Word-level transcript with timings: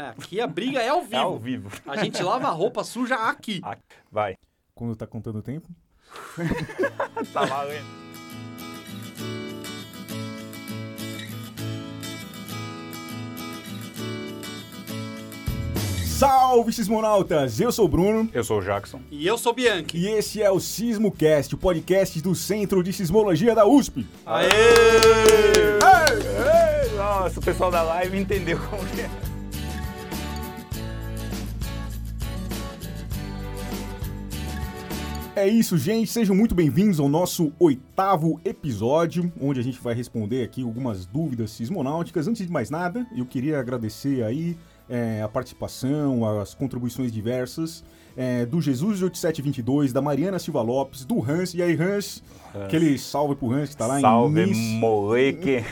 É, 0.00 0.08
aqui 0.08 0.40
a 0.40 0.46
briga 0.46 0.80
é 0.80 0.88
ao 0.88 1.02
vivo. 1.02 1.14
É 1.14 1.18
ao 1.18 1.38
vivo. 1.38 1.70
A 1.86 1.96
gente 2.02 2.22
lava 2.22 2.48
a 2.48 2.50
roupa 2.50 2.82
suja 2.82 3.16
aqui. 3.16 3.60
Vai. 4.10 4.34
Quando 4.74 4.96
tá 4.96 5.06
contando 5.06 5.40
o 5.40 5.42
tempo? 5.42 5.68
Tá 7.32 7.44
valendo. 7.44 7.84
Salve, 16.06 16.72
sismonautas! 16.72 17.60
Eu 17.60 17.72
sou 17.72 17.86
o 17.86 17.88
Bruno 17.88 18.28
Eu 18.34 18.44
sou 18.44 18.58
o 18.58 18.62
Jackson. 18.62 19.00
E 19.10 19.26
eu 19.26 19.38
sou 19.38 19.54
Bianchi. 19.54 19.96
e 19.96 20.06
esse 20.08 20.42
é 20.42 20.50
o 20.50 20.60
SismoCast, 20.60 21.54
o 21.54 21.58
podcast 21.58 22.20
do 22.20 22.34
Centro 22.34 22.82
de 22.82 22.92
Sismologia 22.92 23.54
da 23.54 23.66
USP. 23.66 24.06
Aê! 24.26 24.48
Ei, 25.78 26.96
Nossa, 26.96 27.40
o 27.40 27.42
pessoal 27.42 27.70
da 27.70 27.82
live 27.82 28.18
entendeu 28.18 28.58
como 28.68 28.84
que 28.88 29.00
é. 29.00 29.29
É 35.40 35.48
isso, 35.48 35.78
gente. 35.78 36.10
Sejam 36.10 36.36
muito 36.36 36.54
bem-vindos 36.54 37.00
ao 37.00 37.08
nosso 37.08 37.50
oitavo 37.58 38.38
episódio, 38.44 39.32
onde 39.40 39.58
a 39.58 39.62
gente 39.62 39.80
vai 39.80 39.94
responder 39.94 40.44
aqui 40.44 40.60
algumas 40.62 41.06
dúvidas 41.06 41.50
sismonáuticas. 41.52 42.28
Antes 42.28 42.46
de 42.46 42.52
mais 42.52 42.68
nada, 42.68 43.06
eu 43.16 43.24
queria 43.24 43.58
agradecer 43.58 44.22
aí 44.22 44.54
é, 44.86 45.22
a 45.22 45.28
participação, 45.28 46.26
as 46.38 46.52
contribuições 46.52 47.10
diversas 47.10 47.82
é, 48.14 48.44
do 48.44 48.60
Jesus 48.60 48.98
de 48.98 49.04
8722, 49.04 49.94
da 49.94 50.02
Mariana 50.02 50.38
Silva 50.38 50.60
Lopes, 50.60 51.06
do 51.06 51.24
Hans. 51.24 51.54
E 51.54 51.62
aí, 51.62 51.74
Hans? 51.74 52.22
Aquele 52.66 52.98
salve 52.98 53.34
pro 53.34 53.50
Hans 53.50 53.70
que 53.70 53.78
tá 53.78 53.86
lá 53.86 53.98
Salve, 53.98 54.42
em 54.42 54.46
Nice. 54.48 54.74
moleque. 54.74 55.64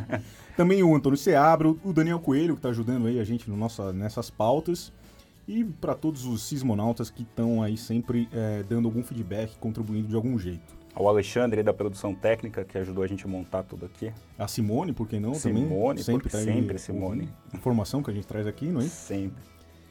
Também 0.56 0.82
o 0.82 0.96
Antônio 0.96 1.18
Seabro, 1.18 1.78
o 1.84 1.92
Daniel 1.92 2.20
Coelho, 2.20 2.56
que 2.56 2.62
tá 2.62 2.70
ajudando 2.70 3.06
aí 3.06 3.20
a 3.20 3.24
gente 3.24 3.50
no 3.50 3.56
nossa, 3.56 3.92
nessas 3.92 4.30
pautas. 4.30 4.90
E 5.50 5.64
para 5.64 5.96
todos 5.96 6.26
os 6.26 6.44
sismonautas 6.44 7.10
que 7.10 7.22
estão 7.24 7.60
aí 7.60 7.76
sempre 7.76 8.28
é, 8.32 8.62
dando 8.62 8.86
algum 8.86 9.02
feedback, 9.02 9.58
contribuindo 9.58 10.06
de 10.06 10.14
algum 10.14 10.38
jeito. 10.38 10.78
O 10.94 11.08
Alexandre 11.08 11.60
da 11.60 11.72
produção 11.72 12.14
técnica 12.14 12.64
que 12.64 12.78
ajudou 12.78 13.02
a 13.02 13.06
gente 13.08 13.24
a 13.24 13.28
montar 13.28 13.64
tudo 13.64 13.84
aqui. 13.84 14.12
A 14.38 14.46
Simone, 14.46 14.92
por 14.92 15.08
que 15.08 15.18
não? 15.18 15.34
Simone, 15.34 15.68
também, 15.68 16.04
sempre, 16.04 16.28
tá 16.30 16.38
sempre 16.38 16.78
Simone. 16.78 17.28
Informação 17.52 18.00
que 18.00 18.12
a 18.12 18.14
gente 18.14 18.28
traz 18.28 18.46
aqui, 18.46 18.66
não 18.66 18.80
é? 18.80 18.84
Sempre. 18.84 19.42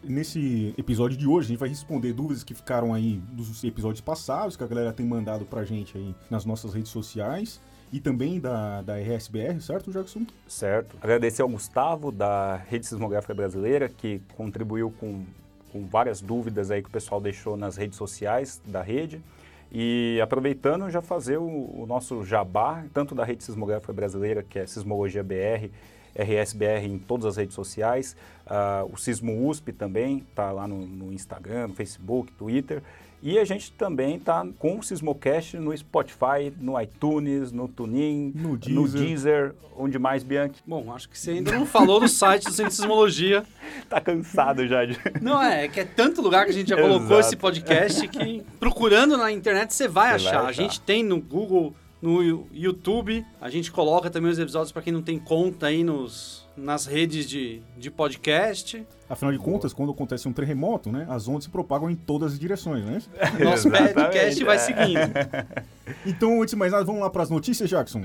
Nesse 0.01 0.73
episódio 0.77 1.17
de 1.17 1.27
hoje, 1.27 1.47
a 1.47 1.49
gente 1.49 1.59
vai 1.59 1.67
responder 1.67 2.13
dúvidas 2.13 2.41
que 2.41 2.53
ficaram 2.53 2.93
aí 2.93 3.21
dos 3.33 3.61
episódios 3.61 3.99
passados, 3.99 4.55
que 4.55 4.63
a 4.63 4.67
galera 4.67 4.93
tem 4.93 5.05
mandado 5.05 5.43
pra 5.43 5.65
gente 5.65 5.97
aí 5.97 6.15
nas 6.29 6.45
nossas 6.45 6.73
redes 6.73 6.89
sociais. 6.89 7.59
E 7.91 7.99
também 7.99 8.39
da, 8.39 8.81
da 8.81 8.97
RSBR, 8.97 9.59
certo, 9.59 9.91
Jackson? 9.91 10.25
Certo. 10.47 10.95
Agradecer 11.01 11.41
ao 11.41 11.49
Gustavo 11.49 12.11
da 12.11 12.55
Rede 12.55 12.85
Sismográfica 12.85 13.33
Brasileira 13.33 13.89
que 13.89 14.21
contribuiu 14.37 14.91
com, 14.91 15.25
com 15.71 15.85
várias 15.85 16.21
dúvidas 16.21 16.71
aí 16.71 16.81
que 16.81 16.89
o 16.89 16.91
pessoal 16.91 17.21
deixou 17.21 17.55
nas 17.55 17.77
redes 17.77 17.97
sociais 17.97 18.61
da 18.65 18.81
rede. 18.81 19.21
E 19.71 20.19
aproveitando 20.21 20.89
já 20.89 21.01
fazer 21.01 21.37
o, 21.37 21.43
o 21.43 21.85
nosso 21.87 22.23
jabá, 22.25 22.83
tanto 22.93 23.13
da 23.13 23.23
Rede 23.23 23.43
Sismográfica 23.43 23.93
Brasileira, 23.93 24.41
que 24.41 24.57
é 24.57 24.65
Sismologia 24.65 25.23
BR, 25.23 25.69
RSBR 26.15 26.85
em 26.85 26.97
todas 26.97 27.25
as 27.25 27.37
redes 27.37 27.53
sociais, 27.53 28.15
ah, 28.47 28.83
o 28.91 28.97
Sismo 28.97 29.47
USP 29.47 29.71
também 29.71 30.25
está 30.29 30.51
lá 30.51 30.67
no, 30.67 30.87
no 30.87 31.13
Instagram, 31.13 31.67
no 31.67 31.75
Facebook, 31.75 32.31
Twitter. 32.33 32.81
E 33.21 33.37
a 33.37 33.43
gente 33.43 33.71
também 33.73 34.15
está 34.15 34.45
com 34.57 34.79
o 34.79 34.83
Sismocast 34.83 35.57
no 35.57 35.75
Spotify, 35.77 36.53
no 36.59 36.79
iTunes, 36.79 37.51
no 37.51 37.67
TuneIn, 37.67 38.31
No 38.33 38.49
no 38.49 38.57
Deezer. 38.57 39.01
Deezer, 39.01 39.55
onde 39.77 39.99
mais, 39.99 40.23
Bianchi? 40.23 40.61
Bom, 40.65 40.93
acho 40.93 41.09
que 41.09 41.19
você 41.19 41.31
ainda 41.31 41.51
não 41.51 41.65
falou 41.65 41.99
do 41.99 42.07
site 42.07 42.45
do 42.45 42.51
Centro 42.51 42.69
de 42.69 42.75
Sismologia. 42.75 43.43
Tá 43.87 43.99
cansado 43.99 44.67
já 44.67 44.85
de... 44.85 44.97
Não, 45.21 45.41
é, 45.41 45.65
é 45.65 45.67
que 45.67 45.79
é 45.79 45.85
tanto 45.85 46.21
lugar 46.21 46.45
que 46.45 46.51
a 46.51 46.53
gente 46.53 46.69
já 46.69 46.75
colocou 46.75 47.17
Exato. 47.17 47.19
esse 47.19 47.35
podcast 47.35 48.07
que 48.07 48.43
procurando 48.59 49.17
na 49.17 49.31
internet 49.31 49.73
você 49.73 49.87
vai, 49.87 50.09
vai 50.09 50.15
achar. 50.15 50.45
A 50.45 50.51
gente 50.51 50.79
tem 50.81 51.03
no 51.03 51.19
Google, 51.19 51.73
no 52.01 52.45
YouTube, 52.53 53.25
a 53.41 53.49
gente 53.49 53.71
coloca 53.71 54.09
também 54.09 54.31
os 54.31 54.37
episódios 54.37 54.71
para 54.71 54.81
quem 54.81 54.93
não 54.93 55.01
tem 55.01 55.17
conta 55.17 55.67
aí 55.67 55.83
nos, 55.83 56.45
nas 56.59 56.85
redes 56.85 57.27
de, 57.27 57.61
de 57.77 57.89
podcast. 57.89 58.85
Afinal 59.09 59.31
de 59.31 59.39
contas, 59.39 59.73
quando 59.73 59.91
acontece 59.91 60.27
um 60.27 60.33
terremoto, 60.33 60.91
né, 60.91 61.07
as 61.09 61.27
ondas 61.27 61.45
se 61.45 61.49
propagam 61.49 61.89
em 61.89 61.95
todas 61.95 62.33
as 62.33 62.39
direções, 62.39 62.83
né? 62.85 63.01
Nosso 63.43 63.69
podcast 63.71 64.43
vai 64.43 64.55
é. 64.55 64.59
seguindo. 64.59 64.99
Então, 66.05 66.39
antes 66.39 66.51
de 66.51 66.55
mais 66.55 66.71
nada, 66.71 66.83
vamos 66.83 67.01
lá 67.01 67.09
para 67.09 67.23
as 67.23 67.31
notícias, 67.31 67.67
Jackson. 67.67 68.03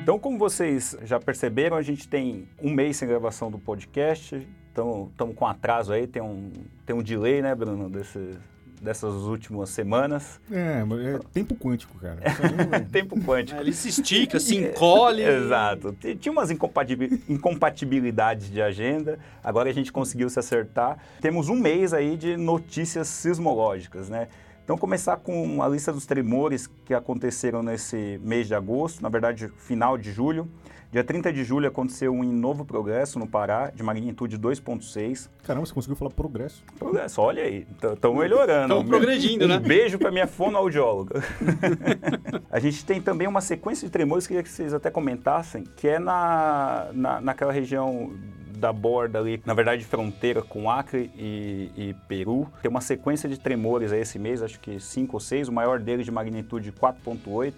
Então, 0.00 0.16
como 0.20 0.38
vocês 0.38 0.96
já 1.02 1.18
perceberam, 1.18 1.76
a 1.76 1.82
gente 1.82 2.06
tem 2.06 2.46
um 2.62 2.70
mês 2.70 2.96
sem 2.98 3.08
gravação 3.08 3.50
do 3.50 3.58
podcast. 3.58 4.46
Então, 4.70 5.08
estamos 5.10 5.34
com 5.34 5.44
atraso 5.44 5.92
aí, 5.92 6.06
tem 6.06 6.22
um, 6.22 6.52
tem 6.86 6.94
um 6.94 7.02
delay, 7.02 7.42
né, 7.42 7.52
Bruno, 7.52 7.90
desse, 7.90 8.38
dessas 8.80 9.12
últimas 9.22 9.70
semanas. 9.70 10.40
É, 10.50 10.84
mas 10.84 11.00
é 11.00 11.18
tempo 11.32 11.54
quântico, 11.54 11.98
cara. 11.98 12.18
É- 12.72 12.80
Tempo 12.80 13.18
quântico. 13.20 13.58
É, 13.58 13.62
Ele 13.62 13.72
se 13.72 13.88
estica, 13.88 14.38
se 14.40 14.56
encolhe. 14.56 15.22
Exato. 15.26 15.96
Tinha 16.20 16.32
umas 16.32 16.50
incompatibi- 16.50 17.22
incompatibilidades 17.28 18.50
de 18.50 18.60
agenda, 18.62 19.18
agora 19.42 19.68
a 19.70 19.72
gente 19.72 19.92
conseguiu 19.92 20.28
se 20.30 20.38
acertar. 20.38 20.98
Temos 21.20 21.48
um 21.48 21.56
mês 21.56 21.92
aí 21.92 22.16
de 22.16 22.36
notícias 22.36 23.08
sismológicas, 23.08 24.08
né? 24.08 24.28
Então, 24.64 24.76
começar 24.76 25.16
com 25.18 25.62
a 25.62 25.68
lista 25.68 25.92
dos 25.92 26.06
tremores 26.06 26.68
que 26.84 26.92
aconteceram 26.92 27.62
nesse 27.62 28.20
mês 28.22 28.48
de 28.48 28.54
agosto, 28.54 29.00
na 29.00 29.08
verdade, 29.08 29.48
final 29.58 29.96
de 29.96 30.10
julho. 30.12 30.48
Dia 30.92 31.02
30 31.04 31.32
de 31.32 31.44
julho 31.44 31.66
aconteceu 31.68 32.12
um 32.12 32.22
Novo 32.22 32.64
Progresso, 32.64 33.18
no 33.18 33.26
Pará, 33.26 33.70
de 33.74 33.82
magnitude 33.82 34.38
2.6. 34.38 35.28
Caramba, 35.42 35.66
você 35.66 35.74
conseguiu 35.74 35.96
falar 35.96 36.10
progresso. 36.12 36.62
Progresso, 36.78 37.20
olha 37.20 37.42
aí, 37.42 37.66
estão 37.92 38.14
melhorando. 38.14 38.68
Tão 38.68 38.80
Um- 38.80 38.86
progredindo, 38.86 39.44
um 39.44 39.48
né? 39.48 39.58
beijo 39.58 39.98
para 39.98 40.10
minha 40.10 40.26
fonoaudióloga. 40.26 41.22
a 42.50 42.58
gente 42.60 42.84
tem 42.84 43.00
também 43.00 43.26
uma 43.26 43.40
sequência 43.40 43.86
de 43.86 43.92
tremores 43.92 44.26
que 44.26 44.32
eu 44.32 44.36
queria 44.36 44.42
que 44.44 44.54
vocês 44.56 44.72
até 44.72 44.90
comentassem, 44.90 45.64
que 45.76 45.88
é 45.88 45.98
na, 45.98 46.88
na, 46.92 47.20
naquela 47.20 47.52
região 47.52 48.12
da 48.56 48.72
borda 48.72 49.18
ali, 49.18 49.42
na 49.44 49.52
verdade 49.52 49.84
fronteira 49.84 50.40
com 50.40 50.70
Acre 50.70 51.10
e, 51.14 51.70
e 51.76 51.94
Peru. 52.08 52.48
Tem 52.62 52.70
uma 52.70 52.80
sequência 52.80 53.28
de 53.28 53.38
tremores 53.38 53.92
aí 53.92 54.00
esse 54.00 54.18
mês, 54.18 54.40
acho 54.42 54.58
que 54.60 54.80
5 54.80 55.14
ou 55.14 55.20
6, 55.20 55.48
o 55.48 55.52
maior 55.52 55.78
deles 55.78 56.06
de 56.06 56.10
magnitude 56.12 56.72
4.8. 56.72 57.52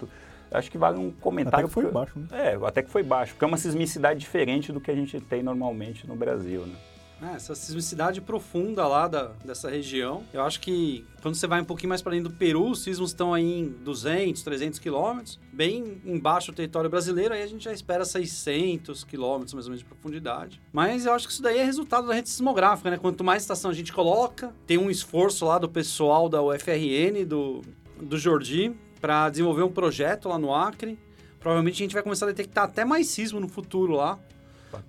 Acho 0.51 0.71
que 0.71 0.79
vale 0.79 0.99
um 0.99 1.11
comentário. 1.11 1.67
Até 1.67 1.69
que 1.69 1.75
foi 1.75 1.85
porque- 1.85 1.95
baixo, 1.95 2.19
né? 2.19 2.27
É, 2.33 2.67
até 2.67 2.83
que 2.83 2.91
foi 2.91 3.03
baixo, 3.03 3.33
porque 3.35 3.45
é 3.45 3.49
uma 3.49 3.57
sismicidade 3.57 4.19
diferente 4.21 4.73
do 4.73 4.81
que 4.81 4.91
a 4.91 4.95
gente 4.95 5.21
tem 5.21 5.43
normalmente 5.43 6.07
no 6.07 6.17
Brasil, 6.17 6.67
né? 6.67 6.75
É, 7.21 7.35
essa 7.35 7.53
sismicidade 7.53 8.21
profunda 8.21 8.87
lá 8.87 9.09
da, 9.09 9.33
dessa 9.45 9.69
região. 9.69 10.23
Eu 10.33 10.43
acho 10.43 10.61
que 10.61 11.05
quando 11.21 11.35
você 11.35 11.49
vai 11.49 11.61
um 11.61 11.65
pouquinho 11.65 11.89
mais 11.89 12.01
para 12.01 12.13
dentro 12.13 12.29
do 12.29 12.37
Peru, 12.37 12.71
os 12.71 12.85
sismos 12.85 13.11
estão 13.11 13.35
aí 13.35 13.61
em 13.61 13.69
200, 13.69 14.41
300 14.43 14.79
quilômetros, 14.79 15.37
bem 15.53 16.01
embaixo 16.05 16.53
do 16.53 16.55
território 16.55 16.89
brasileiro, 16.89 17.35
aí 17.35 17.43
a 17.43 17.47
gente 17.49 17.65
já 17.65 17.73
espera 17.73 18.05
600 18.05 19.03
quilômetros 19.03 19.53
mais 19.53 19.67
ou 19.67 19.71
menos 19.71 19.81
de 19.81 19.85
profundidade. 19.85 20.61
Mas 20.73 21.07
eu 21.07 21.13
acho 21.13 21.27
que 21.27 21.33
isso 21.33 21.43
daí 21.43 21.59
é 21.59 21.65
resultado 21.65 22.07
da 22.07 22.15
rede 22.15 22.29
sismográfica, 22.29 22.89
né? 22.89 22.97
Quanto 22.97 23.25
mais 23.25 23.43
estação 23.43 23.73
a 23.73 23.75
gente 23.75 23.93
coloca, 23.93 24.55
tem 24.65 24.79
um 24.79 24.89
esforço 24.89 25.45
lá 25.45 25.59
do 25.59 25.69
pessoal 25.69 26.29
da 26.29 26.41
UFRN, 26.41 27.25
do, 27.27 27.63
do 28.01 28.17
Jordi, 28.17 28.77
para 29.01 29.29
desenvolver 29.31 29.63
um 29.63 29.71
projeto 29.71 30.29
lá 30.29 30.39
no 30.39 30.55
Acre. 30.55 30.99
Provavelmente 31.41 31.75
a 31.75 31.85
gente 31.85 31.95
vai 31.95 32.03
começar 32.03 32.27
a 32.27 32.29
detectar 32.29 32.65
até 32.65 32.85
mais 32.85 33.09
sismo 33.09 33.41
no 33.41 33.49
futuro 33.49 33.93
lá. 33.93 34.19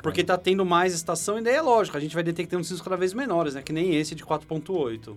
Porque 0.04 0.24
tá 0.24 0.38
tendo 0.38 0.66
mais 0.66 0.94
estação, 0.94 1.40
e 1.40 1.42
daí 1.42 1.56
é 1.56 1.62
lógico, 1.62 1.96
a 1.96 2.00
gente 2.00 2.14
vai 2.14 2.24
detectando 2.24 2.64
sismos 2.64 2.82
cada 2.82 2.98
vez 2.98 3.14
menores, 3.14 3.54
né? 3.54 3.62
Que 3.62 3.72
nem 3.72 3.96
esse 3.96 4.14
de 4.14 4.26
4.8. 4.26 5.16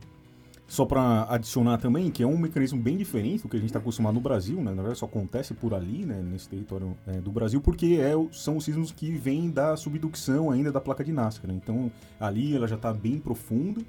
Só 0.73 0.87
para 0.87 1.27
adicionar 1.29 1.77
também, 1.79 2.11
que 2.11 2.23
é 2.23 2.27
um 2.27 2.39
mecanismo 2.39 2.81
bem 2.81 2.97
diferente 2.97 3.43
do 3.43 3.49
que 3.49 3.57
a 3.57 3.59
gente 3.59 3.69
está 3.69 3.79
acostumado 3.79 4.15
no 4.15 4.21
Brasil, 4.21 4.57
né? 4.57 4.71
Na 4.71 4.77
verdade, 4.77 4.99
só 4.99 5.05
acontece 5.05 5.53
por 5.53 5.75
ali, 5.75 6.07
né? 6.07 6.23
Nesse 6.23 6.49
território 6.49 6.97
é, 7.07 7.21
do 7.21 7.31
Brasil, 7.31 7.61
porque 7.61 7.99
é, 8.01 8.13
são 8.33 8.57
os 8.57 8.65
sismos 8.65 8.91
que 8.91 9.11
vêm 9.13 9.51
da 9.51 9.77
subducção 9.77 10.51
ainda 10.51 10.73
da 10.73 10.81
placa 10.81 11.05
de 11.05 11.13
Nazca, 11.13 11.47
né? 11.47 11.55
Então, 11.55 11.93
ali 12.19 12.57
ela 12.57 12.67
já 12.67 12.77
está 12.77 12.91
bem 12.91 13.19
profunda, 13.19 13.83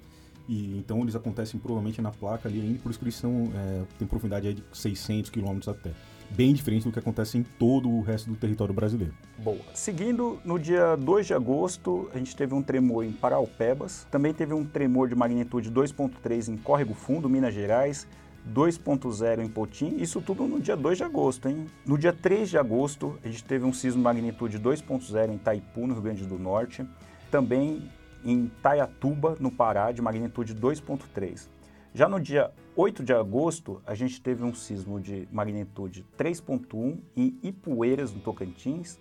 e 0.48 0.78
então 0.78 1.02
eles 1.02 1.16
acontecem 1.16 1.60
provavelmente 1.60 2.02
na 2.02 2.12
placa 2.12 2.50
ali 2.50 2.62
ainda, 2.62 2.80
por 2.80 2.90
isso 2.90 3.00
que 3.00 3.06
eles 3.06 3.16
são, 3.16 3.52
é, 3.56 3.84
tem 3.98 4.08
profundidade 4.08 4.48
aí 4.48 4.54
de 4.54 4.64
600 4.72 5.30
quilômetros 5.30 5.68
até. 5.68 5.92
Bem 6.32 6.54
diferente 6.54 6.86
do 6.86 6.92
que 6.92 6.98
acontece 6.98 7.38
em 7.38 7.44
todo 7.44 7.90
o 7.90 8.02
resto 8.02 8.30
do 8.30 8.36
território 8.36 8.74
brasileiro. 8.74 9.14
Boa. 9.38 9.60
Seguindo, 9.74 10.40
no 10.44 10.58
dia 10.58 10.96
2 10.96 11.28
de 11.28 11.34
agosto, 11.34 12.10
a 12.14 12.18
gente 12.18 12.36
teve 12.36 12.56
um 12.56 12.62
tremor 12.62 13.06
em 13.06 13.12
Paraupebas. 13.12 14.08
Também 14.10 14.34
teve 14.34 14.52
um 14.52 14.66
tremor 14.66 15.08
de 15.08 15.16
magnitude 15.16 15.72
2.3 15.72 16.48
em 16.48 16.58
Córrego 16.58 16.96
Fundo, 16.96 17.30
Minas 17.30 17.54
Gerais. 17.54 18.08
2.0 18.52 19.42
em 19.42 19.48
Potim, 19.48 19.96
isso 20.00 20.22
tudo 20.22 20.46
no 20.46 20.60
dia 20.60 20.76
2 20.76 20.98
de 20.98 21.04
agosto, 21.06 21.48
hein? 21.48 21.66
No 21.86 21.98
dia 21.98 22.12
3 22.12 22.50
de 22.50 22.58
agosto, 22.58 23.18
a 23.24 23.28
gente 23.30 23.42
teve 23.42 23.64
um 23.64 23.72
sismo 23.72 24.00
de 24.00 24.04
magnitude 24.04 24.60
2.0 24.60 25.30
em 25.30 25.36
Itaipu, 25.36 25.88
no 25.88 25.94
Rio 25.94 26.04
Grande 26.04 26.26
do 26.26 26.38
Norte. 26.38 26.86
Também 27.32 27.90
em 28.24 28.48
Taiatuba, 28.62 29.38
no 29.40 29.52
Pará, 29.52 29.92
de 29.92 30.02
magnitude 30.02 30.56
2.3. 30.56 31.50
Já 31.94 32.10
no 32.10 32.20
dia 32.20 32.52
8 32.76 33.04
de 33.04 33.14
agosto, 33.14 33.82
a 33.86 33.94
gente 33.94 34.20
teve 34.20 34.44
um 34.44 34.54
sismo 34.54 35.00
de 35.00 35.28
magnitude 35.32 36.06
3.1 36.18 36.98
em 37.16 37.38
Ipueiras, 37.44 38.12
no 38.12 38.20
Tocantins. 38.20 39.00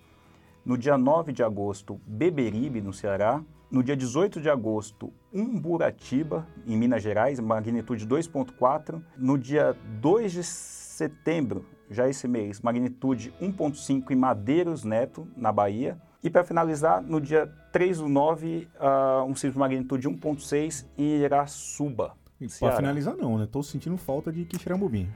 No 0.64 0.76
dia 0.76 0.98
9 0.98 1.32
de 1.32 1.42
agosto, 1.42 1.98
Beberibe, 2.06 2.82
no 2.82 2.92
Ceará. 2.92 3.42
No 3.70 3.82
dia 3.82 3.96
18 3.96 4.38
de 4.38 4.50
agosto, 4.50 5.10
Umburatiba, 5.32 6.46
em 6.66 6.76
Minas 6.76 7.02
Gerais, 7.02 7.40
magnitude 7.40 8.06
2.4. 8.06 9.02
No 9.16 9.38
dia 9.38 9.74
2 9.98 10.32
de 10.32 10.44
setembro, 10.44 11.64
já 11.90 12.06
esse 12.06 12.28
mês, 12.28 12.60
magnitude 12.60 13.32
1.5 13.40 14.10
em 14.10 14.16
Madeiros 14.16 14.84
Neto, 14.84 15.26
na 15.34 15.50
Bahia. 15.50 15.98
E 16.22 16.30
para 16.30 16.44
finalizar, 16.44 17.02
no 17.02 17.20
dia 17.20 17.50
3 17.72 17.98
do 17.98 18.08
9, 18.08 18.68
uh, 18.76 19.24
um 19.24 19.34
sismo 19.34 19.54
de 19.54 19.58
magnitude 19.58 20.08
1.6 20.08 20.86
em 20.96 21.16
Irasuba. 21.22 22.14
Para 22.60 22.76
finalizar 22.76 23.16
não, 23.16 23.38
né? 23.38 23.44
Estou 23.44 23.62
sentindo 23.62 23.96
falta 23.96 24.32
de 24.32 24.44
Quixeramobim. 24.44 25.08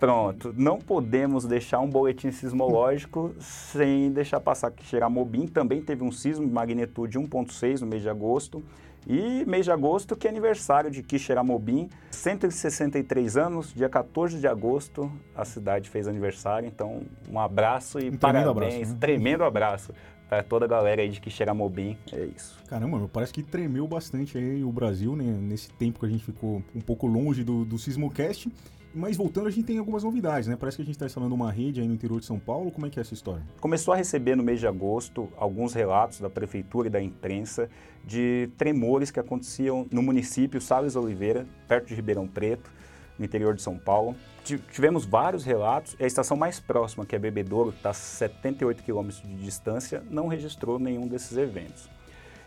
Pronto, 0.00 0.54
não 0.56 0.78
podemos 0.78 1.44
deixar 1.44 1.78
um 1.80 1.88
boletim 1.88 2.30
sismológico 2.30 3.34
sem 3.38 4.10
deixar 4.10 4.40
passar 4.40 4.70
que 4.70 4.82
Xeramobim 4.82 5.46
também 5.46 5.82
teve 5.82 6.02
um 6.02 6.10
sismo 6.10 6.46
de 6.46 6.50
magnitude 6.50 7.18
1.6 7.18 7.80
no 7.82 7.86
mês 7.86 8.00
de 8.00 8.08
agosto. 8.08 8.64
E 9.06 9.44
mês 9.46 9.64
de 9.64 9.70
agosto, 9.70 10.16
que 10.16 10.26
é 10.26 10.30
aniversário 10.30 10.90
de 10.90 11.02
Quixeramobim, 11.02 11.88
163 12.10 13.36
anos, 13.36 13.74
dia 13.74 13.88
14 13.88 14.38
de 14.38 14.46
agosto, 14.46 15.10
a 15.34 15.44
cidade 15.44 15.88
fez 15.88 16.06
aniversário, 16.08 16.66
então 16.66 17.02
um 17.30 17.38
abraço 17.38 17.98
e 17.98 18.10
um 18.10 18.16
parabéns, 18.16 18.48
abraço, 18.48 18.92
né? 18.92 18.96
tremendo 19.00 19.44
abraço 19.44 19.94
para 20.30 20.44
toda 20.44 20.64
a 20.64 20.68
galera 20.68 21.02
aí 21.02 21.08
de 21.08 21.20
Quixeramobim, 21.20 21.98
é 22.12 22.24
isso. 22.36 22.56
Caramba, 22.68 23.10
parece 23.12 23.32
que 23.32 23.42
tremeu 23.42 23.88
bastante 23.88 24.38
aí 24.38 24.62
o 24.62 24.70
Brasil, 24.70 25.16
né, 25.16 25.24
nesse 25.24 25.68
tempo 25.72 25.98
que 25.98 26.06
a 26.06 26.08
gente 26.08 26.24
ficou 26.24 26.62
um 26.72 26.80
pouco 26.80 27.08
longe 27.08 27.42
do, 27.42 27.64
do 27.64 27.76
Sismocast, 27.76 28.48
mas 28.94 29.16
voltando, 29.16 29.48
a 29.48 29.50
gente 29.50 29.66
tem 29.66 29.78
algumas 29.78 30.04
novidades, 30.04 30.48
né? 30.48 30.56
Parece 30.56 30.76
que 30.76 30.82
a 30.82 30.84
gente 30.84 30.94
está 30.94 31.06
instalando 31.06 31.32
uma 31.32 31.50
rede 31.50 31.80
aí 31.80 31.86
no 31.86 31.94
interior 31.94 32.18
de 32.18 32.26
São 32.26 32.40
Paulo. 32.40 32.72
Como 32.72 32.86
é 32.86 32.90
que 32.90 32.98
é 32.98 33.02
essa 33.02 33.14
história? 33.14 33.42
Começou 33.60 33.94
a 33.94 33.96
receber 33.96 34.34
no 34.34 34.42
mês 34.42 34.58
de 34.58 34.66
agosto 34.66 35.28
alguns 35.36 35.74
relatos 35.74 36.20
da 36.20 36.28
prefeitura 36.28 36.88
e 36.88 36.90
da 36.90 37.00
imprensa 37.00 37.70
de 38.04 38.50
tremores 38.58 39.12
que 39.12 39.20
aconteciam 39.20 39.86
no 39.92 40.02
município 40.02 40.60
Sales 40.60 40.96
Oliveira, 40.96 41.46
perto 41.68 41.86
de 41.86 41.94
Ribeirão 41.94 42.26
Preto, 42.26 42.68
no 43.16 43.24
interior 43.24 43.54
de 43.54 43.62
São 43.62 43.78
Paulo. 43.78 44.16
Tivemos 44.44 45.04
vários 45.04 45.44
relatos. 45.44 45.96
A 46.00 46.06
estação 46.06 46.36
mais 46.36 46.58
próxima, 46.58 47.04
que 47.06 47.14
é 47.14 47.18
Bebedouro, 47.18 47.72
que 47.72 47.78
está 47.78 47.90
a 47.90 47.94
78 47.94 48.82
quilômetros 48.82 49.22
de 49.22 49.34
distância, 49.36 50.02
não 50.10 50.26
registrou 50.26 50.78
nenhum 50.78 51.06
desses 51.06 51.36
eventos. 51.36 51.88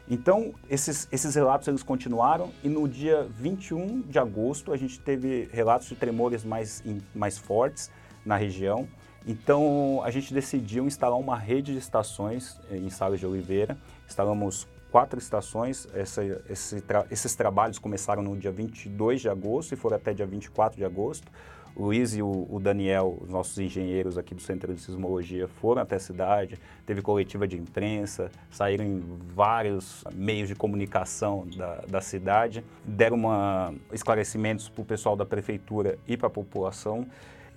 Então, 0.10 0.54
esses, 0.70 1.08
esses 1.12 1.34
relatos 1.34 1.68
eles 1.68 1.82
continuaram 1.82 2.52
e 2.62 2.68
no 2.68 2.88
dia 2.90 3.26
21 3.38 4.02
de 4.02 4.20
agosto 4.20 4.74
a 4.74 4.78
gente 4.78 5.00
teve 5.00 5.48
relatos 5.52 5.88
de 5.88 5.96
tremores 5.96 6.44
mais, 6.44 6.84
mais 7.16 7.38
fortes 7.38 7.90
na 8.26 8.36
região. 8.36 8.88
Então, 9.26 10.02
a 10.04 10.12
gente 10.12 10.34
decidiu 10.34 10.86
instalar 10.86 11.18
uma 11.18 11.38
rede 11.38 11.72
de 11.72 11.78
estações 11.78 12.60
eh, 12.70 12.78
em 12.78 12.90
Sales 12.90 13.22
de 13.22 13.26
Oliveira. 13.26 13.78
Instalamos 14.06 14.68
quatro 14.92 15.18
estações. 15.18 15.88
Essa, 15.94 16.22
esse 16.50 16.82
tra 16.82 17.06
esses 17.10 17.34
trabalhos 17.34 17.80
começaram 17.80 18.22
no 18.22 18.36
dia 18.36 18.52
22 18.52 19.22
de 19.22 19.30
agosto 19.30 19.74
e 19.74 19.78
foram 19.78 19.96
até 19.96 20.14
dia 20.14 20.26
24 20.26 20.78
de 20.78 20.84
agosto. 20.84 21.32
Luiz 21.76 22.16
e 22.16 22.22
o, 22.22 22.48
o, 22.50 22.60
Daniel, 22.60 23.18
os 23.20 23.30
nossos 23.30 23.58
engenheiros 23.58 24.18
aqui 24.18 24.36
do 24.36 24.42
Centro 24.42 24.74
de 24.74 24.80
Sismologia, 24.80 25.48
foram 25.48 25.82
até 25.82 25.96
a 25.96 26.00
cidade, 26.00 26.60
teve 26.86 27.02
coletiva 27.02 27.48
de 27.48 27.58
imprensa, 27.58 28.32
saíram 28.52 28.86
em 28.86 29.04
vários 29.36 30.04
meios 30.14 30.48
de 30.48 30.56
comunicação 30.56 31.48
da, 31.58 31.84
da 31.88 32.02
cidade, 32.02 32.64
deram 32.86 33.18
uma, 33.18 33.74
esclarecimentos 33.92 34.70
para 34.70 34.82
o 34.84 34.86
pessoal 34.86 35.16
da 35.16 35.26
prefeitura 35.26 35.98
e 36.08 36.16
para 36.16 36.28
a 36.28 36.30
população. 36.30 37.08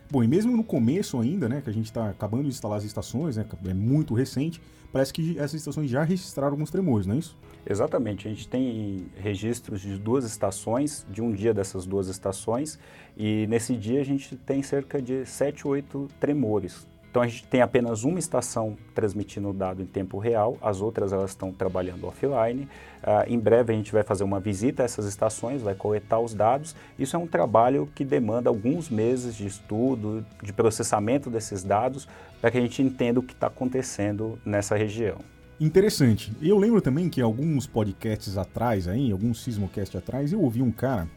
Bom, 0.09 0.23
e 0.23 0.29
mesmo 0.29 0.57
no 0.57 0.63
começo 0.63 1.21
ainda, 1.21 1.49
né, 1.49 1.61
que 1.61 1.69
a 1.69 1.73
gente 1.73 1.87
está 1.87 2.11
acabando 2.11 2.45
de 2.45 2.51
instalar 2.51 2.79
as 2.79 2.85
estações, 2.85 3.37
né, 3.37 3.45
é 3.69 3.75
muito 3.75 4.15
recente, 4.15 4.61
parece 4.93 5.13
que 5.13 5.37
essas 5.37 5.55
estações 5.55 5.91
já 5.91 6.05
registraram 6.05 6.53
alguns 6.53 6.71
tremores, 6.71 7.07
não 7.07 7.17
é 7.17 7.19
isso? 7.19 7.37
Exatamente, 7.69 8.29
a 8.29 8.31
gente 8.31 8.47
tem 8.47 9.07
registros 9.17 9.81
de 9.81 9.99
duas 9.99 10.25
estações, 10.25 11.05
de 11.11 11.21
um 11.21 11.33
dia 11.33 11.53
dessas 11.53 11.85
duas 11.87 12.07
estações, 12.07 12.79
e 13.17 13.49
nesse 13.49 13.77
dia 13.77 14.01
a 14.01 14.05
gente 14.05 14.37
tem 14.37 14.63
cerca 14.63 15.03
de 15.03 15.27
7, 15.27 15.67
8 15.67 16.09
tremores. 16.21 16.87
Então 17.17 17.25
a 17.25 17.29
gente 17.29 17.45
tem 17.45 17.63
apenas 17.63 18.05
uma 18.05 18.19
estação 18.19 18.77
transmitindo 18.95 19.49
o 19.49 19.53
dado 19.55 19.83
em 19.83 19.87
tempo 19.87 20.19
real, 20.19 20.59
as 20.61 20.83
outras 20.83 21.15
elas 21.15 21.31
estão 21.31 21.51
trabalhando 21.51 22.07
offline. 22.07 22.65
Uh, 23.03 23.25
em 23.27 23.39
breve 23.39 23.73
a 23.73 23.75
gente 23.75 23.91
vai 23.91 24.03
fazer 24.03 24.23
uma 24.23 24.39
visita 24.39 24.83
a 24.83 24.85
essas 24.85 25.07
estações, 25.07 25.63
vai 25.63 25.75
coletar 25.75 26.21
os 26.21 26.35
dados. 26.35 26.77
Isso 26.99 27.17
é 27.17 27.19
um 27.19 27.27
trabalho 27.27 27.89
que 27.95 28.05
demanda 28.05 28.51
alguns 28.51 28.91
meses 28.91 29.35
de 29.35 29.47
estudo, 29.47 30.27
de 30.43 30.53
processamento 30.53 31.31
desses 31.31 31.63
dados, 31.63 32.07
para 32.39 32.51
que 32.51 32.59
a 32.59 32.61
gente 32.61 32.83
entenda 32.83 33.19
o 33.19 33.23
que 33.23 33.33
está 33.33 33.47
acontecendo 33.47 34.39
nessa 34.45 34.77
região. 34.77 35.17
Interessante. 35.59 36.31
Eu 36.43 36.59
lembro 36.59 36.83
também 36.83 37.09
que 37.09 37.23
alguns 37.23 37.67
podcasts 37.67 38.37
atrás, 38.37 38.87
aí, 38.87 39.11
alguns 39.11 39.43
sismocast 39.43 39.97
atrás, 39.97 40.35
eu 40.35 40.43
ouvi 40.43 40.61
um 40.61 40.71
cara 40.71 41.09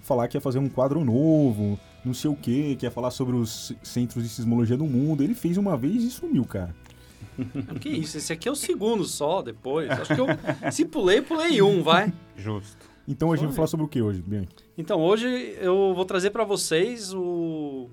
falar 0.00 0.28
que 0.28 0.36
ia 0.36 0.40
fazer 0.40 0.60
um 0.60 0.68
quadro 0.68 1.04
novo, 1.04 1.76
não 2.04 2.14
sei 2.14 2.30
o 2.30 2.36
quê, 2.36 2.76
que 2.78 2.86
ia 2.86 2.90
falar 2.90 3.10
sobre 3.10 3.36
os 3.36 3.72
centros 3.82 4.22
de 4.22 4.28
sismologia 4.28 4.76
do 4.76 4.86
mundo. 4.86 5.22
Ele 5.22 5.34
fez 5.34 5.56
uma 5.56 5.76
vez 5.76 6.02
e 6.02 6.10
sumiu, 6.10 6.44
cara. 6.44 6.74
Que 7.80 7.88
isso, 7.88 8.18
esse 8.18 8.32
aqui 8.32 8.48
é 8.48 8.52
o 8.52 8.56
segundo 8.56 9.04
só 9.04 9.42
depois. 9.42 9.90
Acho 9.90 10.14
que 10.14 10.20
eu, 10.20 10.26
se 10.70 10.84
pulei, 10.84 11.22
pulei 11.22 11.62
um, 11.62 11.82
vai. 11.82 12.12
Justo. 12.36 12.90
Então 13.06 13.32
a 13.32 13.36
gente 13.36 13.46
vai 13.46 13.56
falar 13.56 13.66
sobre 13.66 13.86
o 13.86 13.88
que 13.88 14.00
hoje, 14.00 14.22
Bianchi? 14.22 14.48
Então 14.76 15.00
hoje 15.00 15.26
eu 15.60 15.92
vou 15.94 16.04
trazer 16.04 16.30
para 16.30 16.44
vocês 16.44 17.12
o, 17.12 17.88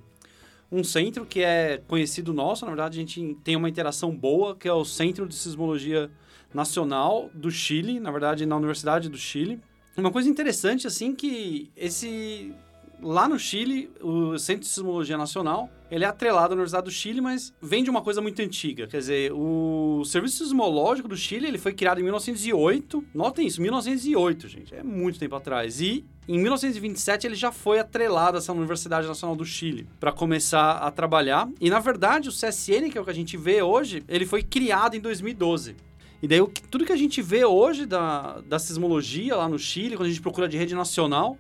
um 0.71 0.83
centro 0.83 1.25
que 1.25 1.42
é 1.42 1.81
conhecido 1.88 2.33
nosso. 2.33 2.65
Na 2.65 2.71
verdade, 2.71 2.98
a 2.98 3.01
gente 3.01 3.38
tem 3.44 3.56
uma 3.56 3.69
interação 3.69 4.15
boa, 4.15 4.56
que 4.56 4.68
é 4.68 4.74
o 4.74 4.86
Centro 4.86 5.27
de 5.27 5.36
Sismologia 5.36 6.10
Nacional 6.53 7.30
do 7.33 7.50
Chile, 7.50 8.00
na 8.00 8.12
verdade, 8.12 8.45
na 8.45 8.56
Universidade 8.56 9.10
do 9.10 9.18
Chile. 9.18 9.60
Uma 9.95 10.12
coisa 10.12 10.30
interessante, 10.30 10.86
assim, 10.86 11.15
que 11.15 11.71
esse 11.75 12.53
lá 13.02 13.28
no 13.28 13.38
Chile, 13.38 13.90
o 14.02 14.38
Centro 14.38 14.62
de 14.62 14.68
Sismologia 14.68 15.18
Nacional, 15.18 15.70
ele 15.90 16.04
é 16.04 16.08
atrelado 16.08 16.54
à 16.54 16.56
Universidade 16.56 16.86
do 16.86 16.92
Chile, 16.92 17.22
mas 17.22 17.54
vem 17.62 17.84
de 17.84 17.90
uma 17.90 18.02
coisa 18.02 18.22
muito 18.22 18.42
antiga. 18.42 18.88
Quer 18.88 18.98
dizer, 18.98 19.32
o 19.34 20.04
Serviço 20.06 20.44
Sismológico 20.44 21.08
do 21.08 21.16
Chile, 21.16 21.48
ele 21.48 21.58
foi 21.58 21.74
criado 21.74 22.00
em 22.00 22.04
1908. 22.04 23.04
Notem 23.14 23.48
isso, 23.48 23.62
1908, 23.62 24.48
gente. 24.48 24.76
É 24.76 24.84
muito 24.84 25.20
tempo 25.20 25.36
atrás. 25.36 25.80
E 25.80 26.06
em 26.28 26.40
1927 26.40 27.26
ele 27.26 27.36
já 27.36 27.52
foi 27.52 27.80
atrelado 27.80 28.38
a 28.38 28.40
essa 28.40 28.52
Universidade 28.52 29.08
Nacional 29.08 29.36
do 29.36 29.46
Chile 29.46 29.88
para 30.00 30.12
começar 30.12 30.72
a 30.74 30.92
trabalhar. 30.92 31.50
E 31.62 31.70
na 31.70 31.80
verdade, 31.80 32.28
o 32.28 32.32
CSN, 32.32 32.90
que 32.92 32.98
é 32.98 33.02
o 33.02 33.06
que 33.06 33.12
a 33.12 33.16
gente 33.16 33.38
vê 33.38 33.62
hoje, 33.62 34.04
ele 34.08 34.26
foi 34.26 34.44
criado 34.44 34.96
em 34.96 35.00
2012. 35.00 35.75
E 36.22 36.27
daí, 36.27 36.46
tudo 36.72 36.84
que 36.84 36.92
a 36.92 36.98
gente 36.98 37.22
vê 37.22 37.46
hoje 37.46 37.86
da, 37.86 38.42
da 38.42 38.58
sismologia 38.58 39.36
lá 39.36 39.48
no 39.48 39.60
Chile, 39.60 39.96
quando 39.96 40.08
a 40.08 40.10
gente 40.10 40.22
procura 40.22 40.50
de 40.50 40.58
rede 40.58 40.74
nacional, 40.74 41.38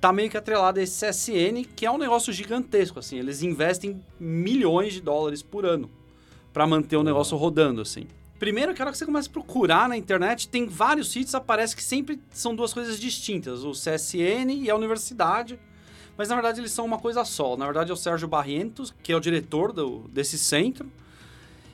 tá 0.00 0.12
meio 0.12 0.30
que 0.30 0.36
atrelado 0.36 0.78
a 0.78 0.82
esse 0.82 1.06
CSN, 1.06 1.64
que 1.74 1.86
é 1.86 1.90
um 1.90 1.98
negócio 1.98 2.32
gigantesco, 2.32 2.98
assim. 2.98 3.18
Eles 3.18 3.42
investem 3.42 4.00
milhões 4.18 4.94
de 4.94 5.00
dólares 5.00 5.42
por 5.42 5.64
ano 5.64 5.90
para 6.52 6.66
manter 6.66 6.96
o 6.96 7.02
negócio 7.02 7.36
rodando, 7.36 7.80
assim. 7.80 8.06
Primeiro, 8.38 8.74
que 8.74 8.82
a 8.82 8.84
hora 8.84 8.92
que 8.92 8.98
você 8.98 9.06
começa 9.06 9.28
a 9.28 9.32
procurar 9.32 9.88
na 9.88 9.96
internet, 9.96 10.48
tem 10.48 10.66
vários 10.66 11.10
sítios, 11.10 11.34
aparece 11.34 11.74
que 11.74 11.82
sempre 11.82 12.20
são 12.30 12.54
duas 12.54 12.72
coisas 12.74 13.00
distintas, 13.00 13.64
o 13.64 13.72
CSN 13.72 14.52
e 14.62 14.70
a 14.70 14.76
universidade. 14.76 15.58
Mas 16.16 16.28
na 16.28 16.34
verdade 16.34 16.60
eles 16.60 16.72
são 16.72 16.84
uma 16.84 16.98
coisa 16.98 17.24
só. 17.24 17.56
Na 17.56 17.64
verdade 17.66 17.90
é 17.90 17.94
o 17.94 17.96
Sérgio 17.96 18.28
Barrientos, 18.28 18.94
que 19.02 19.12
é 19.12 19.16
o 19.16 19.20
diretor 19.20 19.72
do, 19.72 20.08
desse 20.08 20.38
centro. 20.38 20.90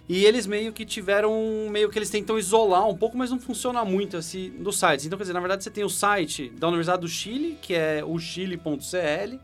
E 0.08 0.24
eles 0.24 0.46
meio 0.46 0.72
que 0.72 0.84
tiveram, 0.84 1.68
meio 1.70 1.88
que 1.88 1.98
eles 1.98 2.10
tentam 2.10 2.38
isolar 2.38 2.88
um 2.88 2.96
pouco, 2.96 3.16
mas 3.16 3.30
não 3.30 3.38
funciona 3.38 3.84
muito 3.84 4.16
assim 4.16 4.50
dos 4.50 4.78
sites. 4.78 5.06
Então, 5.06 5.16
quer 5.16 5.22
dizer, 5.22 5.32
na 5.32 5.40
verdade 5.40 5.62
você 5.62 5.70
tem 5.70 5.84
o 5.84 5.88
site 5.88 6.50
da 6.50 6.68
Universidade 6.68 7.02
do 7.02 7.08
Chile, 7.08 7.58
que 7.62 7.74
é 7.74 8.04
o 8.04 8.18
chile.cl. 8.18 9.38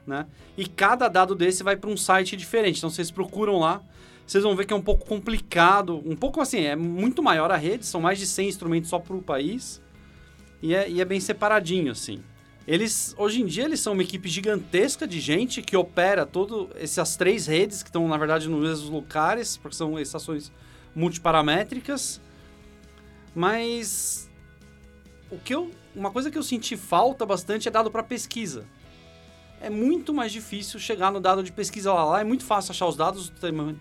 Né? 0.06 0.26
E 0.56 0.66
cada 0.66 1.06
dado 1.08 1.34
desse 1.34 1.62
vai 1.62 1.76
para 1.76 1.90
um 1.90 1.96
site 1.96 2.34
diferente. 2.34 2.78
Então 2.78 2.88
vocês 2.88 3.10
procuram 3.10 3.58
lá, 3.58 3.82
vocês 4.26 4.42
vão 4.42 4.56
ver 4.56 4.64
que 4.64 4.72
é 4.72 4.76
um 4.76 4.82
pouco 4.82 5.04
complicado, 5.06 6.02
um 6.06 6.16
pouco 6.16 6.40
assim, 6.40 6.60
é 6.60 6.74
muito 6.74 7.22
maior 7.22 7.50
a 7.50 7.56
rede, 7.56 7.84
são 7.84 8.00
mais 8.00 8.18
de 8.18 8.26
100 8.26 8.48
instrumentos 8.48 8.88
só 8.88 8.98
para 8.98 9.14
o 9.14 9.20
país, 9.20 9.82
e 10.62 10.74
é, 10.74 10.88
e 10.88 11.02
é 11.02 11.04
bem 11.04 11.20
separadinho, 11.20 11.92
assim. 11.92 12.22
Eles, 12.66 13.14
hoje 13.16 13.42
em 13.42 13.46
dia, 13.46 13.64
eles 13.64 13.80
são 13.80 13.92
uma 13.92 14.02
equipe 14.02 14.28
gigantesca 14.28 15.06
de 15.06 15.20
gente 15.20 15.62
que 15.62 15.76
opera 15.76 16.26
todas 16.26 16.68
essas 16.76 17.16
três 17.16 17.46
redes, 17.46 17.82
que 17.82 17.88
estão, 17.88 18.06
na 18.08 18.16
verdade, 18.16 18.48
nos 18.48 18.62
mesmos 18.62 18.90
lugares, 18.90 19.56
porque 19.56 19.76
são 19.76 19.98
estações 19.98 20.52
multiparamétricas. 20.94 22.20
Mas 23.34 24.30
o 25.30 25.38
que 25.38 25.54
eu, 25.54 25.70
uma 25.94 26.10
coisa 26.10 26.30
que 26.30 26.38
eu 26.38 26.42
senti 26.42 26.76
falta 26.76 27.24
bastante 27.24 27.68
é 27.68 27.70
dado 27.70 27.90
para 27.90 28.02
pesquisa. 28.02 28.66
É 29.60 29.68
muito 29.68 30.14
mais 30.14 30.30
difícil 30.30 30.78
chegar 30.78 31.10
no 31.10 31.20
dado 31.20 31.42
de 31.42 31.52
pesquisa 31.52 31.92
lá. 31.92 32.04
Lá 32.04 32.20
é 32.20 32.24
muito 32.24 32.44
fácil 32.44 32.70
achar 32.70 32.86
os 32.86 32.96
dados 32.96 33.32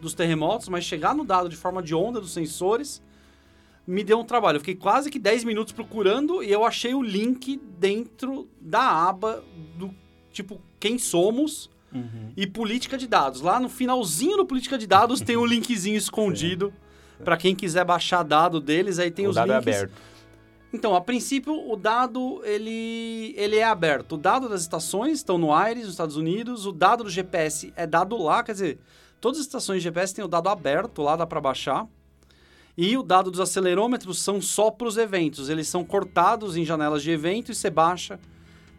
dos 0.01 0.13
terremotos, 0.13 0.69
mas 0.69 0.83
chegar 0.83 1.15
no 1.15 1.23
dado 1.23 1.49
de 1.49 1.55
forma 1.55 1.83
de 1.83 1.93
onda 1.93 2.19
dos 2.19 2.33
sensores 2.33 3.01
me 3.87 4.03
deu 4.03 4.19
um 4.19 4.25
trabalho. 4.25 4.57
Eu 4.57 4.59
fiquei 4.59 4.75
quase 4.75 5.09
que 5.09 5.17
10 5.17 5.45
minutos 5.45 5.71
procurando 5.71 6.43
e 6.43 6.51
eu 6.51 6.65
achei 6.65 6.93
o 6.93 7.01
link 7.01 7.57
dentro 7.79 8.49
da 8.59 9.07
aba 9.07 9.43
do 9.77 9.95
tipo 10.31 10.61
quem 10.77 10.99
somos 10.99 11.69
uhum. 11.93 12.33
e 12.35 12.45
política 12.45 12.97
de 12.97 13.07
dados. 13.07 13.39
Lá 13.39 13.59
no 13.59 13.69
finalzinho 13.69 14.35
do 14.35 14.45
política 14.45 14.77
de 14.77 14.85
dados 14.85 15.21
tem 15.21 15.37
um 15.37 15.45
linkzinho 15.45 15.95
escondido 15.95 16.73
para 17.23 17.37
quem 17.37 17.55
quiser 17.55 17.83
baixar 17.83 18.23
dado 18.23 18.59
deles, 18.59 18.99
aí 18.99 19.11
tem 19.11 19.25
o 19.27 19.29
os 19.29 19.35
dado 19.35 19.51
links. 19.51 19.67
É 19.67 19.77
aberto. 19.77 20.01
Então, 20.73 20.95
a 20.95 21.01
princípio, 21.01 21.53
o 21.69 21.75
dado 21.75 22.41
ele, 22.43 23.33
ele 23.37 23.55
é 23.55 23.63
aberto. 23.63 24.15
O 24.15 24.17
dado 24.17 24.49
das 24.49 24.61
estações 24.61 25.19
estão 25.19 25.37
no 25.37 25.53
AIRES, 25.53 25.83
nos 25.83 25.93
Estados 25.93 26.17
Unidos. 26.17 26.65
O 26.65 26.71
dado 26.71 27.05
do 27.05 27.09
GPS 27.09 27.73
é 27.75 27.87
dado 27.87 28.17
lá, 28.17 28.43
quer 28.43 28.51
dizer, 28.51 28.79
todas 29.21 29.39
as 29.39 29.45
estações 29.45 29.77
de 29.77 29.85
GPS 29.85 30.13
têm 30.13 30.25
o 30.25 30.27
dado 30.27 30.49
aberto 30.49 31.01
lá, 31.01 31.15
dá 31.15 31.25
para 31.25 31.39
baixar. 31.39 31.87
E 32.77 32.95
o 32.95 33.01
dado 33.01 33.31
dos 33.31 33.39
acelerômetros 33.39 34.19
são 34.19 34.41
só 34.41 34.69
para 34.69 34.87
os 34.87 34.97
eventos. 34.97 35.49
Eles 35.49 35.67
são 35.67 35.83
cortados 35.83 36.55
em 36.55 36.63
janelas 36.63 37.01
de 37.01 37.11
evento 37.11 37.51
e 37.51 37.55
você 37.55 37.69
baixa 37.69 38.19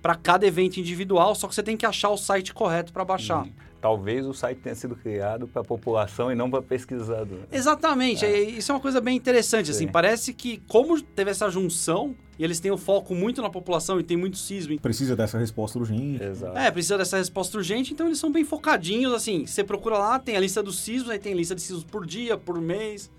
para 0.00 0.14
cada 0.14 0.46
evento 0.46 0.78
individual, 0.78 1.34
só 1.34 1.48
que 1.48 1.54
você 1.54 1.62
tem 1.62 1.76
que 1.76 1.84
achar 1.84 2.10
o 2.10 2.16
site 2.16 2.54
correto 2.54 2.92
para 2.92 3.04
baixar. 3.04 3.44
Hum. 3.44 3.52
Talvez 3.80 4.26
o 4.26 4.34
site 4.34 4.58
tenha 4.58 4.74
sido 4.74 4.96
criado 4.96 5.46
para 5.46 5.62
a 5.62 5.64
população 5.64 6.32
e 6.32 6.34
não 6.34 6.50
para 6.50 6.60
pesquisador. 6.60 7.40
Exatamente. 7.52 8.24
É. 8.24 8.40
Isso 8.40 8.72
é 8.72 8.74
uma 8.74 8.80
coisa 8.80 9.00
bem 9.00 9.16
interessante. 9.16 9.70
Assim, 9.70 9.86
parece 9.86 10.34
que, 10.34 10.60
como 10.66 11.00
teve 11.00 11.30
essa 11.30 11.48
junção, 11.48 12.16
e 12.38 12.44
eles 12.44 12.58
têm 12.58 12.70
o 12.70 12.78
foco 12.78 13.14
muito 13.14 13.40
na 13.40 13.50
população 13.50 14.00
e 14.00 14.02
tem 14.02 14.16
muito 14.16 14.36
sismo. 14.36 14.78
Precisa 14.80 15.14
dessa 15.14 15.38
resposta 15.38 15.78
urgente. 15.78 16.22
Exato. 16.22 16.58
É, 16.58 16.70
precisa 16.70 16.98
dessa 16.98 17.18
resposta 17.18 17.56
urgente, 17.56 17.92
então 17.92 18.06
eles 18.06 18.18
são 18.18 18.32
bem 18.32 18.44
focadinhos. 18.44 19.12
Assim, 19.12 19.46
você 19.46 19.62
procura 19.62 19.96
lá, 19.98 20.18
tem 20.18 20.36
a 20.36 20.40
lista 20.40 20.62
dos 20.62 20.80
sismos, 20.80 21.10
aí 21.10 21.18
tem 21.18 21.32
a 21.32 21.36
lista 21.36 21.54
de 21.54 21.62
sismos 21.62 21.84
por 21.84 22.04
dia, 22.04 22.36
por 22.36 22.60
mês 22.60 23.10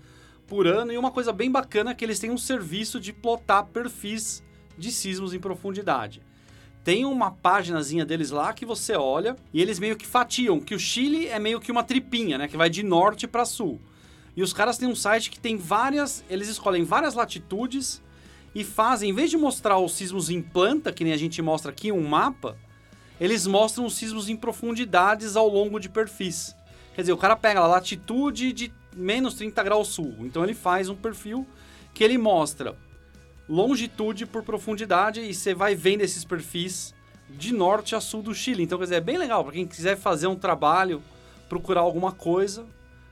por 0.46 0.66
ano. 0.66 0.92
E 0.92 0.98
uma 0.98 1.10
coisa 1.10 1.32
bem 1.32 1.50
bacana 1.50 1.92
é 1.92 1.94
que 1.94 2.04
eles 2.04 2.18
têm 2.18 2.30
um 2.30 2.36
serviço 2.36 2.98
de 2.98 3.12
plotar 3.12 3.64
perfis 3.66 4.42
de 4.76 4.90
sismos 4.90 5.32
em 5.32 5.38
profundidade. 5.38 6.20
Tem 6.82 7.04
uma 7.04 7.30
páginazinha 7.30 8.06
deles 8.06 8.30
lá 8.30 8.52
que 8.52 8.64
você 8.64 8.94
olha 8.94 9.36
e 9.52 9.60
eles 9.60 9.78
meio 9.78 9.96
que 9.96 10.06
fatiam, 10.06 10.58
que 10.58 10.74
o 10.74 10.78
Chile 10.78 11.26
é 11.26 11.38
meio 11.38 11.60
que 11.60 11.70
uma 11.70 11.84
tripinha, 11.84 12.38
né? 12.38 12.48
Que 12.48 12.56
vai 12.56 12.70
de 12.70 12.82
norte 12.82 13.26
para 13.26 13.44
sul. 13.44 13.80
E 14.34 14.42
os 14.42 14.52
caras 14.52 14.78
têm 14.78 14.88
um 14.88 14.94
site 14.94 15.30
que 15.30 15.38
tem 15.38 15.56
várias. 15.56 16.24
Eles 16.30 16.48
escolhem 16.48 16.84
várias 16.84 17.14
latitudes 17.14 18.02
e 18.54 18.64
fazem, 18.64 19.10
em 19.10 19.12
vez 19.12 19.30
de 19.30 19.36
mostrar 19.36 19.78
os 19.78 19.92
sismos 19.92 20.30
em 20.30 20.40
planta, 20.40 20.92
que 20.92 21.04
nem 21.04 21.12
a 21.12 21.18
gente 21.18 21.40
mostra 21.42 21.70
aqui 21.70 21.92
um 21.92 22.06
mapa, 22.06 22.56
eles 23.20 23.46
mostram 23.46 23.84
os 23.84 23.94
sismos 23.94 24.28
em 24.28 24.36
profundidades 24.36 25.36
ao 25.36 25.48
longo 25.48 25.78
de 25.78 25.88
perfis. 25.88 26.56
Quer 26.94 27.02
dizer, 27.02 27.12
o 27.12 27.18
cara 27.18 27.36
pega 27.36 27.60
a 27.60 27.66
latitude 27.66 28.52
de 28.52 28.72
menos 28.96 29.34
30 29.34 29.62
graus 29.62 29.88
sul. 29.88 30.14
Então 30.20 30.42
ele 30.42 30.54
faz 30.54 30.88
um 30.88 30.96
perfil 30.96 31.46
que 31.92 32.02
ele 32.02 32.16
mostra 32.16 32.76
longitude 33.50 34.26
por 34.26 34.44
profundidade 34.44 35.20
e 35.20 35.34
você 35.34 35.52
vai 35.52 35.74
vendo 35.74 36.02
esses 36.02 36.24
perfis 36.24 36.94
de 37.28 37.52
norte 37.52 37.96
a 37.96 38.00
sul 38.00 38.22
do 38.22 38.32
Chile. 38.32 38.62
Então, 38.62 38.78
quer 38.78 38.84
dizer, 38.84 38.94
é 38.96 39.00
bem 39.00 39.18
legal 39.18 39.42
para 39.42 39.52
quem 39.52 39.66
quiser 39.66 39.96
fazer 39.96 40.28
um 40.28 40.36
trabalho, 40.36 41.02
procurar 41.48 41.80
alguma 41.80 42.12
coisa, 42.12 42.64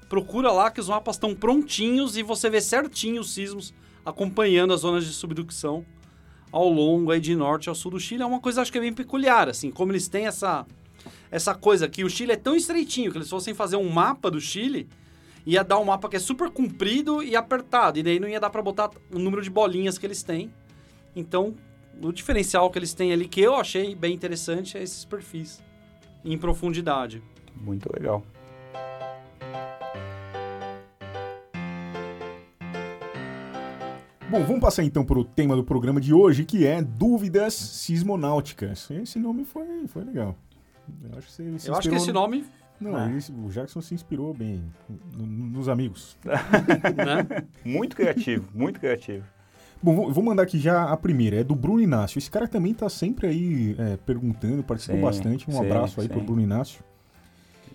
procura 0.09 0.53
lá 0.53 0.71
que 0.71 0.81
os 0.81 0.89
mapas 0.89 1.17
estão 1.17 1.35
prontinhos 1.35 2.17
e 2.17 2.23
você 2.23 2.49
vê 2.49 2.61
certinho 2.61 3.21
os 3.21 3.35
sismos 3.35 3.75
acompanhando 4.07 4.73
as 4.73 4.81
zonas 4.81 5.05
de 5.05 5.13
subducção 5.13 5.85
ao 6.53 6.69
longo 6.69 7.11
aí 7.11 7.21
de 7.21 7.35
norte 7.35 7.69
ao 7.69 7.75
sul 7.75 7.91
do 7.91 8.01
Chile. 8.01 8.23
É 8.23 8.27
uma 8.27 8.41
coisa 8.41 8.63
acho 8.63 8.71
que 8.71 8.79
é 8.79 8.81
bem 8.81 8.93
peculiar, 8.93 9.49
assim, 9.49 9.73
como 9.73 9.91
eles 9.91 10.07
têm 10.07 10.27
essa 10.27 10.65
essa 11.31 11.55
coisa 11.55 11.89
que 11.89 12.05
o 12.05 12.09
Chile 12.09 12.33
é 12.33 12.37
tão 12.37 12.57
estreitinho 12.57 13.11
que 13.11 13.19
eles 13.19 13.29
fossem 13.29 13.53
fazer 13.53 13.77
um 13.77 13.91
mapa 13.91 14.31
do 14.31 14.41
Chile, 14.41 14.89
ia 15.49 15.65
dar 15.65 15.79
um 15.79 15.85
mapa 15.85 16.11
que 16.11 16.17
é 16.17 16.19
super 16.19 16.51
comprido 16.51 17.23
e 17.23 17.35
apertado. 17.35 17.99
E 17.99 18.03
daí 18.03 18.21
não 18.21 18.29
ia 18.29 18.39
dar 18.39 18.51
para 18.51 18.61
botar 18.61 18.91
o 19.11 19.19
número 19.19 19.43
de 19.43 19.49
bolinhas 19.49 19.97
que 19.97 20.05
eles 20.05 20.23
têm. 20.23 20.53
Então, 21.17 21.55
o 22.03 22.13
diferencial 22.13 22.71
que 22.71 22.79
eles 22.79 22.93
têm 22.93 23.15
ali, 23.15 23.27
que 23.27 23.41
eu 23.41 23.55
achei 23.55 23.95
bem 23.95 24.15
interessante, 24.15 24.77
é 24.77 24.83
esses 24.83 25.07
perfis 25.07 25.63
em 26.23 26.37
profundidade. 26.37 27.23
Muito 27.57 27.91
legal. 27.91 28.23
Bom, 34.31 34.45
vamos 34.45 34.61
passar 34.61 34.85
então 34.85 35.03
para 35.03 35.19
o 35.19 35.25
tema 35.25 35.57
do 35.57 35.65
programa 35.65 35.99
de 35.99 36.13
hoje, 36.13 36.45
que 36.45 36.67
é 36.67 36.83
dúvidas 36.83 37.55
sismonáuticas. 37.55 38.91
Esse 38.91 39.19
nome 39.19 39.47
foi, 39.47 39.87
foi 39.89 40.05
legal. 40.05 40.37
Eu 41.11 41.19
acho 41.19 41.27
que, 41.27 41.43
você, 41.43 41.71
eu 41.71 41.75
acho 41.75 41.89
que 41.89 41.95
esse 41.95 42.13
nome 42.13 42.45
não, 42.81 42.97
ah. 42.97 43.09
o 43.45 43.51
Jackson 43.51 43.81
se 43.81 43.95
inspirou 43.95 44.33
bem 44.33 44.65
nos 45.17 45.69
amigos. 45.69 46.17
né? 46.25 47.45
Muito 47.65 47.97
criativo, 47.97 48.49
muito 48.55 48.79
criativo. 48.79 49.25
Bom, 49.83 50.13
vou 50.13 50.25
mandar 50.25 50.43
aqui 50.43 50.59
já 50.59 50.85
a 50.85 50.97
primeira, 50.97 51.37
é 51.37 51.45
do 51.45 51.55
Bruno 51.55 51.81
Inácio. 51.81 52.19
Esse 52.19 52.31
cara 52.31 52.49
também 52.49 52.73
está 52.73 52.89
sempre 52.89 53.29
aí 53.29 53.77
é, 53.79 53.97
perguntando, 53.97 54.63
participou 54.63 55.01
bastante. 55.01 55.49
Um 55.49 55.53
sim, 55.53 55.65
abraço 55.65 56.01
aí 56.01 56.09
sim. 56.09 56.13
pro 56.13 56.23
Bruno 56.23 56.41
Inácio. 56.41 56.83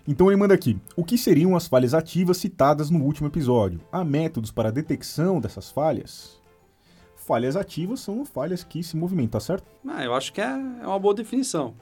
Então 0.05 0.27
ele 0.27 0.35
manda 0.35 0.53
aqui: 0.53 0.77
O 0.97 1.03
que 1.03 1.17
seriam 1.17 1.55
as 1.55 1.67
falhas 1.67 1.93
ativas 1.93 2.37
citadas 2.37 2.89
no 2.89 3.01
último 3.01 3.27
episódio? 3.27 3.79
Há 3.89 4.03
métodos 4.03 4.51
para 4.51 4.67
a 4.67 4.71
detecção 4.71 5.39
dessas 5.39 5.71
falhas? 5.71 6.41
Falhas 7.15 7.55
ativas 7.55 8.01
são 8.01 8.25
falhas 8.25 8.65
que 8.65 8.83
se 8.83 8.97
movimentam, 8.97 9.39
tá 9.39 9.39
certo? 9.39 9.65
Ah, 9.87 10.03
eu 10.03 10.13
acho 10.13 10.33
que 10.33 10.41
é, 10.41 10.43
é 10.43 10.85
uma 10.85 10.99
boa 10.99 11.13
definição. 11.13 11.73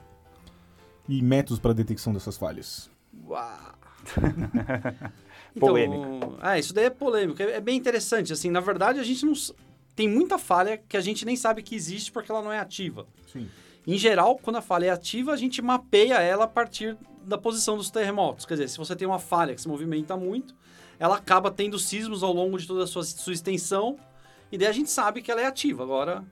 E 1.08 1.20
métodos 1.20 1.58
para 1.58 1.72
a 1.72 1.74
detecção 1.74 2.12
dessas 2.12 2.36
falhas? 2.36 2.91
então, 5.54 5.68
polêmico. 5.68 6.36
Ah, 6.40 6.58
isso 6.58 6.74
daí 6.74 6.86
é 6.86 6.90
polêmico. 6.90 7.40
É, 7.42 7.52
é 7.52 7.60
bem 7.60 7.76
interessante. 7.76 8.32
Assim, 8.32 8.50
na 8.50 8.60
verdade, 8.60 8.98
a 8.98 9.04
gente 9.04 9.24
não. 9.24 9.32
Tem 9.94 10.08
muita 10.08 10.38
falha 10.38 10.78
que 10.78 10.96
a 10.96 11.00
gente 11.00 11.24
nem 11.24 11.36
sabe 11.36 11.62
que 11.62 11.74
existe 11.74 12.10
porque 12.10 12.32
ela 12.32 12.42
não 12.42 12.52
é 12.52 12.58
ativa. 12.58 13.06
Sim. 13.30 13.48
Em 13.86 13.98
geral, 13.98 14.38
quando 14.38 14.56
a 14.56 14.62
falha 14.62 14.86
é 14.86 14.90
ativa, 14.90 15.32
a 15.32 15.36
gente 15.36 15.60
mapeia 15.60 16.20
ela 16.20 16.44
a 16.44 16.48
partir 16.48 16.96
da 17.24 17.36
posição 17.36 17.76
dos 17.76 17.90
terremotos. 17.90 18.46
Quer 18.46 18.54
dizer, 18.54 18.68
se 18.68 18.78
você 18.78 18.96
tem 18.96 19.06
uma 19.06 19.18
falha 19.18 19.54
que 19.54 19.60
se 19.60 19.68
movimenta 19.68 20.16
muito, 20.16 20.54
ela 20.98 21.16
acaba 21.16 21.50
tendo 21.50 21.78
sismos 21.78 22.22
ao 22.22 22.32
longo 22.32 22.58
de 22.58 22.66
toda 22.66 22.84
a 22.84 22.86
sua, 22.86 23.04
sua 23.04 23.32
extensão, 23.32 23.98
e 24.50 24.58
daí 24.58 24.68
a 24.68 24.72
gente 24.72 24.90
sabe 24.90 25.20
que 25.20 25.30
ela 25.30 25.40
é 25.40 25.46
ativa. 25.46 25.82
Agora, 25.82 26.24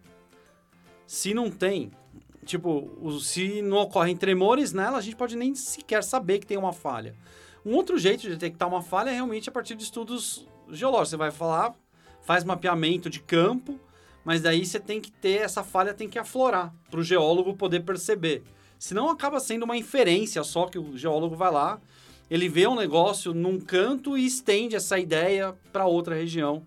se 1.07 1.35
não 1.35 1.51
tem, 1.51 1.91
Tipo, 2.51 2.91
se 3.21 3.63
não 3.63 3.77
ocorrem 3.77 4.17
tremores 4.17 4.73
nela, 4.73 4.99
a 4.99 5.01
gente 5.01 5.15
pode 5.15 5.37
nem 5.37 5.55
sequer 5.55 6.03
saber 6.03 6.41
que 6.41 6.47
tem 6.49 6.59
uma 6.59 6.73
falha. 6.73 7.15
Um 7.65 7.77
outro 7.77 7.97
jeito 7.97 8.23
de 8.23 8.31
detectar 8.31 8.69
uma 8.69 8.83
falha 8.83 9.11
é 9.11 9.13
realmente 9.13 9.49
a 9.49 9.53
partir 9.53 9.77
de 9.77 9.85
estudos 9.85 10.49
geológicos. 10.69 11.11
Você 11.11 11.17
vai 11.17 11.31
falar, 11.31 11.77
faz 12.23 12.43
mapeamento 12.43 13.09
de 13.09 13.21
campo, 13.21 13.79
mas 14.25 14.41
daí 14.43 14.67
você 14.67 14.81
tem 14.81 15.01
que 15.01 15.13
ter, 15.13 15.43
essa 15.43 15.63
falha 15.63 15.95
tem 15.95 16.09
que 16.09 16.19
aflorar 16.19 16.75
para 16.91 16.99
o 16.99 17.05
geólogo 17.05 17.55
poder 17.55 17.85
perceber. 17.85 18.43
Senão 18.81 19.09
acaba 19.09 19.39
sendo 19.39 19.63
uma 19.63 19.77
inferência 19.77 20.43
só 20.43 20.67
que 20.67 20.77
o 20.77 20.99
geólogo 20.99 21.37
vai 21.37 21.53
lá, 21.53 21.81
ele 22.29 22.49
vê 22.49 22.67
um 22.67 22.75
negócio 22.75 23.33
num 23.33 23.61
canto 23.61 24.19
e 24.19 24.27
estende 24.27 24.75
essa 24.75 24.99
ideia 24.99 25.55
para 25.73 25.87
outra 25.87 26.17
região. 26.17 26.67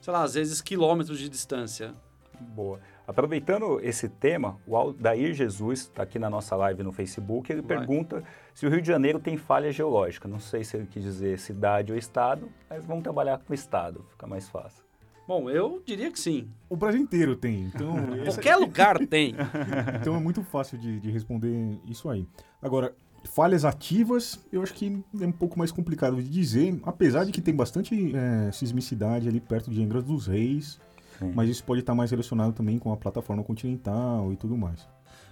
Sei 0.00 0.12
lá, 0.12 0.22
às 0.22 0.34
vezes 0.34 0.60
quilômetros 0.60 1.18
de 1.18 1.28
distância. 1.28 1.92
Boa. 2.38 2.78
Aproveitando 3.08 3.80
esse 3.82 4.06
tema, 4.06 4.58
o 4.66 4.76
Aldair 4.76 5.32
Jesus 5.32 5.80
está 5.80 6.02
aqui 6.02 6.18
na 6.18 6.28
nossa 6.28 6.54
live 6.54 6.82
no 6.82 6.92
Facebook. 6.92 7.50
Ele 7.50 7.62
Vai. 7.62 7.78
pergunta 7.78 8.22
se 8.52 8.66
o 8.66 8.68
Rio 8.68 8.82
de 8.82 8.86
Janeiro 8.86 9.18
tem 9.18 9.38
falha 9.38 9.72
geológica. 9.72 10.28
Não 10.28 10.38
sei 10.38 10.62
se 10.62 10.76
ele 10.76 10.86
quis 10.86 11.02
dizer 11.02 11.38
cidade 11.38 11.90
ou 11.90 11.96
estado, 11.96 12.50
mas 12.68 12.84
vamos 12.84 13.02
trabalhar 13.02 13.38
com 13.38 13.54
estado, 13.54 14.04
fica 14.10 14.26
mais 14.26 14.46
fácil. 14.50 14.84
Bom, 15.26 15.48
eu 15.48 15.82
diria 15.86 16.10
que 16.12 16.20
sim. 16.20 16.50
O 16.68 16.76
Brasil 16.76 17.00
inteiro 17.00 17.34
tem, 17.34 17.62
então... 17.62 17.94
Qualquer 18.28 18.56
lugar 18.56 18.98
tem. 19.06 19.34
Então 19.98 20.14
é 20.14 20.20
muito 20.20 20.42
fácil 20.42 20.76
de, 20.76 21.00
de 21.00 21.10
responder 21.10 21.80
isso 21.86 22.10
aí. 22.10 22.26
Agora, 22.60 22.94
falhas 23.24 23.64
ativas, 23.64 24.38
eu 24.52 24.62
acho 24.62 24.74
que 24.74 25.02
é 25.18 25.26
um 25.26 25.32
pouco 25.32 25.58
mais 25.58 25.72
complicado 25.72 26.22
de 26.22 26.28
dizer, 26.28 26.78
apesar 26.82 27.24
de 27.24 27.32
que 27.32 27.40
tem 27.40 27.54
bastante 27.54 28.14
é, 28.14 28.52
sismicidade 28.52 29.28
ali 29.28 29.40
perto 29.40 29.70
de 29.70 29.82
Angra 29.82 30.02
dos 30.02 30.26
Reis, 30.26 30.78
Sim. 31.18 31.32
mas 31.34 31.48
isso 31.48 31.64
pode 31.64 31.80
estar 31.80 31.94
mais 31.94 32.10
relacionado 32.10 32.52
também 32.52 32.78
com 32.78 32.92
a 32.92 32.96
plataforma 32.96 33.42
continental 33.42 34.32
e 34.32 34.36
tudo 34.36 34.56
mais. 34.56 34.88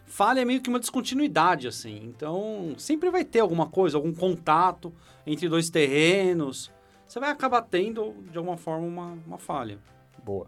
Falha 0.07 0.41
é 0.41 0.45
meio 0.45 0.61
que 0.61 0.69
uma 0.69 0.79
descontinuidade, 0.79 1.67
assim. 1.67 2.01
Então, 2.05 2.75
sempre 2.79 3.11
vai 3.11 3.25
ter 3.25 3.41
alguma 3.41 3.67
coisa, 3.67 3.97
algum 3.97 4.15
contato 4.15 4.93
entre 5.27 5.49
dois 5.49 5.69
terrenos. 5.69 6.73
Você 7.07 7.21
vai 7.21 7.31
acabar 7.31 7.63
tendo, 7.63 8.15
de 8.31 8.39
alguma 8.39 8.57
forma, 8.57 8.87
uma, 8.87 9.19
uma 9.27 9.39
falha. 9.39 9.79
Boa. 10.25 10.47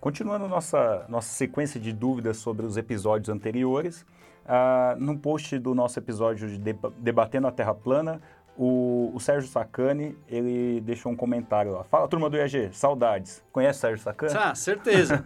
Continuando 0.00 0.48
nossa, 0.48 1.04
nossa 1.10 1.28
sequência 1.28 1.78
de 1.78 1.92
dúvidas 1.92 2.38
sobre 2.38 2.64
os 2.64 2.78
episódios 2.78 3.28
anteriores, 3.28 4.06
uh, 4.46 4.98
no 4.98 5.18
post 5.18 5.58
do 5.58 5.74
nosso 5.74 5.98
episódio 5.98 6.48
de 6.48 6.74
Debatendo 6.98 7.46
a 7.46 7.52
Terra 7.52 7.74
Plana, 7.74 8.20
o, 8.62 9.10
o, 9.14 9.18
Sérgio 9.18 9.48
Sacani, 9.48 10.14
ele 10.28 10.82
deixou 10.82 11.10
um 11.10 11.16
comentário 11.16 11.72
lá. 11.72 11.82
Fala, 11.84 12.06
turma 12.06 12.28
do 12.28 12.36
IAG, 12.36 12.68
saudades. 12.74 13.42
Conhece 13.50 13.78
o 13.78 13.80
Sérgio 13.80 14.04
Sacani? 14.04 14.34
Ah, 14.36 14.54
certeza. 14.54 15.24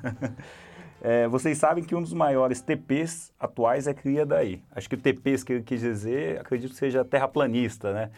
é, 1.02 1.26
vocês 1.26 1.58
sabem 1.58 1.82
que 1.82 1.96
um 1.96 2.00
dos 2.00 2.12
maiores 2.12 2.60
TPs 2.60 3.32
atuais 3.40 3.88
é 3.88 3.92
cria 3.92 4.24
daí. 4.24 4.62
Acho 4.70 4.88
que 4.88 4.94
o 4.94 4.98
TPs 4.98 5.42
que 5.42 5.54
ele 5.54 5.62
quis 5.64 5.80
dizer, 5.80 6.38
acredito 6.38 6.70
que 6.70 6.76
seja 6.76 7.04
terraplanista, 7.04 7.92
né? 7.92 8.10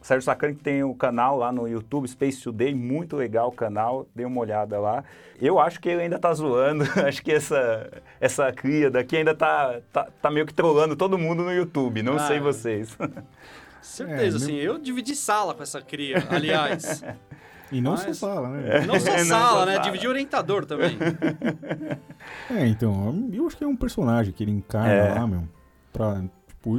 O 0.00 0.06
Sérgio 0.06 0.24
Sacani 0.24 0.54
tem 0.54 0.82
o 0.82 0.94
canal 0.94 1.36
lá 1.36 1.52
no 1.52 1.68
YouTube, 1.68 2.08
Space 2.08 2.42
Today, 2.42 2.74
muito 2.74 3.14
legal 3.14 3.48
o 3.48 3.52
canal, 3.52 4.06
dê 4.14 4.24
uma 4.24 4.40
olhada 4.40 4.80
lá. 4.80 5.04
Eu 5.38 5.60
acho 5.60 5.82
que 5.82 5.90
ele 5.90 6.00
ainda 6.00 6.18
tá 6.18 6.32
zoando, 6.32 6.84
acho 7.06 7.22
que 7.22 7.30
essa, 7.30 7.90
essa 8.18 8.50
cria 8.50 8.90
daqui 8.90 9.18
ainda 9.18 9.34
tá, 9.34 9.80
tá, 9.92 10.08
tá 10.22 10.30
meio 10.30 10.46
que 10.46 10.54
trolando 10.54 10.96
todo 10.96 11.18
mundo 11.18 11.42
no 11.42 11.52
YouTube, 11.52 12.02
não 12.02 12.14
ah, 12.14 12.20
sei 12.20 12.40
vocês. 12.40 12.96
Certeza, 13.82 14.38
é, 14.38 14.40
assim, 14.42 14.54
eu 14.54 14.78
dividi 14.78 15.14
sala 15.14 15.54
com 15.54 15.62
essa 15.62 15.80
cria, 15.82 16.26
aliás. 16.30 17.02
E 17.72 17.80
não 17.80 17.92
Mas... 17.92 18.02
só 18.02 18.12
sala, 18.12 18.50
né? 18.50 18.80
Não 18.84 19.00
só 19.00 19.16
sala, 19.24 19.60
não 19.60 19.66
né? 19.66 19.72
Sala. 19.72 19.78
Dividir 19.78 20.06
orientador 20.06 20.66
também. 20.66 20.98
É, 22.50 22.66
então, 22.66 23.30
eu 23.32 23.46
acho 23.46 23.56
que 23.56 23.64
é 23.64 23.66
um 23.66 23.74
personagem 23.74 24.30
que 24.30 24.44
ele 24.44 24.50
encarna 24.50 24.92
é. 24.92 25.14
lá, 25.14 25.26
meu, 25.26 25.48
pra, 25.90 26.22
tipo, 26.46 26.78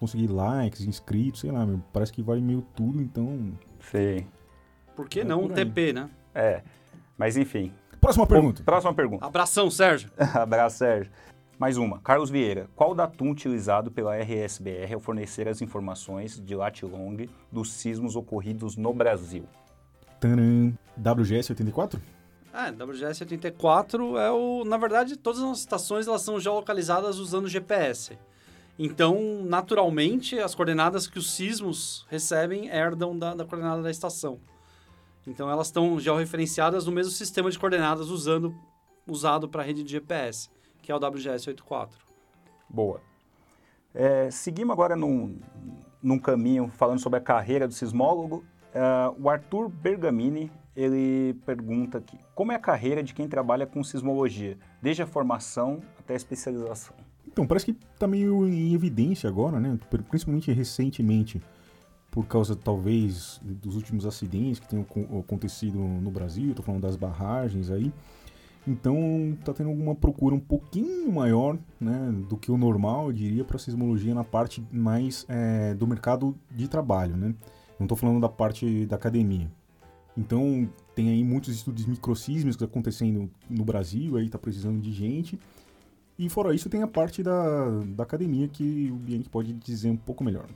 conseguir 0.00 0.26
likes, 0.26 0.80
inscritos, 0.80 1.42
sei 1.42 1.52
lá, 1.52 1.64
meu, 1.64 1.80
parece 1.92 2.12
que 2.12 2.22
vale 2.22 2.40
meio 2.40 2.60
tudo, 2.74 3.00
então. 3.00 3.52
Sim. 3.78 4.26
Por 4.96 5.08
que 5.08 5.20
é 5.20 5.24
não 5.24 5.44
um 5.44 5.48
TP, 5.48 5.92
né? 5.92 6.10
É. 6.34 6.60
Mas 7.16 7.36
enfim. 7.36 7.72
Próxima 8.00 8.26
pergunta. 8.26 8.62
Próxima 8.64 8.92
pergunta. 8.92 9.24
Abração, 9.24 9.70
Sérgio. 9.70 10.10
Abraço, 10.34 10.78
Sérgio. 10.78 11.12
Mais 11.58 11.78
uma. 11.78 11.98
Carlos 12.00 12.28
Vieira. 12.28 12.68
Qual 12.76 12.94
datum 12.94 13.30
utilizado 13.30 13.90
pela 13.90 14.14
RSBR 14.14 14.92
ao 14.92 15.00
fornecer 15.00 15.48
as 15.48 15.62
informações 15.62 16.38
de 16.38 16.54
Latilong 16.54 17.30
dos 17.50 17.72
sismos 17.72 18.14
ocorridos 18.14 18.76
no 18.76 18.92
Brasil? 18.92 19.48
Tanã. 20.20 20.74
WGS 20.98 21.52
84? 21.52 22.00
É, 22.52 22.70
WGS 22.70 23.22
84 23.22 24.18
é 24.18 24.30
o... 24.30 24.64
Na 24.64 24.76
verdade, 24.76 25.16
todas 25.16 25.40
as 25.42 25.60
estações 25.60 26.06
elas 26.06 26.20
são 26.20 26.38
geolocalizadas 26.38 27.18
usando 27.18 27.48
GPS. 27.48 28.18
Então, 28.78 29.42
naturalmente, 29.42 30.38
as 30.38 30.54
coordenadas 30.54 31.06
que 31.06 31.18
os 31.18 31.32
sismos 31.32 32.06
recebem 32.10 32.68
herdam 32.68 33.18
da, 33.18 33.34
da 33.34 33.46
coordenada 33.46 33.80
da 33.80 33.90
estação. 33.90 34.38
Então, 35.26 35.50
elas 35.50 35.68
estão 35.68 35.98
georreferenciadas 35.98 36.84
no 36.84 36.92
mesmo 36.92 37.12
sistema 37.12 37.50
de 37.50 37.58
coordenadas 37.58 38.10
usando, 38.10 38.54
usado 39.06 39.48
para 39.48 39.62
a 39.62 39.64
rede 39.64 39.82
de 39.82 39.92
GPS, 39.92 40.50
que 40.86 40.92
é 40.92 40.94
o 40.94 41.00
WGS84. 41.00 41.88
Boa. 42.70 43.00
É, 43.92 44.30
seguimos 44.30 44.72
agora 44.72 44.94
num, 44.94 45.36
num 46.00 46.16
caminho 46.16 46.68
falando 46.68 47.00
sobre 47.00 47.18
a 47.18 47.22
carreira 47.22 47.66
do 47.66 47.74
sismólogo. 47.74 48.44
Uh, 48.72 49.20
o 49.20 49.28
Arthur 49.28 49.68
Bergamini 49.68 50.48
ele 50.76 51.34
pergunta 51.44 51.98
aqui, 51.98 52.16
como 52.36 52.52
é 52.52 52.54
a 52.54 52.58
carreira 52.58 53.02
de 53.02 53.14
quem 53.14 53.26
trabalha 53.26 53.66
com 53.66 53.82
sismologia, 53.82 54.58
desde 54.80 55.02
a 55.02 55.06
formação 55.06 55.82
até 55.98 56.14
a 56.14 56.16
especialização? 56.16 56.94
Então, 57.26 57.46
parece 57.46 57.66
que 57.66 57.76
está 57.92 58.06
meio 58.06 58.46
em 58.46 58.72
evidência 58.72 59.28
agora, 59.28 59.58
né? 59.58 59.76
Principalmente 60.08 60.52
recentemente, 60.52 61.42
por 62.12 62.26
causa 62.26 62.54
talvez 62.54 63.40
dos 63.42 63.74
últimos 63.74 64.06
acidentes 64.06 64.60
que 64.60 64.68
tenham 64.68 64.86
acontecido 65.18 65.78
no 65.78 66.10
Brasil, 66.10 66.50
estou 66.50 66.64
falando 66.64 66.82
das 66.82 66.94
barragens 66.94 67.70
aí. 67.70 67.92
Então, 68.66 69.36
está 69.38 69.52
tendo 69.52 69.70
uma 69.70 69.94
procura 69.94 70.34
um 70.34 70.40
pouquinho 70.40 71.12
maior 71.12 71.56
né, 71.80 72.12
do 72.28 72.36
que 72.36 72.50
o 72.50 72.56
normal, 72.56 73.06
eu 73.06 73.12
diria, 73.12 73.44
para 73.44 73.58
sismologia 73.58 74.12
na 74.12 74.24
parte 74.24 74.62
mais 74.72 75.24
é, 75.28 75.72
do 75.74 75.86
mercado 75.86 76.36
de 76.50 76.66
trabalho, 76.66 77.16
né? 77.16 77.34
Não 77.78 77.84
estou 77.84 77.96
falando 77.96 78.20
da 78.20 78.28
parte 78.28 78.84
da 78.86 78.96
academia. 78.96 79.48
Então, 80.18 80.68
tem 80.94 81.10
aí 81.10 81.22
muitos 81.22 81.54
estudos 81.54 81.86
microsísmicos 81.86 82.60
acontecendo 82.60 83.30
no 83.48 83.64
Brasil, 83.64 84.16
aí 84.16 84.26
está 84.26 84.38
precisando 84.38 84.80
de 84.80 84.92
gente. 84.92 85.38
E 86.18 86.28
fora 86.28 86.54
isso, 86.54 86.68
tem 86.70 86.82
a 86.82 86.88
parte 86.88 87.22
da, 87.22 87.68
da 87.94 88.02
academia 88.02 88.48
que 88.48 88.90
o 88.90 88.96
Bianchi 88.96 89.28
pode 89.28 89.52
dizer 89.52 89.90
um 89.90 89.96
pouco 89.96 90.24
melhor. 90.24 90.46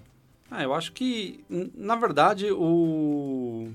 Ah, 0.50 0.62
eu 0.64 0.74
acho 0.74 0.92
que, 0.92 1.44
na 1.76 1.94
verdade, 1.94 2.50
o, 2.50 3.68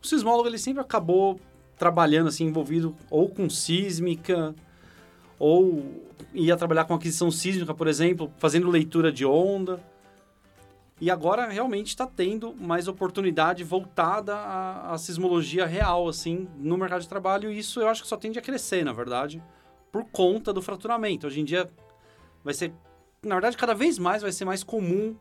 o 0.00 0.06
sismólogo 0.06 0.48
ele 0.48 0.58
sempre 0.58 0.82
acabou 0.82 1.40
trabalhando, 1.82 2.28
assim, 2.28 2.44
envolvido 2.44 2.94
ou 3.10 3.28
com 3.28 3.50
sísmica, 3.50 4.54
ou 5.36 6.00
ia 6.32 6.56
trabalhar 6.56 6.84
com 6.84 6.94
aquisição 6.94 7.28
sísmica, 7.28 7.74
por 7.74 7.88
exemplo, 7.88 8.32
fazendo 8.38 8.70
leitura 8.70 9.10
de 9.10 9.26
onda. 9.26 9.82
E 11.00 11.10
agora 11.10 11.48
realmente 11.48 11.88
está 11.88 12.06
tendo 12.06 12.54
mais 12.54 12.86
oportunidade 12.86 13.64
voltada 13.64 14.36
à, 14.36 14.92
à, 14.92 14.98
sismologia 14.98 15.66
real, 15.66 16.08
assim, 16.08 16.46
no 16.56 16.76
mercado 16.76 17.00
de 17.00 17.08
trabalho. 17.08 17.50
E 17.50 17.58
isso 17.58 17.80
eu 17.80 17.88
acho 17.88 18.02
que 18.02 18.08
só 18.08 18.16
tende 18.16 18.38
a 18.38 18.42
crescer, 18.42 18.84
na 18.84 18.92
verdade 18.92 19.42
por 19.92 20.06
conta 20.06 20.52
do 20.52 20.62
fraturamento. 20.62 21.26
Hoje 21.26 21.40
em 21.40 21.44
dia 21.44 21.70
vai 22.42 22.54
ser, 22.54 22.72
na 23.22 23.34
verdade, 23.34 23.56
cada 23.58 23.74
vez 23.74 23.98
mais 23.98 24.22
vai 24.22 24.32
ser 24.32 24.46
mais 24.46 24.64
comum 24.64 25.14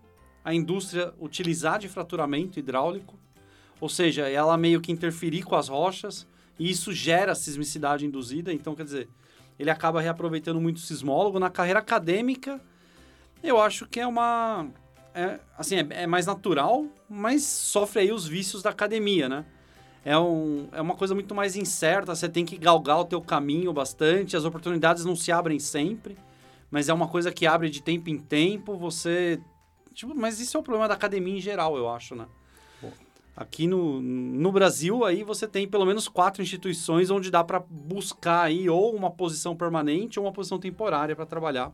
a 0.43 0.53
indústria 0.53 1.13
utilizar 1.19 1.77
de 1.77 1.89
fraturamento 1.89 2.57
hidráulico, 2.57 3.19
ou 3.79 3.89
seja, 3.89 4.27
ela 4.29 4.57
meio 4.57 4.79
que 4.79 4.91
interferir 4.91 5.43
com 5.43 5.55
as 5.55 5.67
rochas 5.67 6.25
e 6.59 6.69
isso 6.69 6.93
gera 6.93 7.35
sismicidade 7.35 8.05
induzida. 8.05 8.51
Então, 8.51 8.75
quer 8.75 8.83
dizer, 8.83 9.09
ele 9.57 9.69
acaba 9.69 10.01
reaproveitando 10.01 10.59
muito 10.59 10.77
o 10.77 10.81
sismólogo 10.81 11.39
na 11.39 11.49
carreira 11.49 11.79
acadêmica. 11.79 12.61
Eu 13.43 13.59
acho 13.59 13.87
que 13.87 13.99
é 13.99 14.07
uma 14.07 14.67
é, 15.13 15.39
assim, 15.57 15.77
é, 15.77 15.87
é 15.91 16.07
mais 16.07 16.25
natural, 16.25 16.85
mas 17.09 17.43
sofre 17.43 18.01
aí 18.01 18.11
os 18.11 18.27
vícios 18.27 18.61
da 18.61 18.69
academia, 18.69 19.27
né? 19.27 19.45
é, 20.03 20.17
um, 20.17 20.67
é 20.71 20.81
uma 20.81 20.95
coisa 20.95 21.13
muito 21.13 21.33
mais 21.35 21.55
incerta, 21.55 22.15
você 22.15 22.27
tem 22.27 22.43
que 22.43 22.57
galgar 22.57 22.99
o 22.99 23.05
teu 23.05 23.21
caminho 23.21 23.71
bastante, 23.71 24.35
as 24.35 24.45
oportunidades 24.45 25.05
não 25.05 25.15
se 25.15 25.31
abrem 25.31 25.59
sempre, 25.59 26.17
mas 26.69 26.89
é 26.89 26.93
uma 26.93 27.07
coisa 27.07 27.31
que 27.31 27.45
abre 27.45 27.69
de 27.69 27.81
tempo 27.81 28.09
em 28.09 28.17
tempo, 28.17 28.75
você... 28.77 29.39
Tipo, 29.93 30.15
mas 30.15 30.39
isso 30.39 30.57
é 30.57 30.59
o 30.59 30.63
problema 30.63 30.87
da 30.87 30.93
academia 30.93 31.37
em 31.37 31.41
geral, 31.41 31.77
eu 31.77 31.89
acho, 31.89 32.15
né? 32.15 32.25
Aqui 33.41 33.65
no, 33.65 33.99
no 34.01 34.51
Brasil, 34.51 35.03
aí 35.03 35.23
você 35.23 35.47
tem 35.47 35.67
pelo 35.67 35.83
menos 35.83 36.07
quatro 36.07 36.43
instituições 36.43 37.09
onde 37.09 37.31
dá 37.31 37.43
para 37.43 37.59
buscar 37.59 38.43
aí 38.43 38.69
ou 38.69 38.95
uma 38.95 39.09
posição 39.09 39.55
permanente 39.55 40.19
ou 40.19 40.25
uma 40.25 40.31
posição 40.31 40.59
temporária 40.59 41.15
para 41.15 41.25
trabalhar. 41.25 41.71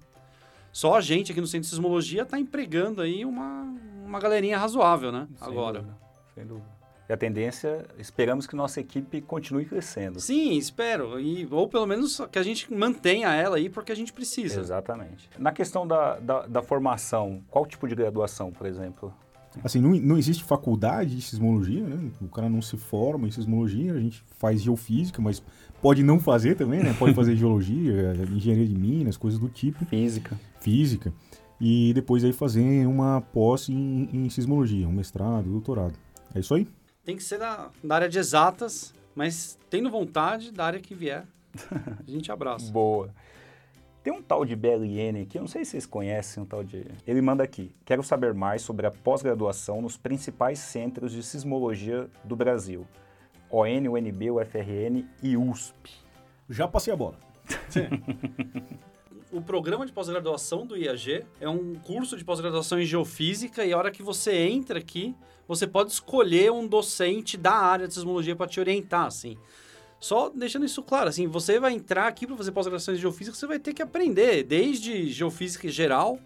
Só 0.71 0.95
a 0.95 1.01
gente 1.01 1.31
aqui 1.31 1.41
no 1.41 1.47
Centro 1.47 1.63
de 1.63 1.69
Sismologia 1.69 2.21
está 2.21 2.39
empregando 2.39 3.01
aí 3.01 3.25
uma, 3.25 3.75
uma 4.05 4.17
galerinha 4.17 4.57
razoável, 4.57 5.11
né? 5.11 5.27
Sem 5.35 5.47
Agora. 5.47 5.79
Dúvida. 5.79 5.97
Sem 6.35 6.45
dúvida. 6.45 6.77
E 7.09 7.13
a 7.13 7.17
tendência, 7.17 7.85
esperamos 7.97 8.47
que 8.47 8.55
nossa 8.55 8.79
equipe 8.79 9.21
continue 9.21 9.65
crescendo. 9.65 10.19
Sim, 10.19 10.53
espero. 10.53 11.19
E, 11.19 11.47
ou 11.51 11.67
pelo 11.67 11.85
menos 11.85 12.21
que 12.31 12.39
a 12.39 12.43
gente 12.43 12.73
mantenha 12.73 13.33
ela 13.33 13.57
aí 13.57 13.69
porque 13.69 13.91
a 13.91 13.95
gente 13.95 14.13
precisa. 14.13 14.59
Exatamente. 14.59 15.29
Na 15.37 15.51
questão 15.51 15.87
da, 15.87 16.19
da, 16.19 16.47
da 16.47 16.61
formação, 16.61 17.41
qual 17.49 17.65
tipo 17.65 17.87
de 17.87 17.95
graduação, 17.95 18.51
por 18.51 18.67
exemplo? 18.67 19.13
Assim, 19.63 19.79
não, 19.79 19.91
não 19.91 20.17
existe 20.17 20.43
faculdade 20.43 21.15
de 21.15 21.21
sismologia, 21.21 21.83
né? 21.83 22.11
O 22.21 22.27
cara 22.27 22.49
não 22.49 22.61
se 22.61 22.77
forma 22.77 23.27
em 23.27 23.31
sismologia, 23.31 23.93
a 23.93 23.99
gente 23.99 24.23
faz 24.37 24.61
geofísica, 24.61 25.21
mas 25.21 25.41
pode 25.81 26.03
não 26.03 26.19
fazer 26.19 26.55
também, 26.55 26.83
né? 26.83 26.95
Pode 26.97 27.13
fazer 27.13 27.35
geologia, 27.37 28.13
engenharia 28.31 28.67
de 28.67 28.75
minas, 28.75 29.17
coisas 29.17 29.39
do 29.39 29.49
tipo. 29.49 29.85
Física. 29.85 30.39
Física. 30.59 31.13
E 31.59 31.91
depois 31.93 32.23
aí 32.23 32.33
fazer 32.33 32.85
uma 32.85 33.21
pós 33.21 33.67
em, 33.67 34.09
em 34.13 34.29
sismologia, 34.29 34.87
um 34.87 34.91
mestrado, 34.91 35.49
doutorado. 35.49 35.93
É 36.35 36.39
isso 36.39 36.53
aí 36.53 36.67
tem 37.07 37.15
que 37.15 37.23
ser 37.23 37.39
da, 37.39 37.69
da 37.81 37.95
área 37.95 38.09
de 38.09 38.19
exatas, 38.19 38.93
mas 39.15 39.57
tendo 39.69 39.89
vontade 39.89 40.51
da 40.51 40.65
área 40.65 40.81
que 40.81 40.93
vier, 40.93 41.25
a 42.05 42.11
gente 42.11 42.29
abraça. 42.29 42.69
Boa. 42.69 43.15
Tem 44.07 44.15
um 44.15 44.21
tal 44.21 44.45
de 44.45 44.55
BLN 44.55 45.23
aqui, 45.23 45.37
eu 45.37 45.41
não 45.41 45.49
sei 45.49 45.65
se 45.65 45.71
vocês 45.71 45.85
conhecem 45.85 46.41
um 46.41 46.45
tal 46.45 46.63
de. 46.63 46.85
Ele 47.05 47.21
manda 47.21 47.43
aqui. 47.43 47.75
Quero 47.83 48.01
saber 48.01 48.33
mais 48.33 48.61
sobre 48.61 48.87
a 48.87 48.91
pós-graduação 48.91 49.81
nos 49.81 49.97
principais 49.97 50.59
centros 50.59 51.11
de 51.11 51.21
sismologia 51.21 52.09
do 52.23 52.33
Brasil: 52.33 52.87
ON, 53.51 53.65
UNB, 53.65 54.31
UFRN 54.31 55.05
e 55.21 55.35
USP. 55.35 55.91
Já 56.49 56.69
passei 56.69 56.93
a 56.93 56.95
bola. 56.95 57.19
o 59.29 59.41
programa 59.41 59.85
de 59.85 59.91
pós-graduação 59.91 60.65
do 60.65 60.77
IAG 60.77 61.25
é 61.41 61.49
um 61.49 61.75
curso 61.75 62.15
de 62.15 62.23
pós-graduação 62.23 62.79
em 62.79 62.85
geofísica 62.85 63.65
e 63.65 63.73
a 63.73 63.77
hora 63.77 63.91
que 63.91 64.01
você 64.01 64.37
entra 64.47 64.79
aqui, 64.79 65.13
você 65.45 65.67
pode 65.67 65.91
escolher 65.91 66.49
um 66.49 66.65
docente 66.65 67.35
da 67.35 67.55
área 67.55 67.85
de 67.85 67.93
sismologia 67.93 68.37
para 68.37 68.47
te 68.47 68.57
orientar, 68.61 69.07
assim. 69.07 69.37
Só 69.99 70.29
deixando 70.29 70.65
isso 70.65 70.83
claro, 70.83 71.09
assim, 71.09 71.27
você 71.27 71.59
vai 71.59 71.73
entrar 71.73 72.07
aqui 72.07 72.27
para 72.27 72.37
fazer 72.37 72.51
pós-graduação 72.51 72.93
em 72.93 72.97
geofísica, 72.97 73.35
você 73.35 73.47
vai 73.47 73.57
ter 73.57 73.73
que 73.73 73.81
aprender 73.81 74.43
desde 74.43 75.09
geofísica 75.11 75.67
geral 75.69 76.19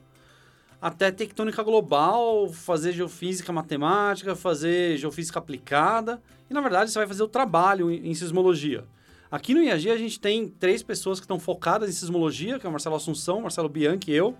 até 0.81 1.11
tectônica 1.11 1.61
global, 1.61 2.49
fazer 2.49 2.91
geofísica 2.91 3.53
matemática, 3.53 4.35
fazer 4.35 4.97
geofísica 4.97 5.37
aplicada. 5.37 6.21
E 6.49 6.53
na 6.53 6.59
verdade 6.59 6.91
você 6.91 6.97
vai 6.97 7.07
fazer 7.07 7.21
o 7.21 7.27
trabalho 7.27 7.91
em 7.91 8.13
sismologia. 8.15 8.83
Aqui 9.31 9.53
no 9.53 9.63
IAG 9.63 9.89
a 9.89 9.97
gente 9.97 10.19
tem 10.19 10.49
três 10.49 10.83
pessoas 10.83 11.19
que 11.19 11.23
estão 11.23 11.39
focadas 11.39 11.89
em 11.89 11.93
sismologia, 11.93 12.59
que 12.59 12.65
é 12.65 12.69
o 12.69 12.71
Marcelo 12.71 12.95
Assunção, 12.95 13.41
Marcelo 13.41 13.69
Bianchi, 13.69 14.11
eu, 14.11 14.35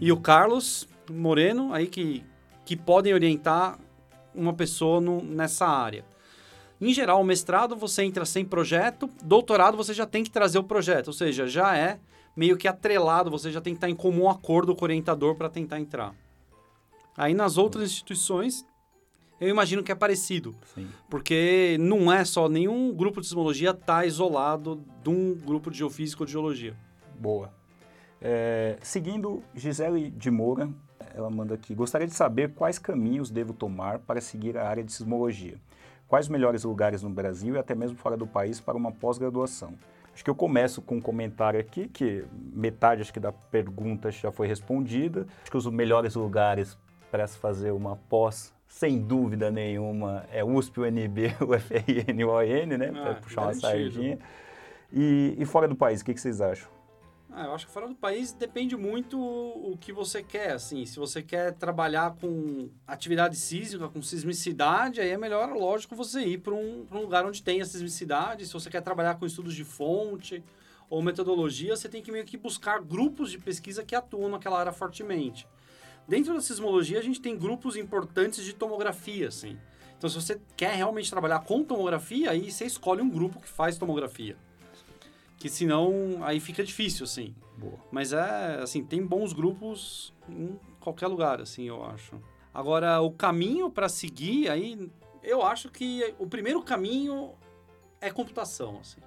e 0.00 0.10
o 0.10 0.16
Carlos 0.16 0.88
Moreno, 1.08 1.72
aí 1.72 1.86
que, 1.86 2.24
que 2.64 2.76
podem 2.76 3.14
orientar 3.14 3.78
uma 4.34 4.52
pessoa 4.52 5.00
no, 5.00 5.22
nessa 5.22 5.66
área. 5.66 6.04
Em 6.84 6.92
geral, 6.92 7.18
o 7.18 7.24
mestrado 7.24 7.74
você 7.74 8.02
entra 8.02 8.26
sem 8.26 8.44
projeto, 8.44 9.08
doutorado 9.22 9.74
você 9.74 9.94
já 9.94 10.04
tem 10.04 10.22
que 10.22 10.30
trazer 10.30 10.58
o 10.58 10.62
projeto, 10.62 11.06
ou 11.06 11.14
seja, 11.14 11.46
já 11.48 11.74
é 11.74 11.98
meio 12.36 12.58
que 12.58 12.68
atrelado, 12.68 13.30
você 13.30 13.50
já 13.50 13.58
tem 13.58 13.72
que 13.72 13.78
estar 13.78 13.88
em 13.88 13.94
comum 13.96 14.28
acordo 14.28 14.76
com 14.76 14.82
o 14.82 14.84
orientador 14.84 15.34
para 15.34 15.48
tentar 15.48 15.80
entrar. 15.80 16.14
Aí 17.16 17.32
nas 17.32 17.56
outras 17.56 17.84
instituições, 17.84 18.66
eu 19.40 19.48
imagino 19.48 19.82
que 19.82 19.90
é 19.90 19.94
parecido. 19.94 20.54
Sim. 20.74 20.86
Porque 21.08 21.78
não 21.80 22.12
é 22.12 22.22
só 22.22 22.50
nenhum 22.50 22.92
grupo 22.92 23.18
de 23.22 23.28
sismologia 23.28 23.70
está 23.70 24.04
isolado 24.04 24.84
de 25.02 25.08
um 25.08 25.34
grupo 25.34 25.70
de 25.70 25.78
geofísica 25.78 26.22
ou 26.22 26.26
de 26.26 26.32
geologia. 26.32 26.76
Boa. 27.18 27.50
É, 28.20 28.76
seguindo 28.82 29.42
Gisele 29.54 30.10
de 30.10 30.30
Moura, 30.30 30.68
ela 31.14 31.30
manda 31.30 31.54
aqui: 31.54 31.74
gostaria 31.74 32.06
de 32.06 32.14
saber 32.14 32.52
quais 32.52 32.78
caminhos 32.78 33.30
devo 33.30 33.54
tomar 33.54 34.00
para 34.00 34.20
seguir 34.20 34.58
a 34.58 34.68
área 34.68 34.84
de 34.84 34.92
sismologia. 34.92 35.58
Quais 36.08 36.26
os 36.26 36.30
melhores 36.30 36.64
lugares 36.64 37.02
no 37.02 37.10
Brasil 37.10 37.54
e 37.54 37.58
até 37.58 37.74
mesmo 37.74 37.96
fora 37.96 38.16
do 38.16 38.26
país 38.26 38.60
para 38.60 38.76
uma 38.76 38.92
pós-graduação? 38.92 39.74
Acho 40.12 40.22
que 40.22 40.30
eu 40.30 40.34
começo 40.34 40.80
com 40.80 40.96
um 40.96 41.00
comentário 41.00 41.58
aqui, 41.58 41.88
que 41.88 42.24
metade 42.32 43.02
acho 43.02 43.12
que 43.12 43.18
da 43.18 43.32
pergunta 43.32 44.10
já 44.10 44.30
foi 44.30 44.46
respondida. 44.46 45.26
Acho 45.42 45.50
que 45.50 45.56
os 45.56 45.66
melhores 45.66 46.14
lugares 46.14 46.78
para 47.10 47.26
se 47.26 47.36
fazer 47.38 47.72
uma 47.72 47.96
pós 47.96 48.54
sem 48.66 48.98
dúvida 48.98 49.52
nenhuma, 49.52 50.24
é 50.32 50.44
USP, 50.44 50.80
UNB, 50.80 51.32
UFRN, 51.40 52.24
UON, 52.26 52.76
né? 52.76 52.90
Para 52.90 53.10
ah, 53.12 53.14
puxar 53.14 53.42
uma 53.42 53.54
sardinha. 53.54 54.18
E, 54.92 55.34
e, 55.38 55.44
fora 55.44 55.68
do 55.68 55.76
país, 55.76 56.00
o 56.00 56.04
que, 56.04 56.12
que 56.12 56.20
vocês 56.20 56.40
acham? 56.40 56.68
Ah, 57.36 57.46
eu 57.46 57.52
acho 57.52 57.66
que 57.66 57.72
fora 57.72 57.88
do 57.88 57.96
país 57.96 58.32
depende 58.32 58.76
muito 58.76 59.18
o 59.18 59.76
que 59.76 59.92
você 59.92 60.22
quer, 60.22 60.52
assim. 60.52 60.86
Se 60.86 61.00
você 61.00 61.20
quer 61.20 61.52
trabalhar 61.54 62.14
com 62.14 62.70
atividade 62.86 63.34
sísmica, 63.34 63.88
com 63.88 64.00
sismicidade, 64.00 65.00
aí 65.00 65.10
é 65.10 65.18
melhor, 65.18 65.52
lógico, 65.52 65.96
você 65.96 66.20
ir 66.20 66.38
para 66.38 66.54
um, 66.54 66.86
um 66.92 67.00
lugar 67.00 67.26
onde 67.26 67.42
tenha 67.42 67.64
sismicidade. 67.64 68.46
Se 68.46 68.52
você 68.52 68.70
quer 68.70 68.82
trabalhar 68.82 69.16
com 69.16 69.26
estudos 69.26 69.52
de 69.52 69.64
fonte 69.64 70.44
ou 70.88 71.02
metodologia, 71.02 71.74
você 71.74 71.88
tem 71.88 72.00
que 72.00 72.12
meio 72.12 72.24
que 72.24 72.36
buscar 72.36 72.80
grupos 72.80 73.32
de 73.32 73.38
pesquisa 73.38 73.82
que 73.82 73.96
atuam 73.96 74.28
naquela 74.28 74.60
área 74.60 74.72
fortemente. 74.72 75.44
Dentro 76.06 76.34
da 76.34 76.40
sismologia, 76.40 77.00
a 77.00 77.02
gente 77.02 77.20
tem 77.20 77.36
grupos 77.36 77.74
importantes 77.74 78.44
de 78.44 78.52
tomografia, 78.52 79.26
assim. 79.26 79.58
Então, 79.98 80.08
se 80.08 80.14
você 80.14 80.40
quer 80.56 80.76
realmente 80.76 81.10
trabalhar 81.10 81.40
com 81.40 81.64
tomografia, 81.64 82.30
aí 82.30 82.52
você 82.52 82.64
escolhe 82.64 83.02
um 83.02 83.10
grupo 83.10 83.40
que 83.40 83.48
faz 83.48 83.76
tomografia. 83.76 84.36
Que 85.44 85.50
senão, 85.50 86.20
aí 86.22 86.40
fica 86.40 86.64
difícil, 86.64 87.04
assim. 87.04 87.34
Boa. 87.58 87.78
Mas 87.92 88.14
é, 88.14 88.60
assim, 88.62 88.82
tem 88.82 89.04
bons 89.04 89.34
grupos 89.34 90.10
em 90.26 90.58
qualquer 90.80 91.06
lugar, 91.06 91.38
assim, 91.38 91.64
eu 91.64 91.84
acho. 91.84 92.18
Agora, 92.54 93.02
o 93.02 93.10
caminho 93.10 93.68
para 93.68 93.86
seguir, 93.86 94.48
aí, 94.48 94.90
eu 95.22 95.42
acho 95.42 95.68
que 95.68 96.14
o 96.18 96.26
primeiro 96.26 96.62
caminho 96.62 97.34
é 98.00 98.10
computação, 98.10 98.78
assim. 98.80 99.02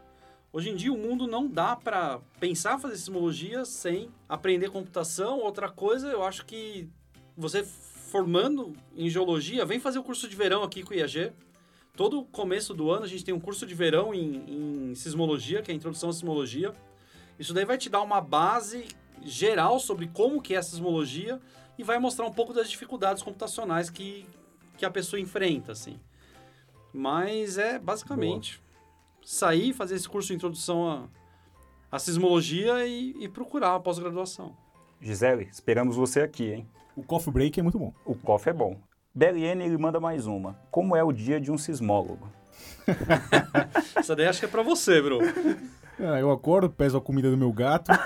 Hoje 0.54 0.70
em 0.70 0.76
dia 0.76 0.94
o 0.94 0.98
mundo 1.00 1.26
não 1.26 1.48
dá 1.48 1.76
para 1.76 2.20
pensar 2.40 2.78
fazer 2.78 2.98
sismologia 2.98 3.66
sem 3.66 4.12
aprender 4.30 4.70
computação. 4.70 5.40
Outra 5.40 5.72
coisa, 5.72 6.08
eu 6.08 6.24
acho 6.24 6.46
que 6.46 6.88
você 7.36 7.64
formando 7.64 8.74
em 8.96 9.10
geologia, 9.10 9.66
vem 9.66 9.80
fazer 9.80 9.98
o 9.98 10.04
curso 10.04 10.30
de 10.30 10.36
verão 10.36 10.62
aqui 10.62 10.84
com 10.84 10.94
o 10.94 10.96
IAG. 10.96 11.34
Todo 11.98 12.24
começo 12.26 12.76
do 12.76 12.92
ano 12.92 13.06
a 13.06 13.08
gente 13.08 13.26
tem 13.26 13.34
um 13.34 13.40
curso 13.40 13.66
de 13.66 13.74
verão 13.74 14.14
em, 14.14 14.92
em 14.92 14.96
sismologia, 14.96 15.64
que 15.64 15.72
é 15.72 15.74
a 15.74 15.76
introdução 15.76 16.10
à 16.10 16.14
sismologia. 16.14 16.72
Isso 17.40 17.56
daí 17.56 17.66
vai 17.66 17.76
te 17.76 17.90
dar 17.90 18.04
uma 18.04 18.22
base 18.22 18.86
geral 19.24 19.80
sobre 19.80 20.08
como 20.08 20.40
que 20.40 20.54
é 20.54 20.58
a 20.58 20.62
sismologia 20.62 21.42
e 21.76 21.82
vai 21.82 21.98
mostrar 21.98 22.28
um 22.28 22.32
pouco 22.32 22.54
das 22.54 22.70
dificuldades 22.70 23.24
computacionais 23.24 23.90
que, 23.90 24.28
que 24.78 24.86
a 24.86 24.92
pessoa 24.92 25.20
enfrenta, 25.20 25.72
assim. 25.72 26.00
Mas 26.94 27.58
é 27.58 27.80
basicamente 27.80 28.62
sair, 29.26 29.74
fazer 29.74 29.96
esse 29.96 30.08
curso 30.08 30.28
de 30.28 30.36
introdução 30.36 30.88
à, 30.88 31.10
à 31.92 31.98
sismologia 31.98 32.86
e, 32.86 33.16
e 33.20 33.28
procurar 33.28 33.74
a 33.74 33.80
pós-graduação. 33.80 34.56
Gisele, 35.02 35.48
esperamos 35.52 35.96
você 35.96 36.22
aqui, 36.22 36.52
hein? 36.52 36.68
O 36.96 37.02
coffee 37.02 37.34
break 37.34 37.60
é 37.60 37.64
muito 37.64 37.80
bom. 37.80 37.92
O 38.06 38.14
coffee 38.14 38.52
é 38.52 38.54
bom. 38.54 38.80
Beliene, 39.18 39.66
ele 39.66 39.80
manda 39.80 40.00
mais 40.00 40.28
uma. 40.28 40.56
Como 40.70 40.96
é 40.96 41.04
o 41.04 41.12
dia 41.12 41.42
de 41.42 41.52
um 41.52 41.58
sismólogo? 41.58 42.30
Essa 43.98 44.16
daí 44.16 44.28
acho 44.28 44.40
que 44.40 44.46
é 44.46 44.48
pra 44.48 44.62
você, 44.62 45.02
bro. 45.02 45.18
Ah, 46.00 46.20
eu 46.20 46.30
acordo, 46.30 46.70
peso 46.70 47.00
a 47.00 47.02
comida 47.02 47.32
do 47.32 47.36
meu 47.36 47.52
gato. 47.52 47.90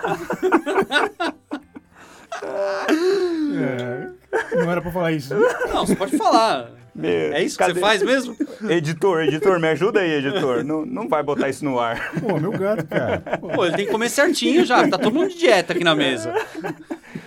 é, 3.51 4.07
não 4.55 4.71
era 4.71 4.81
pra 4.81 4.89
falar 4.89 5.11
isso. 5.11 5.35
Não, 5.73 5.85
você 5.85 5.97
pode 5.97 6.15
falar. 6.17 6.71
Meu, 6.95 7.33
é 7.33 7.43
isso 7.43 7.57
cadê? 7.57 7.73
que 7.73 7.79
você 7.79 7.85
faz 7.85 8.01
mesmo? 8.01 8.33
Editor, 8.69 9.23
editor, 9.23 9.59
me 9.59 9.67
ajuda 9.67 9.99
aí, 9.99 10.13
editor. 10.13 10.63
Não, 10.63 10.85
não 10.85 11.09
vai 11.09 11.21
botar 11.23 11.49
isso 11.49 11.65
no 11.65 11.77
ar. 11.77 12.13
Pô, 12.21 12.39
meu 12.39 12.51
gato, 12.51 12.87
cara. 12.87 13.19
Pô, 13.37 13.65
ele 13.65 13.75
tem 13.75 13.85
que 13.85 13.91
comer 13.91 14.07
certinho 14.07 14.65
já. 14.65 14.87
Tá 14.87 14.97
todo 14.97 15.13
mundo 15.13 15.27
de 15.27 15.37
dieta 15.37 15.73
aqui 15.73 15.83
na 15.83 15.93
mesa. 15.93 16.33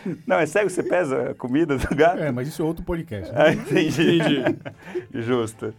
Não, 0.26 0.36
é 0.36 0.46
sério, 0.46 0.70
você 0.70 0.82
pesa 0.82 1.30
a 1.30 1.34
comida 1.34 1.76
do 1.76 1.94
gato? 1.94 2.18
É, 2.18 2.30
mas 2.30 2.48
isso 2.48 2.62
é 2.62 2.64
outro 2.64 2.84
podcast. 2.84 3.32
Né? 3.32 3.38
Ah, 3.38 3.52
entendi. 3.52 4.16
entendi. 4.16 4.58
Justo. 5.22 5.74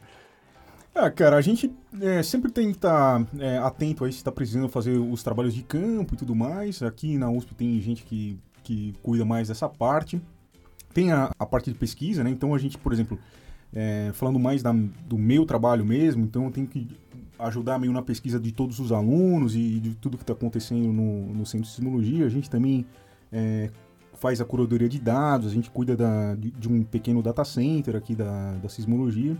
Ah, 0.93 1.11
cara, 1.11 1.35
a 1.35 1.41
gente 1.41 1.73
é, 2.01 2.23
sempre 2.23 2.51
tem 2.51 2.69
que 2.71 2.77
estar 2.77 3.19
tá, 3.19 3.27
é, 3.39 3.57
atento 3.57 4.05
aí 4.05 4.11
se 4.11 4.19
está 4.19 4.31
precisando 4.31 4.69
fazer 4.69 4.97
os 4.97 5.21
trabalhos 5.21 5.53
de 5.53 5.61
campo 5.61 6.13
e 6.13 6.17
tudo 6.17 6.33
mais. 6.33 6.81
Aqui 6.81 7.17
na 7.17 7.29
USP 7.29 7.53
tem 7.53 7.81
gente 7.81 8.03
que, 8.03 8.39
que 8.63 8.93
cuida 9.03 9.25
mais 9.25 9.49
dessa 9.49 9.67
parte. 9.67 10.21
Tem 10.93 11.11
a, 11.11 11.31
a 11.37 11.45
parte 11.45 11.71
de 11.71 11.77
pesquisa, 11.77 12.23
né? 12.23 12.29
Então 12.29 12.55
a 12.55 12.57
gente, 12.57 12.77
por 12.77 12.93
exemplo, 12.93 13.19
é, 13.73 14.11
falando 14.13 14.39
mais 14.39 14.63
da, 14.63 14.71
do 14.71 15.17
meu 15.17 15.45
trabalho 15.45 15.83
mesmo, 15.83 16.23
então 16.23 16.45
eu 16.45 16.51
tenho 16.51 16.65
que 16.65 16.87
ajudar 17.37 17.77
meio 17.77 17.91
na 17.91 18.01
pesquisa 18.01 18.39
de 18.39 18.53
todos 18.53 18.79
os 18.79 18.93
alunos 18.93 19.53
e 19.53 19.81
de 19.81 19.95
tudo 19.95 20.15
que 20.15 20.23
está 20.23 20.31
acontecendo 20.31 20.93
no, 20.93 21.33
no 21.33 21.45
Centro 21.45 21.67
de 21.67 21.73
Sismologia. 21.73 22.25
A 22.25 22.29
gente 22.29 22.49
também 22.49 22.85
é, 23.33 23.69
faz 24.15 24.41
a 24.41 24.45
curadoria 24.45 24.89
de 24.89 24.99
dados, 24.99 25.47
a 25.47 25.53
gente 25.53 25.69
cuida 25.69 25.95
da, 25.95 26.35
de, 26.35 26.51
de, 26.51 26.67
um 26.67 26.83
pequeno 26.83 27.21
data 27.21 27.43
center 27.43 27.95
aqui 27.95 28.15
da, 28.15 28.53
da 28.53 28.69
sismologia. 28.69 29.35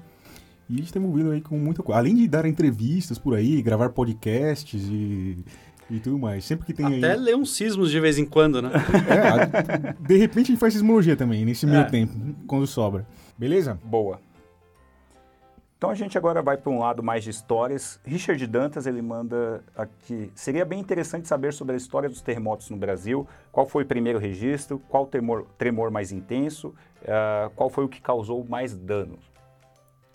E 0.69 0.73
a 0.73 0.77
gente 0.77 0.87
está 0.87 0.99
envolvido 0.99 1.31
aí 1.31 1.41
com 1.41 1.57
muita 1.57 1.83
coisa. 1.83 1.99
Além 1.99 2.15
de 2.15 2.27
dar 2.27 2.45
entrevistas 2.45 3.19
por 3.19 3.35
aí, 3.35 3.61
gravar 3.61 3.89
podcasts 3.89 4.83
e, 4.83 5.37
e 5.89 5.99
tudo 5.99 6.17
mais. 6.17 6.43
Sempre 6.43 6.65
que 6.65 6.73
tem 6.73 6.85
Até 6.85 7.11
aí... 7.11 7.19
ler 7.19 7.35
uns 7.35 7.55
sismos 7.55 7.91
de 7.91 7.99
vez 7.99 8.17
em 8.17 8.25
quando, 8.25 8.61
né? 8.61 8.71
É, 9.07 9.93
de 9.99 10.17
repente 10.17 10.45
a 10.45 10.47
gente 10.47 10.59
faz 10.59 10.73
sismologia 10.73 11.15
também, 11.15 11.45
nesse 11.45 11.65
meio 11.65 11.81
é. 11.81 11.85
tempo, 11.85 12.13
quando 12.47 12.65
sobra. 12.65 13.05
Beleza? 13.37 13.79
Boa. 13.83 14.19
Então 15.85 15.91
a 15.91 15.95
gente 15.95 16.17
agora 16.17 16.41
vai 16.41 16.57
para 16.57 16.71
um 16.71 16.79
lado 16.79 17.03
mais 17.03 17.23
de 17.23 17.29
histórias. 17.29 17.99
Richard 18.03 18.47
Dantas 18.47 18.87
ele 18.87 19.03
manda 19.03 19.63
aqui: 19.77 20.31
seria 20.33 20.65
bem 20.65 20.79
interessante 20.79 21.27
saber 21.27 21.53
sobre 21.53 21.75
a 21.75 21.77
história 21.77 22.09
dos 22.09 22.23
terremotos 22.23 22.71
no 22.71 22.75
Brasil. 22.75 23.27
Qual 23.51 23.67
foi 23.67 23.83
o 23.83 23.85
primeiro 23.85 24.17
registro? 24.17 24.79
Qual 24.89 25.05
tremor, 25.05 25.45
tremor 25.59 25.91
mais 25.91 26.11
intenso? 26.11 26.69
Uh, 27.03 27.51
qual 27.55 27.69
foi 27.69 27.85
o 27.85 27.87
que 27.87 28.01
causou 28.01 28.43
mais 28.49 28.75
dano? 28.75 29.19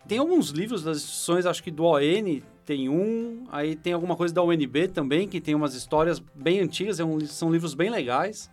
Tem 0.09 0.19
alguns 0.19 0.51
livros 0.51 0.83
das 0.83 0.97
instituições, 0.97 1.47
acho 1.47 1.63
que 1.63 1.71
do 1.71 1.85
ON 1.85 2.41
tem 2.67 2.89
um, 2.89 3.45
aí 3.53 3.77
tem 3.77 3.93
alguma 3.93 4.17
coisa 4.17 4.35
da 4.35 4.43
UNB 4.43 4.89
também 4.89 5.29
que 5.29 5.41
tem 5.41 5.55
umas 5.55 5.77
histórias 5.77 6.19
bem 6.19 6.59
antigas. 6.59 6.99
É 6.99 7.05
são 7.27 7.49
livros 7.53 7.75
bem 7.75 7.91
legais. 7.91 8.51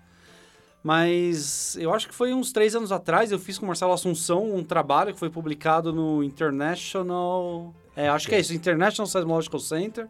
Mas 0.84 1.76
eu 1.80 1.94
acho 1.94 2.08
que 2.08 2.16
foi 2.16 2.34
uns 2.34 2.52
três 2.52 2.76
anos 2.76 2.92
atrás, 2.92 3.32
eu 3.32 3.40
fiz 3.40 3.58
com 3.58 3.66
o 3.66 3.68
Marcelo 3.68 3.94
Assunção 3.94 4.56
um 4.56 4.64
trabalho 4.64 5.14
que 5.14 5.20
foi 5.20 5.30
publicado 5.30 5.92
no 5.92 6.24
International. 6.24 7.74
É, 7.96 8.08
acho 8.08 8.28
que 8.28 8.36
é 8.36 8.40
isso, 8.40 8.54
International 8.54 9.08
Seismological 9.08 9.60
Center. 9.60 10.08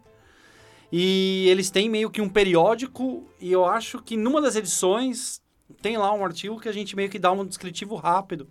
E 0.92 1.46
eles 1.48 1.70
têm 1.70 1.88
meio 1.88 2.10
que 2.10 2.20
um 2.20 2.28
periódico, 2.28 3.28
e 3.40 3.52
eu 3.52 3.64
acho 3.64 4.00
que 4.02 4.16
numa 4.16 4.40
das 4.40 4.56
edições 4.56 5.42
tem 5.82 5.98
lá 5.98 6.12
um 6.12 6.24
artigo 6.24 6.58
que 6.60 6.68
a 6.68 6.72
gente 6.72 6.96
meio 6.96 7.10
que 7.10 7.18
dá 7.18 7.30
um 7.30 7.44
descritivo 7.44 7.94
rápido 7.94 8.48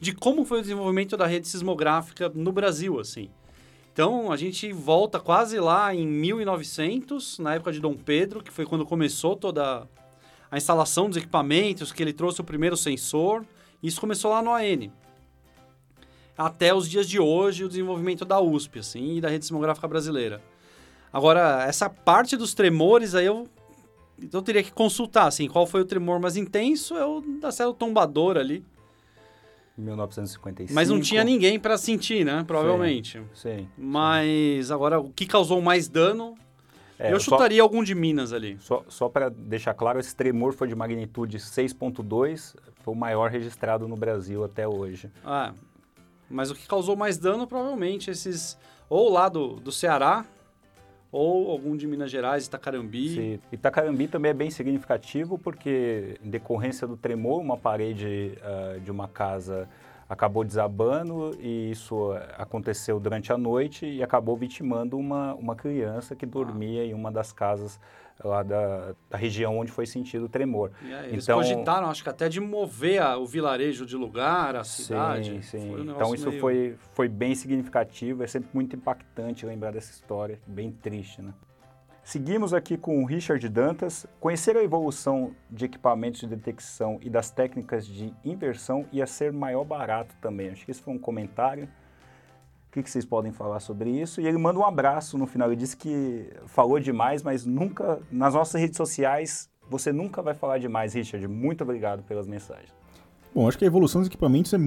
de 0.00 0.12
como 0.12 0.44
foi 0.44 0.58
o 0.58 0.62
desenvolvimento 0.62 1.16
da 1.16 1.26
rede 1.26 1.48
sismográfica 1.48 2.28
no 2.28 2.52
Brasil, 2.52 2.98
assim. 3.00 3.30
Então, 3.92 4.30
a 4.30 4.36
gente 4.36 4.70
volta 4.72 5.18
quase 5.18 5.58
lá 5.58 5.94
em 5.94 6.06
1900, 6.06 7.38
na 7.38 7.54
época 7.54 7.72
de 7.72 7.80
Dom 7.80 7.94
Pedro, 7.94 8.42
que 8.42 8.52
foi 8.52 8.66
quando 8.66 8.84
começou 8.84 9.34
toda 9.34 9.88
a 10.50 10.56
instalação 10.56 11.08
dos 11.08 11.16
equipamentos, 11.16 11.92
que 11.92 12.02
ele 12.02 12.12
trouxe 12.12 12.40
o 12.40 12.44
primeiro 12.44 12.76
sensor. 12.76 13.44
Isso 13.82 14.00
começou 14.00 14.30
lá 14.30 14.42
no 14.42 14.54
AN. 14.54 14.90
Até 16.36 16.74
os 16.74 16.88
dias 16.88 17.08
de 17.08 17.18
hoje, 17.18 17.64
o 17.64 17.68
desenvolvimento 17.68 18.24
da 18.24 18.40
USP, 18.40 18.80
assim, 18.80 19.16
e 19.16 19.20
da 19.20 19.28
rede 19.28 19.44
sismográfica 19.44 19.88
brasileira. 19.88 20.42
Agora, 21.12 21.64
essa 21.66 21.88
parte 21.88 22.36
dos 22.36 22.52
tremores 22.52 23.14
aí 23.14 23.24
eu, 23.24 23.48
eu 24.32 24.42
teria 24.42 24.62
que 24.62 24.70
consultar, 24.70 25.26
assim, 25.26 25.48
qual 25.48 25.66
foi 25.66 25.80
o 25.80 25.84
tremor 25.84 26.20
mais 26.20 26.36
intenso, 26.36 26.94
é 26.94 27.06
o 27.06 27.22
da 27.40 27.50
célula 27.50 27.74
tombadora 27.74 28.40
ali. 28.40 28.62
1955. 29.78 30.74
Mas 30.74 30.88
não 30.88 31.00
tinha 31.00 31.22
ninguém 31.22 31.58
para 31.58 31.76
sentir, 31.76 32.24
né? 32.24 32.44
Provavelmente. 32.46 33.18
Sim. 33.34 33.58
sim. 33.58 33.68
Mas 33.76 34.70
agora, 34.70 34.98
o 34.98 35.10
que 35.10 35.26
causou 35.26 35.60
mais 35.60 35.88
dano 35.88 36.34
é, 36.98 37.12
eu 37.12 37.20
chutaria 37.20 37.58
só, 37.58 37.62
algum 37.62 37.82
de 37.82 37.94
Minas 37.94 38.32
ali. 38.32 38.56
Só, 38.60 38.84
só 38.88 39.08
para 39.08 39.28
deixar 39.28 39.74
claro, 39.74 39.98
esse 39.98 40.14
tremor 40.14 40.52
foi 40.52 40.68
de 40.68 40.74
magnitude 40.74 41.38
6.2, 41.38 42.54
foi 42.82 42.94
o 42.94 42.96
maior 42.96 43.30
registrado 43.30 43.86
no 43.86 43.96
Brasil 43.96 44.44
até 44.44 44.66
hoje. 44.66 45.10
Ah, 45.24 45.52
mas 46.30 46.50
o 46.50 46.54
que 46.54 46.66
causou 46.66 46.96
mais 46.96 47.18
dano, 47.18 47.46
provavelmente, 47.46 48.10
esses... 48.10 48.58
Ou 48.88 49.12
lá 49.12 49.28
do, 49.28 49.56
do 49.56 49.72
Ceará, 49.72 50.24
ou 51.10 51.50
algum 51.50 51.76
de 51.76 51.86
Minas 51.86 52.10
Gerais, 52.10 52.46
Itacarambi. 52.46 53.08
Sim. 53.08 53.40
Itacarambi 53.50 54.06
também 54.06 54.30
é 54.30 54.34
bem 54.34 54.50
significativo 54.50 55.38
porque, 55.38 56.18
em 56.22 56.30
decorrência 56.30 56.86
do 56.86 56.96
tremor, 56.96 57.40
uma 57.40 57.56
parede 57.56 58.32
uh, 58.36 58.80
de 58.80 58.90
uma 58.90 59.08
casa 59.08 59.68
acabou 60.08 60.44
desabando 60.44 61.36
e 61.40 61.70
isso 61.70 62.12
aconteceu 62.36 63.00
durante 63.00 63.32
a 63.32 63.38
noite 63.38 63.86
e 63.86 64.02
acabou 64.02 64.36
vitimando 64.36 64.96
uma, 64.96 65.34
uma 65.34 65.56
criança 65.56 66.14
que 66.14 66.24
dormia 66.24 66.82
ah. 66.82 66.86
em 66.86 66.94
uma 66.94 67.10
das 67.10 67.32
casas 67.32 67.80
lá 68.24 68.42
da, 68.42 68.94
da, 69.10 69.18
região 69.18 69.58
onde 69.58 69.70
foi 69.70 69.84
sentido 69.84 70.24
o 70.24 70.28
tremor. 70.28 70.70
E 70.82 70.94
aí, 70.94 71.08
eles 71.10 71.24
então, 71.24 71.38
cogitaram, 71.38 71.88
acho 71.88 72.02
que 72.02 72.08
até 72.08 72.28
de 72.28 72.40
mover 72.40 73.02
a, 73.02 73.18
o 73.18 73.26
vilarejo 73.26 73.84
de 73.84 73.96
lugar, 73.96 74.56
a 74.56 74.64
cidade. 74.64 75.42
Sim, 75.42 75.58
sim. 75.58 75.76
Um 75.76 75.90
então 75.90 76.14
isso 76.14 76.28
meio... 76.28 76.40
foi, 76.40 76.76
foi 76.94 77.08
bem 77.08 77.34
significativo, 77.34 78.22
é 78.22 78.26
sempre 78.26 78.48
muito 78.54 78.74
impactante 78.74 79.44
lembrar 79.44 79.72
dessa 79.72 79.90
história, 79.90 80.40
bem 80.46 80.70
triste, 80.72 81.20
né? 81.20 81.34
Seguimos 82.06 82.54
aqui 82.54 82.76
com 82.76 83.02
o 83.02 83.04
Richard 83.04 83.48
Dantas. 83.48 84.06
Conhecer 84.20 84.56
a 84.56 84.62
evolução 84.62 85.32
de 85.50 85.64
equipamentos 85.64 86.20
de 86.20 86.28
detecção 86.28 87.00
e 87.02 87.10
das 87.10 87.32
técnicas 87.32 87.84
de 87.84 88.14
inversão 88.24 88.86
ia 88.92 89.08
ser 89.08 89.32
maior 89.32 89.64
barato 89.64 90.14
também. 90.20 90.50
Acho 90.50 90.64
que 90.64 90.70
esse 90.70 90.80
foi 90.80 90.94
um 90.94 91.00
comentário. 91.00 91.64
O 91.64 92.70
que, 92.70 92.88
vocês 92.88 93.04
podem 93.04 93.32
falar 93.32 93.58
sobre 93.58 93.90
isso? 93.90 94.20
E 94.20 94.26
ele 94.28 94.38
manda 94.38 94.56
um 94.56 94.64
abraço 94.64 95.18
no 95.18 95.26
final. 95.26 95.48
Ele 95.48 95.56
disse 95.56 95.76
que 95.76 96.32
falou 96.46 96.78
demais, 96.78 97.24
mas 97.24 97.44
nunca, 97.44 97.98
nas 98.08 98.34
nossas 98.34 98.60
redes 98.60 98.76
sociais, 98.76 99.50
você 99.68 99.92
nunca 99.92 100.22
vai 100.22 100.32
falar 100.32 100.58
demais, 100.58 100.94
Richard. 100.94 101.26
Muito 101.26 101.64
obrigado 101.64 102.04
pelas 102.04 102.28
mensagens. 102.28 102.72
Bom, 103.34 103.48
acho 103.48 103.58
que 103.58 103.64
a 103.64 103.66
evolução 103.66 104.00
dos 104.00 104.06
equipamentos 104.06 104.54
é, 104.54 104.58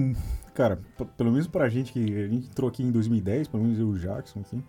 cara, 0.52 0.78
pelo 1.16 1.32
menos 1.32 1.46
pra 1.46 1.70
gente 1.70 1.90
que 1.90 2.00
a 2.00 2.28
gente 2.28 2.48
entrou 2.48 2.68
aqui 2.68 2.82
em 2.82 2.90
2010, 2.90 3.48
pelo 3.48 3.62
menos 3.62 3.78
eu 3.78 3.86
e 3.86 3.90
o 3.92 3.98
Jackson, 3.98 4.40
assim, 4.40 4.62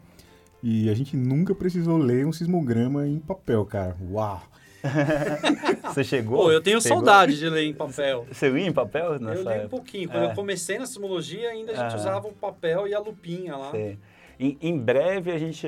e 0.63 0.89
a 0.89 0.93
gente 0.93 1.17
nunca 1.17 1.55
precisou 1.55 1.97
ler 1.97 2.25
um 2.25 2.31
sismograma 2.31 3.07
em 3.07 3.19
papel, 3.19 3.65
cara. 3.65 3.95
Uau! 4.11 4.41
Você 5.85 6.03
chegou? 6.03 6.37
Pô, 6.37 6.51
eu 6.51 6.61
tenho 6.61 6.81
chegou? 6.81 6.97
saudade 6.97 7.37
de 7.37 7.49
ler 7.49 7.65
em 7.65 7.73
papel. 7.73 8.25
Você 8.31 8.49
lia 8.49 8.67
em 8.67 8.73
papel? 8.73 9.19
Nessa 9.19 9.41
eu 9.41 9.57
li 9.59 9.65
um 9.65 9.69
pouquinho. 9.69 10.09
Quando 10.09 10.23
é. 10.23 10.31
eu 10.31 10.35
comecei 10.35 10.77
na 10.77 10.85
sismologia, 10.85 11.49
ainda 11.49 11.71
a 11.71 11.75
gente 11.75 11.95
usava 11.99 12.27
o 12.27 12.33
papel 12.33 12.87
e 12.87 12.93
a 12.93 12.99
lupinha 12.99 13.55
lá. 13.55 13.71
Em, 14.39 14.57
em, 14.61 14.77
breve, 14.77 15.31
a 15.31 15.37
gente, 15.37 15.67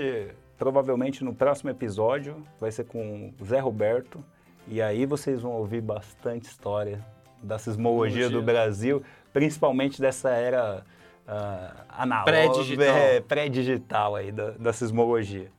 provavelmente 0.57 1.23
no 1.23 1.33
próximo 1.33 1.69
episódio, 1.69 2.43
vai 2.59 2.71
ser 2.71 2.85
com 2.85 3.31
o 3.39 3.45
Zé 3.45 3.59
Roberto. 3.59 4.23
E 4.67 4.81
aí 4.81 5.05
vocês 5.05 5.41
vão 5.41 5.51
ouvir 5.51 5.81
bastante 5.81 6.45
história 6.45 7.05
da 7.41 7.59
sismologia 7.59 8.29
do 8.29 8.41
Brasil, 8.41 9.03
principalmente 9.31 10.01
dessa 10.01 10.29
era 10.29 10.83
uh, 11.27 11.83
analógico, 11.89 12.25
pré-digital, 12.25 12.97
é, 12.97 13.19
pré-digital 13.21 14.15
aí 14.15 14.31
da, 14.31 14.51
da 14.51 14.73
sismologia. 14.73 15.51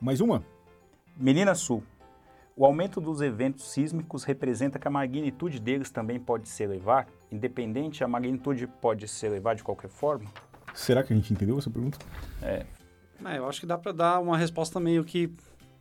Mais 0.00 0.20
uma? 0.20 0.44
Menina 1.16 1.54
Sul. 1.54 1.82
O 2.56 2.64
aumento 2.64 3.00
dos 3.00 3.20
eventos 3.20 3.64
sísmicos 3.72 4.22
representa 4.22 4.78
que 4.78 4.86
a 4.86 4.90
magnitude 4.90 5.58
deles 5.58 5.90
também 5.90 6.20
pode 6.20 6.48
se 6.48 6.62
elevar? 6.62 7.08
Independente, 7.30 8.04
a 8.04 8.08
magnitude 8.08 8.66
pode 8.66 9.08
se 9.08 9.26
elevar 9.26 9.56
de 9.56 9.64
qualquer 9.64 9.90
forma? 9.90 10.30
Será 10.72 11.02
que 11.02 11.12
a 11.12 11.16
gente 11.16 11.32
entendeu 11.32 11.58
essa 11.58 11.68
pergunta? 11.68 11.98
É. 12.40 12.64
é 13.24 13.38
eu 13.38 13.48
acho 13.48 13.60
que 13.60 13.66
dá 13.66 13.76
para 13.76 13.90
dar 13.90 14.20
uma 14.20 14.38
resposta 14.38 14.78
meio 14.78 15.04
que 15.04 15.32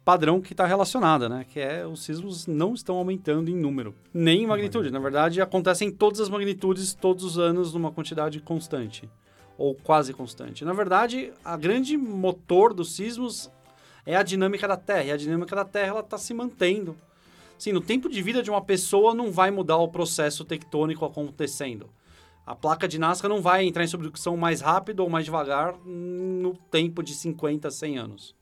padrão 0.04 0.42
que 0.42 0.54
está 0.54 0.66
relacionada, 0.66 1.30
né? 1.30 1.46
Que 1.48 1.60
é 1.60 1.86
os 1.86 2.04
sismos 2.04 2.46
não 2.48 2.74
estão 2.74 2.96
aumentando 2.98 3.50
em 3.50 3.56
número, 3.56 3.96
nem 4.13 4.44
em 4.44 4.48
magnitude. 4.48 4.92
Na 4.92 5.00
verdade, 5.00 5.42
acontecem 5.42 5.92
todas 5.92 6.20
as 6.20 6.30
magnitudes 6.30 6.94
todos 6.94 7.24
os 7.24 7.39
anos 7.39 7.74
numa 7.74 7.92
quantidade 7.92 8.39
constante 8.39 9.10
ou 9.58 9.76
quase 9.76 10.13
constante. 10.13 10.66
Na 10.66 10.74
verdade, 10.74 11.32
a 11.44 11.56
grande 11.56 11.96
motor 11.98 12.74
dos 12.74 12.96
sismos 12.96 13.50
é 14.06 14.16
a 14.16 14.24
dinâmica 14.24 14.68
da 14.68 14.76
Terra. 14.76 15.04
E 15.04 15.12
a 15.12 15.18
dinâmica 15.18 15.56
da 15.56 15.66
Terra 15.66 15.89
ela 15.89 16.00
está 16.02 16.18
se 16.18 16.34
mantendo. 16.34 16.98
Sim, 17.58 17.72
no 17.72 17.82
tempo 17.82 18.10
de 18.10 18.22
vida 18.22 18.44
de 18.44 18.50
uma 18.50 18.62
pessoa 18.62 19.13
não 19.13 19.32
vai 19.32 19.52
mudar 19.52 19.78
o 19.78 19.88
processo 19.88 20.44
tectônico 20.44 21.06
acontecendo. 21.06 21.89
A 22.46 22.54
placa 22.54 22.89
de 22.89 23.00
Nazca 23.00 23.30
não 23.30 23.42
vai 23.42 23.66
entrar 23.66 23.86
em 23.86 23.88
subducção 23.88 24.36
mais 24.36 24.60
rápido 24.60 25.00
ou 25.00 25.10
mais 25.10 25.24
devagar 25.24 25.78
no 25.86 26.58
tempo 26.70 27.02
de 27.02 27.13
50, 27.13 27.72
100 27.72 27.98
anos. 27.98 28.36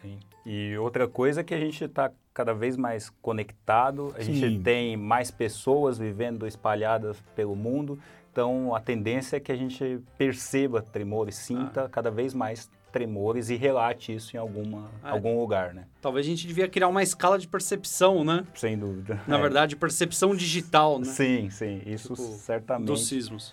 Sim. 0.00 0.18
E 0.48 0.78
outra 0.78 1.08
coisa 1.08 1.40
é 1.40 1.44
que 1.44 1.52
a 1.52 1.58
gente 1.58 1.82
está 1.82 2.12
cada 2.32 2.54
vez 2.54 2.76
mais 2.76 3.10
conectado, 3.20 4.14
a 4.16 4.22
Sim. 4.22 4.34
gente 4.34 4.62
tem 4.62 4.96
mais 4.96 5.28
pessoas 5.28 5.98
vivendo 5.98 6.46
espalhadas 6.46 7.20
pelo 7.34 7.56
mundo, 7.56 7.98
então 8.30 8.72
a 8.72 8.78
tendência 8.78 9.38
é 9.38 9.40
que 9.40 9.50
a 9.50 9.56
gente 9.56 9.98
perceba 10.16 10.80
tremores, 10.80 11.34
sinta 11.34 11.86
ah. 11.86 11.88
cada 11.88 12.12
vez 12.12 12.32
mais 12.32 12.70
tremores 12.92 13.50
e 13.50 13.56
relate 13.56 14.14
isso 14.14 14.36
em 14.36 14.38
alguma, 14.38 14.88
ah, 15.02 15.10
algum 15.10 15.40
lugar, 15.40 15.74
né? 15.74 15.84
Talvez 16.00 16.24
a 16.24 16.28
gente 16.28 16.46
devia 16.46 16.68
criar 16.68 16.86
uma 16.86 17.02
escala 17.02 17.38
de 17.40 17.48
percepção, 17.48 18.22
né? 18.22 18.46
Sem 18.54 18.78
dúvida. 18.78 19.20
Na 19.26 19.38
é. 19.38 19.40
verdade, 19.40 19.74
percepção 19.74 20.34
digital, 20.36 21.00
né? 21.00 21.06
Sim, 21.06 21.50
sim, 21.50 21.82
isso 21.84 22.14
tipo, 22.14 22.28
certamente. 22.36 22.86
Dos 22.86 23.08
sismos. 23.08 23.52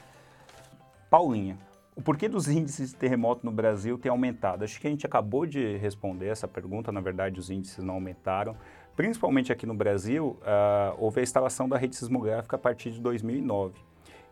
Paulinha, 1.10 1.58
o 1.96 2.02
porquê 2.02 2.28
dos 2.28 2.48
índices 2.48 2.92
de 2.92 2.96
terremoto 2.96 3.46
no 3.46 3.52
Brasil 3.52 3.98
tem 3.98 4.10
aumentado? 4.10 4.64
Acho 4.64 4.80
que 4.80 4.88
a 4.88 4.90
gente 4.90 5.06
acabou 5.06 5.46
de 5.46 5.78
responder 5.78 6.28
essa 6.28 6.48
pergunta, 6.48 6.92
na 6.92 7.02
verdade 7.02 7.40
os 7.40 7.50
índices 7.50 7.84
não 7.84 7.96
aumentaram. 7.96 8.56
Principalmente 8.96 9.52
aqui 9.52 9.66
no 9.66 9.74
Brasil, 9.74 10.38
uh, 10.42 10.96
houve 10.98 11.20
a 11.20 11.24
instalação 11.24 11.68
da 11.68 11.78
rede 11.78 11.96
sismográfica 11.96 12.56
a 12.56 12.60
partir 12.60 12.92
de 12.92 13.02
2009. 13.02 13.74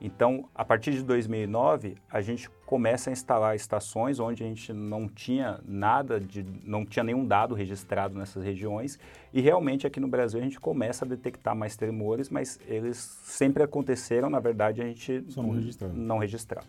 Então, 0.04 0.50
a 0.56 0.66
partir 0.66 0.92
de 0.94 1.04
2009, 1.04 1.96
a 2.10 2.22
gente 2.22 2.50
começa 2.66 3.12
a 3.12 3.14
instalar 3.14 3.56
estações 3.56 4.20
onde 4.20 4.44
a 4.44 4.48
gente 4.48 4.74
não 4.74 5.08
tinha 5.08 5.60
nada, 5.64 6.20
de, 6.20 6.44
não 6.64 6.84
tinha 6.84 7.04
nenhum 7.04 7.24
dado 7.24 7.54
registrado 7.54 8.18
nessas 8.18 8.44
regiões. 8.44 8.98
E 9.32 9.42
realmente 9.42 9.86
aqui 9.86 10.00
no 10.00 10.08
Brasil 10.08 10.40
a 10.40 10.44
gente 10.44 10.60
começa 10.60 11.06
a 11.06 11.08
detectar 11.08 11.56
mais 11.56 11.76
tremores, 11.76 12.30
mas 12.30 12.60
eles 12.66 12.98
sempre 12.98 13.62
aconteceram, 13.62 14.28
na 14.28 14.40
verdade 14.40 14.82
a 14.82 14.86
gente 14.86 15.24
Só 15.30 15.44
não 15.44 15.52
registrava. 15.52 15.94
Não 15.94 16.18
registrava 16.18 16.68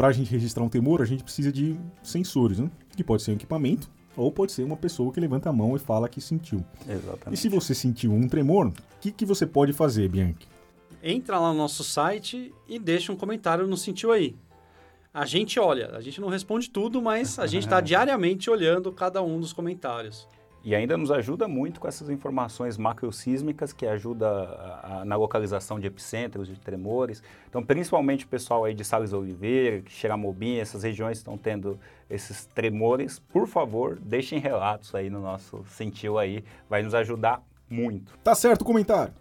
para 0.00 0.08
a 0.08 0.12
gente 0.12 0.30
registrar 0.30 0.64
um 0.64 0.68
temor, 0.70 1.02
a 1.02 1.04
gente 1.04 1.22
precisa 1.22 1.52
de 1.52 1.78
sensores, 2.02 2.58
né? 2.58 2.70
Que 2.96 3.04
pode 3.04 3.22
ser 3.22 3.32
um 3.32 3.34
equipamento 3.34 3.90
ou 4.16 4.32
pode 4.32 4.50
ser 4.50 4.62
uma 4.62 4.74
pessoa 4.74 5.12
que 5.12 5.20
levanta 5.20 5.50
a 5.50 5.52
mão 5.52 5.76
e 5.76 5.78
fala 5.78 6.08
que 6.08 6.22
sentiu. 6.22 6.64
Exatamente. 6.88 7.34
E 7.34 7.36
se 7.36 7.50
você 7.50 7.74
sentiu 7.74 8.10
um 8.10 8.26
tremor, 8.26 8.68
o 8.68 8.72
que, 8.98 9.12
que 9.12 9.26
você 9.26 9.46
pode 9.46 9.74
fazer, 9.74 10.08
Bianchi? 10.08 10.48
Entra 11.02 11.38
lá 11.38 11.52
no 11.52 11.58
nosso 11.58 11.84
site 11.84 12.50
e 12.66 12.78
deixa 12.78 13.12
um 13.12 13.16
comentário 13.16 13.66
no 13.66 13.76
Sentiu 13.76 14.10
Aí. 14.10 14.34
A 15.12 15.26
gente 15.26 15.60
olha, 15.60 15.90
a 15.94 16.00
gente 16.00 16.18
não 16.18 16.28
responde 16.28 16.70
tudo, 16.70 17.02
mas 17.02 17.38
a 17.38 17.46
gente 17.46 17.64
está 17.64 17.78
diariamente 17.82 18.48
olhando 18.48 18.90
cada 18.92 19.22
um 19.22 19.38
dos 19.38 19.52
comentários. 19.52 20.26
E 20.62 20.74
ainda 20.74 20.96
nos 20.96 21.10
ajuda 21.10 21.48
muito 21.48 21.80
com 21.80 21.88
essas 21.88 22.10
informações 22.10 22.76
macrosísmicas 22.76 23.72
que 23.72 23.86
ajuda 23.86 24.28
a, 24.28 25.00
a, 25.00 25.04
na 25.04 25.16
localização 25.16 25.80
de 25.80 25.86
epicentros, 25.86 26.48
de 26.48 26.58
tremores. 26.60 27.22
Então, 27.48 27.64
principalmente 27.64 28.26
o 28.26 28.28
pessoal 28.28 28.64
aí 28.64 28.74
de 28.74 28.84
Salles 28.84 29.12
Oliveira, 29.12 29.82
Xeramobim, 29.88 30.56
essas 30.56 30.82
regiões 30.82 31.18
estão 31.18 31.38
tendo 31.38 31.78
esses 32.10 32.44
tremores, 32.44 33.18
por 33.18 33.46
favor, 33.46 33.98
deixem 34.02 34.38
relatos 34.38 34.94
aí 34.94 35.08
no 35.08 35.20
nosso 35.20 35.64
sentiu 35.70 36.18
aí, 36.18 36.44
vai 36.68 36.82
nos 36.82 36.94
ajudar 36.94 37.42
muito. 37.68 38.12
Tá 38.22 38.34
certo 38.34 38.62
o 38.62 38.64
comentário. 38.64 39.14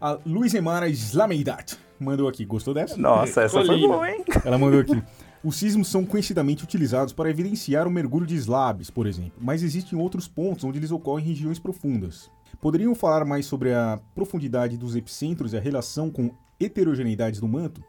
A 0.00 0.18
Luiz 0.24 0.54
Emara 0.54 0.88
Slameidat 0.88 1.76
mandou 1.98 2.28
aqui, 2.28 2.44
gostou 2.44 2.72
dessa? 2.72 2.96
Nossa, 2.96 3.42
essa 3.42 3.64
foi 3.64 3.80
boa, 3.80 4.10
hein? 4.10 4.24
Ela 4.44 4.56
mandou 4.56 4.80
aqui. 4.80 5.02
Os 5.42 5.56
sismos 5.56 5.88
são 5.88 6.04
conhecidamente 6.04 6.64
utilizados 6.64 7.14
para 7.14 7.30
evidenciar 7.30 7.88
o 7.88 7.90
mergulho 7.90 8.26
de 8.26 8.34
slabs, 8.34 8.90
por 8.90 9.06
exemplo, 9.06 9.38
mas 9.40 9.62
existem 9.62 9.98
outros 9.98 10.28
pontos 10.28 10.64
onde 10.64 10.78
eles 10.78 10.90
ocorrem 10.90 11.24
em 11.24 11.28
regiões 11.30 11.58
profundas. 11.58 12.30
Poderiam 12.60 12.94
falar 12.94 13.24
mais 13.24 13.46
sobre 13.46 13.72
a 13.72 13.98
profundidade 14.14 14.76
dos 14.76 14.94
epicentros 14.94 15.54
e 15.54 15.56
a 15.56 15.60
relação 15.60 16.10
com 16.10 16.30
heterogeneidades 16.60 17.40
do 17.40 17.48
manto? 17.48 17.82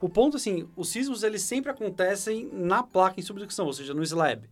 O 0.00 0.08
ponto, 0.08 0.36
assim, 0.36 0.66
os 0.74 0.88
sismos 0.88 1.22
eles 1.22 1.42
sempre 1.42 1.70
acontecem 1.70 2.50
na 2.52 2.82
placa 2.82 3.20
em 3.20 3.22
subducção, 3.22 3.66
ou 3.66 3.72
seja, 3.72 3.94
no 3.94 4.02
slab. 4.02 4.50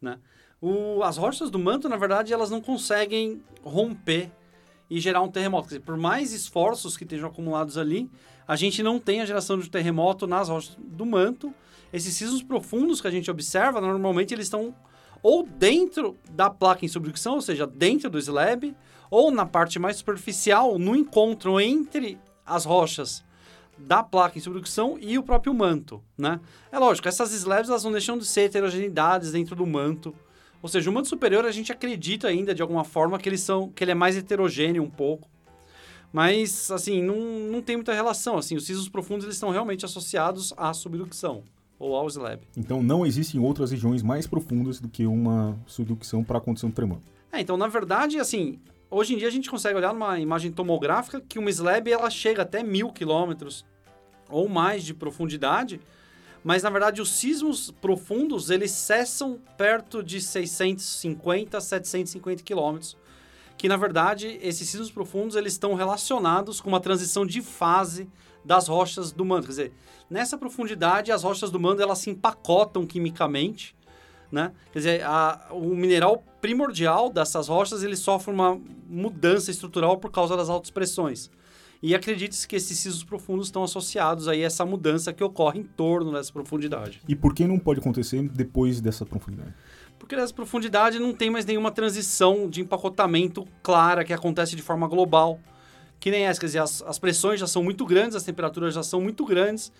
Né? 0.00 0.18
O, 0.60 1.02
as 1.02 1.16
rochas 1.16 1.50
do 1.50 1.58
manto, 1.58 1.88
na 1.88 1.96
verdade, 1.96 2.32
elas 2.32 2.50
não 2.50 2.60
conseguem 2.60 3.42
romper 3.64 4.30
e 4.88 5.00
gerar 5.00 5.22
um 5.22 5.30
terremoto. 5.30 5.68
Dizer, 5.68 5.80
por 5.80 5.96
mais 5.96 6.32
esforços 6.32 6.96
que 6.96 7.02
estejam 7.02 7.28
acumulados 7.28 7.76
ali, 7.76 8.08
a 8.46 8.56
gente 8.56 8.82
não 8.82 8.98
tem 8.98 9.20
a 9.20 9.26
geração 9.26 9.58
de 9.58 9.70
terremoto 9.70 10.26
nas 10.26 10.48
rochas 10.48 10.76
do 10.78 11.06
manto. 11.06 11.52
Esses 11.92 12.14
sismos 12.14 12.42
profundos 12.42 13.00
que 13.00 13.06
a 13.06 13.10
gente 13.10 13.30
observa, 13.30 13.80
normalmente 13.80 14.34
eles 14.34 14.46
estão 14.46 14.74
ou 15.22 15.42
dentro 15.42 16.18
da 16.30 16.50
placa 16.50 16.84
em 16.84 16.88
subducção, 16.88 17.36
ou 17.36 17.40
seja, 17.40 17.66
dentro 17.66 18.10
do 18.10 18.18
slab, 18.18 18.76
ou 19.10 19.30
na 19.30 19.46
parte 19.46 19.78
mais 19.78 19.96
superficial, 19.96 20.78
no 20.78 20.94
encontro 20.94 21.58
entre 21.58 22.18
as 22.44 22.66
rochas 22.66 23.24
da 23.78 24.02
placa 24.02 24.36
em 24.36 24.40
subducção 24.40 24.98
e 25.00 25.16
o 25.18 25.22
próprio 25.22 25.54
manto, 25.54 26.02
né? 26.16 26.40
É 26.70 26.78
lógico, 26.78 27.08
essas 27.08 27.32
slabs 27.32 27.70
elas 27.70 27.84
não 27.84 27.90
deixam 27.90 28.18
de 28.18 28.26
ser 28.26 28.42
heterogeneidades 28.42 29.32
dentro 29.32 29.56
do 29.56 29.66
manto. 29.66 30.14
Ou 30.60 30.68
seja, 30.68 30.90
o 30.90 30.92
manto 30.92 31.08
superior 31.08 31.44
a 31.44 31.50
gente 31.50 31.72
acredita 31.72 32.28
ainda 32.28 32.54
de 32.54 32.62
alguma 32.62 32.84
forma 32.84 33.18
que 33.18 33.28
eles 33.28 33.40
são 33.40 33.70
que 33.70 33.82
ele 33.82 33.90
é 33.90 33.94
mais 33.94 34.16
heterogêneo 34.16 34.82
um 34.82 34.90
pouco. 34.90 35.28
Mas 36.14 36.70
assim, 36.70 37.02
não, 37.02 37.16
não 37.50 37.60
tem 37.60 37.74
muita 37.74 37.92
relação, 37.92 38.38
assim, 38.38 38.54
os 38.54 38.64
sismos 38.64 38.88
profundos 38.88 39.24
eles 39.24 39.34
estão 39.34 39.50
realmente 39.50 39.84
associados 39.84 40.54
à 40.56 40.72
subducção 40.72 41.42
ou 41.76 41.96
ao 41.96 42.06
slab. 42.06 42.40
Então 42.56 42.84
não 42.84 43.04
existem 43.04 43.40
outras 43.40 43.72
regiões 43.72 44.00
mais 44.00 44.24
profundas 44.24 44.78
do 44.78 44.88
que 44.88 45.06
uma 45.06 45.58
subducção 45.66 46.22
para 46.22 46.38
acontecer 46.38 46.66
um 46.66 46.70
tremor. 46.70 46.98
É, 47.32 47.40
então 47.40 47.56
na 47.56 47.66
verdade, 47.66 48.20
assim, 48.20 48.60
hoje 48.88 49.14
em 49.14 49.18
dia 49.18 49.26
a 49.26 49.30
gente 49.30 49.50
consegue 49.50 49.76
olhar 49.76 49.92
numa 49.92 50.20
imagem 50.20 50.52
tomográfica 50.52 51.20
que 51.20 51.36
uma 51.36 51.50
slab 51.50 51.90
ela 51.90 52.08
chega 52.08 52.42
até 52.42 52.62
mil 52.62 52.92
quilômetros 52.92 53.66
ou 54.30 54.48
mais 54.48 54.84
de 54.84 54.94
profundidade, 54.94 55.80
mas 56.44 56.62
na 56.62 56.70
verdade 56.70 57.02
os 57.02 57.10
sismos 57.10 57.72
profundos 57.72 58.50
eles 58.50 58.70
cessam 58.70 59.40
perto 59.58 60.00
de 60.00 60.20
650 60.20 61.60
750 61.60 62.44
quilômetros, 62.44 62.96
que 63.56 63.68
na 63.68 63.76
verdade 63.76 64.38
esses 64.42 64.68
sismos 64.68 64.90
profundos 64.90 65.36
eles 65.36 65.52
estão 65.52 65.74
relacionados 65.74 66.60
com 66.60 66.68
uma 66.68 66.80
transição 66.80 67.24
de 67.24 67.40
fase 67.40 68.08
das 68.44 68.68
rochas 68.68 69.10
do 69.10 69.24
manto, 69.24 69.46
quer 69.46 69.50
dizer, 69.50 69.72
nessa 70.10 70.36
profundidade 70.36 71.10
as 71.10 71.22
rochas 71.22 71.50
do 71.50 71.58
manto 71.58 71.80
elas 71.80 71.98
se 71.98 72.10
empacotam 72.10 72.86
quimicamente, 72.86 73.74
né? 74.30 74.52
Quer 74.72 74.78
dizer, 74.78 75.04
a, 75.04 75.48
o 75.52 75.74
mineral 75.74 76.22
primordial 76.40 77.08
dessas 77.08 77.48
rochas 77.48 77.82
ele 77.82 77.96
sofre 77.96 78.32
uma 78.32 78.60
mudança 78.88 79.50
estrutural 79.50 79.96
por 79.96 80.10
causa 80.10 80.36
das 80.36 80.48
altas 80.48 80.70
pressões. 80.70 81.30
E 81.82 81.94
acredite-se 81.94 82.48
que 82.48 82.56
esses 82.56 82.78
sismos 82.78 83.04
profundos 83.04 83.48
estão 83.48 83.62
associados 83.62 84.26
aí 84.26 84.42
a 84.42 84.46
essa 84.46 84.64
mudança 84.64 85.12
que 85.12 85.22
ocorre 85.22 85.60
em 85.60 85.62
torno 85.62 86.12
dessa 86.12 86.32
profundidade. 86.32 87.02
E 87.06 87.14
por 87.14 87.34
que 87.34 87.46
não 87.46 87.58
pode 87.58 87.80
acontecer 87.80 88.26
depois 88.30 88.80
dessa 88.80 89.04
profundidade? 89.04 89.52
Porque 90.04 90.16
nessa 90.16 90.34
profundidade 90.34 90.98
não 90.98 91.14
tem 91.14 91.30
mais 91.30 91.46
nenhuma 91.46 91.70
transição 91.70 92.46
de 92.46 92.60
empacotamento 92.60 93.48
clara 93.62 94.04
que 94.04 94.12
acontece 94.12 94.54
de 94.54 94.60
forma 94.60 94.86
global. 94.86 95.40
Que 95.98 96.10
nem 96.10 96.26
essa, 96.26 96.38
quer 96.38 96.44
dizer, 96.44 96.58
as, 96.58 96.82
as 96.82 96.98
pressões 96.98 97.40
já 97.40 97.46
são 97.46 97.64
muito 97.64 97.86
grandes, 97.86 98.14
as 98.14 98.22
temperaturas 98.22 98.74
já 98.74 98.82
são 98.82 99.00
muito 99.00 99.24
grandes. 99.24 99.72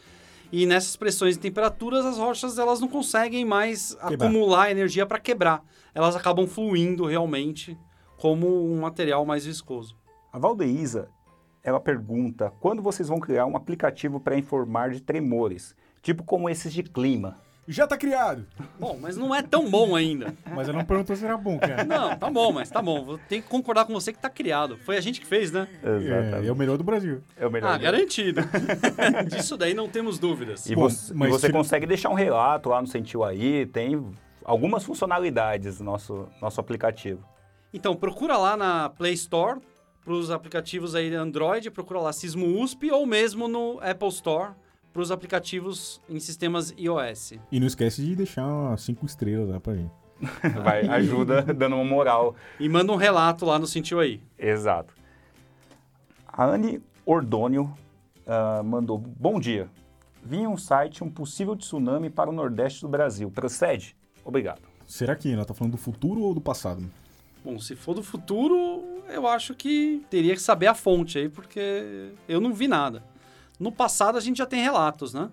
E 0.50 0.64
nessas 0.64 0.96
pressões 0.96 1.36
e 1.36 1.38
temperaturas, 1.38 2.06
as 2.06 2.16
rochas 2.16 2.58
elas 2.58 2.80
não 2.80 2.88
conseguem 2.88 3.44
mais 3.44 3.94
quebrar. 3.96 4.14
acumular 4.14 4.70
energia 4.70 5.04
para 5.04 5.20
quebrar. 5.20 5.62
Elas 5.94 6.16
acabam 6.16 6.46
fluindo 6.46 7.04
realmente 7.04 7.78
como 8.16 8.66
um 8.72 8.80
material 8.80 9.26
mais 9.26 9.44
viscoso. 9.44 9.94
A 10.32 10.38
Valdeísa, 10.38 11.10
ela 11.62 11.78
pergunta 11.78 12.50
quando 12.60 12.80
vocês 12.80 13.08
vão 13.08 13.20
criar 13.20 13.44
um 13.44 13.58
aplicativo 13.58 14.18
para 14.18 14.38
informar 14.38 14.90
de 14.90 15.02
tremores, 15.02 15.76
tipo 16.00 16.24
como 16.24 16.48
esses 16.48 16.72
de 16.72 16.82
clima. 16.82 17.43
Já 17.66 17.86
tá 17.86 17.96
criado. 17.96 18.46
Bom, 18.78 18.98
mas 19.00 19.16
não 19.16 19.34
é 19.34 19.42
tão 19.42 19.70
bom 19.70 19.96
ainda. 19.96 20.34
Mas 20.54 20.68
eu 20.68 20.74
não 20.74 20.84
perguntou 20.84 21.16
se 21.16 21.24
era 21.24 21.36
bom, 21.36 21.58
cara. 21.58 21.84
Não, 21.84 22.16
tá 22.16 22.30
bom, 22.30 22.52
mas 22.52 22.70
tá 22.70 22.82
bom. 22.82 23.02
Vou 23.04 23.18
ter 23.18 23.40
que 23.40 23.48
concordar 23.48 23.86
com 23.86 23.92
você 23.92 24.12
que 24.12 24.18
tá 24.18 24.28
criado. 24.28 24.76
Foi 24.84 24.96
a 24.96 25.00
gente 25.00 25.20
que 25.20 25.26
fez, 25.26 25.50
né? 25.50 25.66
Exatamente. 25.82 26.46
É, 26.46 26.48
é 26.48 26.52
o 26.52 26.56
melhor 26.56 26.76
do 26.76 26.84
Brasil. 26.84 27.22
É 27.36 27.46
o 27.46 27.50
melhor. 27.50 27.70
Ah, 27.70 27.78
garantido. 27.78 28.42
Disso 29.28 29.56
daí 29.56 29.72
não 29.72 29.88
temos 29.88 30.18
dúvidas. 30.18 30.68
E 30.68 30.74
bom, 30.74 30.82
você, 30.82 31.14
mas 31.14 31.30
você 31.30 31.50
consegue 31.50 31.86
deixar 31.86 32.10
um 32.10 32.14
relato 32.14 32.68
lá 32.68 32.82
no 32.82 32.86
Sentiu 32.86 33.24
Aí, 33.24 33.64
tem 33.66 34.04
algumas 34.44 34.84
funcionalidades 34.84 35.78
no 35.80 35.86
nosso, 35.86 36.28
nosso 36.42 36.60
aplicativo. 36.60 37.26
Então, 37.72 37.96
procura 37.96 38.36
lá 38.36 38.56
na 38.56 38.90
Play 38.90 39.14
Store, 39.14 39.58
para 40.04 40.12
os 40.12 40.30
aplicativos 40.30 40.94
aí 40.94 41.12
Android, 41.14 41.70
procura 41.70 41.98
lá 41.98 42.12
Sismo 42.12 42.62
USP 42.62 42.90
ou 42.90 43.06
mesmo 43.06 43.48
no 43.48 43.80
Apple 43.80 44.08
Store 44.08 44.52
para 44.94 45.02
os 45.02 45.10
aplicativos 45.10 46.00
em 46.08 46.20
sistemas 46.20 46.72
iOS. 46.78 47.32
E 47.50 47.58
não 47.58 47.66
esquece 47.66 48.00
de 48.00 48.14
deixar 48.14 48.78
cinco 48.78 49.04
estrelas 49.04 49.48
lá 49.48 49.58
para 49.58 49.74
gente. 49.74 49.92
Vai, 50.62 50.86
ajuda 50.86 51.42
dando 51.42 51.74
uma 51.74 51.84
moral. 51.84 52.36
E 52.60 52.68
manda 52.68 52.92
um 52.92 52.96
relato 52.96 53.44
lá 53.44 53.58
no 53.58 53.66
Sentiu 53.66 53.98
Aí. 53.98 54.22
Exato. 54.38 54.94
A 56.28 56.46
Anne 56.46 56.80
Ordônio 57.04 57.76
uh, 58.24 58.62
mandou, 58.62 58.96
bom 58.96 59.40
dia. 59.40 59.68
Vi 60.22 60.38
em 60.38 60.46
um 60.46 60.56
site 60.56 61.02
um 61.02 61.10
possível 61.10 61.56
tsunami 61.56 62.08
para 62.08 62.30
o 62.30 62.32
nordeste 62.32 62.82
do 62.82 62.88
Brasil. 62.88 63.28
Procede? 63.32 63.96
Obrigado. 64.24 64.62
Será 64.86 65.16
que 65.16 65.30
ela 65.30 65.42
está 65.42 65.52
falando 65.52 65.72
do 65.72 65.78
futuro 65.78 66.20
ou 66.20 66.32
do 66.32 66.40
passado? 66.40 66.88
Bom, 67.44 67.58
se 67.58 67.74
for 67.74 67.94
do 67.94 68.02
futuro, 68.02 69.02
eu 69.08 69.26
acho 69.26 69.54
que 69.54 70.02
teria 70.08 70.34
que 70.34 70.40
saber 70.40 70.68
a 70.68 70.74
fonte 70.74 71.18
aí, 71.18 71.28
porque 71.28 72.12
eu 72.28 72.40
não 72.40 72.54
vi 72.54 72.68
nada. 72.68 73.02
No 73.58 73.70
passado 73.70 74.18
a 74.18 74.20
gente 74.20 74.38
já 74.38 74.46
tem 74.46 74.62
relatos, 74.62 75.14
né? 75.14 75.30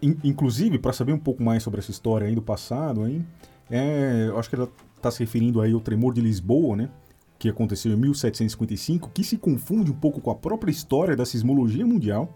Inclusive, 0.00 0.78
para 0.78 0.92
saber 0.92 1.12
um 1.12 1.18
pouco 1.18 1.42
mais 1.42 1.62
sobre 1.62 1.80
essa 1.80 1.90
história 1.90 2.26
aí 2.26 2.34
do 2.34 2.42
passado, 2.42 3.02
aí, 3.02 3.24
é, 3.68 4.26
eu 4.28 4.38
acho 4.38 4.48
que 4.48 4.54
ela 4.54 4.68
está 4.96 5.10
se 5.10 5.18
referindo 5.18 5.60
aí 5.60 5.72
ao 5.72 5.80
tremor 5.80 6.14
de 6.14 6.20
Lisboa, 6.20 6.76
né? 6.76 6.88
Que 7.36 7.48
aconteceu 7.48 7.92
em 7.92 7.96
1755, 7.96 9.10
que 9.12 9.24
se 9.24 9.36
confunde 9.36 9.90
um 9.90 9.94
pouco 9.94 10.20
com 10.20 10.30
a 10.30 10.36
própria 10.36 10.70
história 10.70 11.16
da 11.16 11.24
sismologia 11.24 11.84
mundial. 11.84 12.32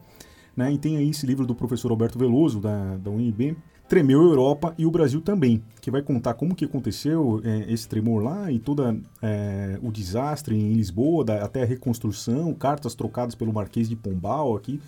Né? 0.57 0.73
E 0.73 0.79
tem 0.79 0.97
aí 0.97 1.11
esse 1.11 1.27
livro 1.27 1.47
do 1.47 1.55
professor 1.55 1.91
Alberto 1.91 2.19
Veloso, 2.19 2.61
da, 2.61 2.97
da 2.97 3.11
UNB, 3.11 3.57
tremeu 3.89 4.21
a 4.21 4.25
Europa 4.25 4.75
e 4.79 4.87
o 4.87 4.91
Brasil 4.91 5.21
também, 5.21 5.63
que 5.81 5.91
vai 5.91 6.03
contar 6.03 6.35
como 6.35 6.55
que 6.55 6.65
aconteceu 6.65 7.41
é, 7.45 7.73
esse 7.73 7.89
tremor 7.89 8.23
lá 8.23 8.51
e 8.51 8.59
todo 8.59 8.83
é, 9.21 9.79
o 9.83 9.91
desastre 9.91 10.55
em 10.55 10.73
Lisboa, 10.73 11.25
da, 11.25 11.45
até 11.45 11.63
a 11.63 11.67
reconstrução, 11.67 12.55
cartas 12.55 12.95
trocadas 12.95 13.35
pelo 13.35 13.53
Marquês 13.53 13.89
de 13.89 13.97
Pombal 13.97 14.57
aqui, 14.57 14.81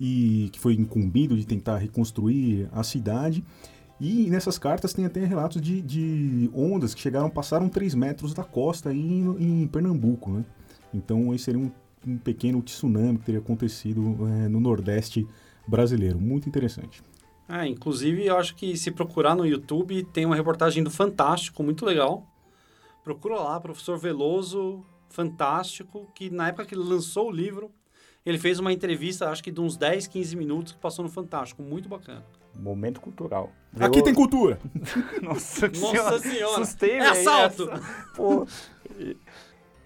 e 0.00 0.48
que 0.50 0.58
foi 0.58 0.72
incumbido 0.74 1.36
de 1.36 1.46
tentar 1.46 1.76
reconstruir 1.76 2.68
a 2.72 2.82
cidade. 2.82 3.44
E 4.00 4.30
nessas 4.30 4.58
cartas 4.58 4.94
tem 4.94 5.04
até 5.04 5.22
relatos 5.26 5.60
de, 5.60 5.82
de 5.82 6.50
ondas 6.54 6.94
que 6.94 7.00
chegaram, 7.02 7.28
passaram 7.28 7.68
3 7.68 7.94
metros 7.94 8.32
da 8.32 8.42
costa 8.42 8.94
em, 8.94 9.36
em 9.38 9.66
Pernambuco, 9.66 10.30
né? 10.30 10.44
Então 10.94 11.34
esse 11.34 11.44
seria 11.44 11.60
um, 11.60 11.70
um 12.06 12.16
pequeno 12.16 12.62
tsunami 12.62 13.18
que 13.18 13.26
teria 13.26 13.40
acontecido 13.40 14.16
é, 14.26 14.48
no 14.48 14.58
Nordeste 14.58 15.26
brasileiro. 15.68 16.18
Muito 16.18 16.48
interessante. 16.48 17.02
É, 17.46 17.66
inclusive, 17.66 18.24
eu 18.24 18.38
acho 18.38 18.54
que 18.54 18.76
se 18.76 18.90
procurar 18.90 19.34
no 19.34 19.44
YouTube, 19.44 20.04
tem 20.04 20.24
uma 20.24 20.36
reportagem 20.36 20.82
do 20.82 20.90
Fantástico, 20.90 21.62
muito 21.62 21.84
legal. 21.84 22.26
Procura 23.04 23.34
lá, 23.34 23.60
professor 23.60 23.98
Veloso, 23.98 24.82
Fantástico, 25.10 26.08
que 26.14 26.30
na 26.30 26.48
época 26.48 26.64
que 26.64 26.74
ele 26.74 26.84
lançou 26.84 27.28
o 27.28 27.30
livro, 27.30 27.70
ele 28.24 28.38
fez 28.38 28.58
uma 28.58 28.72
entrevista, 28.72 29.28
acho 29.30 29.42
que 29.42 29.50
de 29.50 29.60
uns 29.60 29.76
10, 29.76 30.06
15 30.06 30.36
minutos, 30.36 30.72
que 30.72 30.78
passou 30.78 31.04
no 31.04 31.10
Fantástico. 31.10 31.62
Muito 31.62 31.88
bacana. 31.88 32.24
Momento 32.54 33.00
cultural. 33.00 33.50
Aqui 33.78 34.02
tem 34.02 34.12
cultura. 34.12 34.58
Nossa, 35.22 35.68
Nossa 35.68 36.18
senhora. 36.18 36.64
Sustei, 36.64 36.98
é 36.98 37.08
assalto. 37.08 37.68
Pô. 38.14 38.46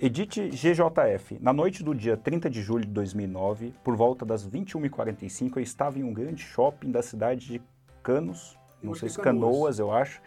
Edith 0.01 0.51
GJF. 0.51 1.39
Na 1.41 1.53
noite 1.53 1.83
do 1.85 1.95
dia 1.95 2.17
30 2.17 2.51
de 2.51 2.63
julho 2.63 2.85
de 2.85 2.93
2009, 2.93 3.73
por 3.85 3.97
volta 3.97 4.25
das 4.25 4.49
21h45, 4.49 5.57
eu 5.57 5.63
estava 5.63 5.99
em 5.99 6.03
um 6.03 6.13
grande 6.13 6.43
shopping 6.43 6.91
da 6.91 7.03
cidade 7.03 7.47
de 7.47 7.63
Canos, 8.03 8.59
não 8.83 8.95
sei 8.95 9.09
se 9.09 9.19
Canoas, 9.19 9.79
eu 9.79 9.91
acho, 9.93 10.21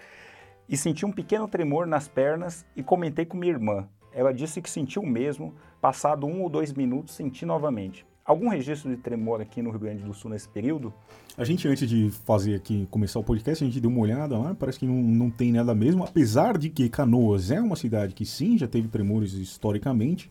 e 0.67 0.75
senti 0.75 1.05
um 1.05 1.11
pequeno 1.11 1.47
tremor 1.47 1.85
nas 1.85 2.07
pernas 2.07 2.65
e 2.75 2.81
comentei 2.81 3.25
com 3.25 3.37
minha 3.37 3.53
irmã. 3.53 3.87
Ela 4.11 4.33
disse 4.33 4.61
que 4.61 4.69
sentiu 4.69 5.03
o 5.03 5.07
mesmo, 5.07 5.53
passado 5.81 6.25
um 6.25 6.41
ou 6.41 6.49
dois 6.49 6.73
minutos 6.73 7.15
senti 7.15 7.45
novamente. 7.45 8.05
Algum 8.25 8.49
registro 8.49 8.89
de 8.89 8.97
tremor 8.97 9.39
aqui 9.39 9.61
no 9.61 9.69
Rio 9.69 9.79
Grande 9.79 10.03
do 10.03 10.13
Sul 10.13 10.31
nesse 10.31 10.49
período? 10.49 10.93
A 11.37 11.45
gente, 11.45 11.65
antes 11.65 11.87
de 11.87 12.11
fazer 12.25 12.55
aqui, 12.55 12.85
começar 12.91 13.19
o 13.19 13.23
podcast, 13.23 13.63
a 13.63 13.67
gente 13.67 13.79
deu 13.79 13.89
uma 13.89 14.01
olhada 14.01 14.37
lá, 14.37 14.53
parece 14.53 14.79
que 14.79 14.85
não, 14.85 14.95
não 14.95 15.29
tem 15.29 15.53
nada 15.53 15.73
mesmo, 15.73 16.03
apesar 16.03 16.57
de 16.57 16.69
que 16.69 16.89
Canoas 16.89 17.51
é 17.51 17.61
uma 17.61 17.77
cidade 17.77 18.13
que 18.13 18.25
sim, 18.25 18.57
já 18.57 18.67
teve 18.67 18.89
tremores 18.89 19.31
historicamente, 19.31 20.29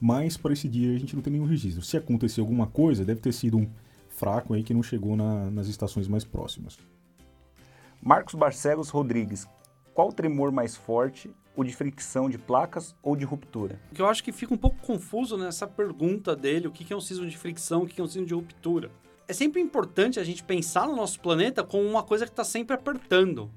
mas 0.00 0.38
para 0.38 0.54
esse 0.54 0.66
dia 0.68 0.94
a 0.94 0.98
gente 0.98 1.14
não 1.14 1.22
tem 1.22 1.34
nenhum 1.34 1.44
registro. 1.44 1.82
Se 1.82 1.98
acontecer 1.98 2.40
alguma 2.40 2.66
coisa, 2.66 3.04
deve 3.04 3.20
ter 3.20 3.32
sido 3.32 3.58
um 3.58 3.68
fraco 4.08 4.54
aí 4.54 4.62
que 4.62 4.72
não 4.72 4.82
chegou 4.82 5.14
na, 5.14 5.50
nas 5.50 5.66
estações 5.66 6.08
mais 6.08 6.24
próximas. 6.24 6.78
Marcos 8.00 8.34
Barcelos 8.34 8.88
Rodrigues, 8.88 9.46
qual 9.92 10.10
tremor 10.12 10.50
mais 10.50 10.76
forte 10.76 11.30
o 11.56 11.62
de 11.62 11.74
fricção 11.74 12.28
de 12.28 12.38
placas 12.38 12.94
ou 13.02 13.16
de 13.16 13.24
ruptura? 13.24 13.80
O 13.90 13.94
que 13.94 14.02
eu 14.02 14.06
acho 14.06 14.22
que 14.22 14.32
fica 14.32 14.52
um 14.52 14.58
pouco 14.58 14.78
confuso 14.84 15.36
nessa 15.36 15.66
pergunta 15.66 16.34
dele, 16.34 16.66
o 16.66 16.72
que 16.72 16.92
é 16.92 16.96
um 16.96 17.00
sismo 17.00 17.26
de 17.26 17.36
fricção, 17.36 17.82
o 17.82 17.86
que 17.86 18.00
é 18.00 18.04
um 18.04 18.08
sismo 18.08 18.26
de 18.26 18.34
ruptura. 18.34 18.90
É 19.26 19.32
sempre 19.32 19.60
importante 19.60 20.20
a 20.20 20.24
gente 20.24 20.42
pensar 20.42 20.86
no 20.86 20.96
nosso 20.96 21.20
planeta 21.20 21.62
como 21.62 21.84
uma 21.84 22.02
coisa 22.02 22.26
que 22.26 22.32
está 22.32 22.44
sempre 22.44 22.74
apertando. 22.74 23.50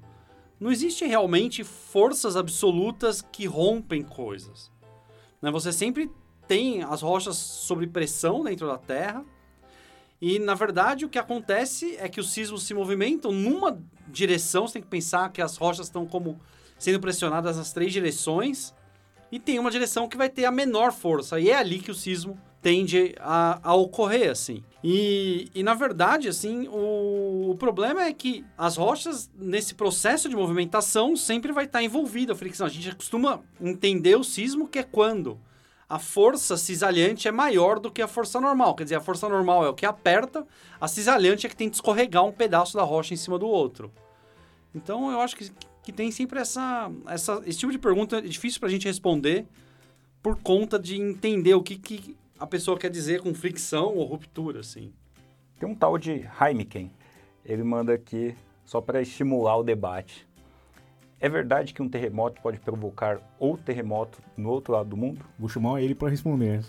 Não 0.58 0.72
existe 0.72 1.04
realmente 1.04 1.62
forças 1.62 2.36
absolutas 2.36 3.20
que 3.20 3.46
rompem 3.46 4.02
coisas. 4.02 4.72
Né? 5.40 5.50
Você 5.50 5.72
sempre 5.72 6.10
tem 6.46 6.82
as 6.82 7.02
rochas 7.02 7.36
sob 7.36 7.86
pressão 7.86 8.42
dentro 8.42 8.66
da 8.66 8.78
Terra. 8.78 9.24
E, 10.20 10.38
na 10.38 10.54
verdade, 10.54 11.04
o 11.04 11.08
que 11.08 11.18
acontece 11.18 11.96
é 11.96 12.08
que 12.08 12.18
os 12.18 12.32
sismos 12.32 12.64
se 12.64 12.74
movimentam 12.74 13.30
numa 13.30 13.80
direção. 14.08 14.66
Você 14.66 14.74
tem 14.74 14.82
que 14.82 14.88
pensar 14.88 15.30
que 15.30 15.40
as 15.40 15.56
rochas 15.56 15.86
estão 15.86 16.06
como 16.06 16.40
sendo 16.78 17.00
pressionadas 17.00 17.56
nas 17.56 17.72
três 17.72 17.92
direções. 17.92 18.74
E 19.30 19.38
tem 19.38 19.58
uma 19.58 19.70
direção 19.70 20.08
que 20.08 20.16
vai 20.16 20.28
ter 20.28 20.44
a 20.44 20.50
menor 20.50 20.92
força. 20.92 21.38
E 21.38 21.50
é 21.50 21.56
ali 21.56 21.80
que 21.80 21.90
o 21.90 21.94
sismo 21.94 22.38
tende 22.62 23.14
a, 23.20 23.60
a 23.62 23.74
ocorrer, 23.74 24.30
assim. 24.30 24.62
E, 24.82 25.50
e, 25.54 25.62
na 25.62 25.74
verdade, 25.74 26.28
assim, 26.28 26.66
o, 26.68 27.50
o, 27.50 27.56
problema 27.58 28.04
é 28.04 28.12
que 28.12 28.44
as 28.56 28.76
rochas, 28.76 29.30
nesse 29.36 29.74
processo 29.74 30.28
de 30.28 30.36
movimentação, 30.36 31.16
sempre 31.16 31.52
vai 31.52 31.64
estar 31.64 31.82
envolvida 31.82 32.32
a 32.32 32.36
fricção. 32.36 32.66
A 32.66 32.70
gente 32.70 32.94
costuma 32.94 33.40
entender 33.60 34.16
o 34.16 34.24
sismo 34.24 34.66
que 34.66 34.78
é 34.78 34.82
quando 34.82 35.38
a 35.88 35.98
força 35.98 36.56
cisalhante 36.56 37.26
é 37.26 37.32
maior 37.32 37.78
do 37.78 37.90
que 37.90 38.02
a 38.02 38.08
força 38.08 38.40
normal. 38.40 38.74
Quer 38.74 38.84
dizer, 38.84 38.96
a 38.96 39.00
força 39.00 39.28
normal 39.28 39.64
é 39.64 39.68
o 39.70 39.74
que 39.74 39.86
aperta, 39.86 40.46
a 40.80 40.86
cisalhante 40.86 41.46
é 41.46 41.48
que 41.48 41.56
tem 41.56 41.70
que 41.70 41.76
escorregar 41.76 42.24
um 42.24 42.32
pedaço 42.32 42.76
da 42.76 42.82
rocha 42.82 43.14
em 43.14 43.16
cima 43.16 43.38
do 43.38 43.46
outro. 43.46 43.90
Então, 44.74 45.10
eu 45.10 45.20
acho 45.20 45.34
que, 45.34 45.50
que 45.88 45.92
tem 45.92 46.10
sempre 46.10 46.38
essa, 46.38 46.92
essa... 47.06 47.42
Esse 47.46 47.60
tipo 47.60 47.72
de 47.72 47.78
pergunta 47.78 48.20
difícil 48.20 48.60
para 48.60 48.68
a 48.68 48.70
gente 48.70 48.86
responder 48.86 49.46
por 50.22 50.36
conta 50.36 50.78
de 50.78 51.00
entender 51.00 51.54
o 51.54 51.62
que, 51.62 51.78
que 51.78 52.14
a 52.38 52.46
pessoa 52.46 52.78
quer 52.78 52.90
dizer 52.90 53.22
com 53.22 53.32
fricção 53.32 53.96
ou 53.96 54.04
ruptura, 54.04 54.60
assim. 54.60 54.92
Tem 55.58 55.66
um 55.66 55.74
tal 55.74 55.96
de 55.96 56.28
Heimken. 56.38 56.90
Ele 57.42 57.62
manda 57.64 57.94
aqui 57.94 58.34
só 58.66 58.82
para 58.82 59.00
estimular 59.00 59.56
o 59.56 59.62
debate. 59.62 60.28
É 61.18 61.26
verdade 61.26 61.72
que 61.72 61.80
um 61.80 61.88
terremoto 61.88 62.42
pode 62.42 62.60
provocar 62.60 63.18
outro 63.38 63.64
terremoto 63.64 64.18
no 64.36 64.50
outro 64.50 64.74
lado 64.74 64.90
do 64.90 64.96
mundo? 64.96 65.24
Vou 65.38 65.48
chamar 65.48 65.80
ele 65.80 65.94
para 65.94 66.10
responder. 66.10 66.60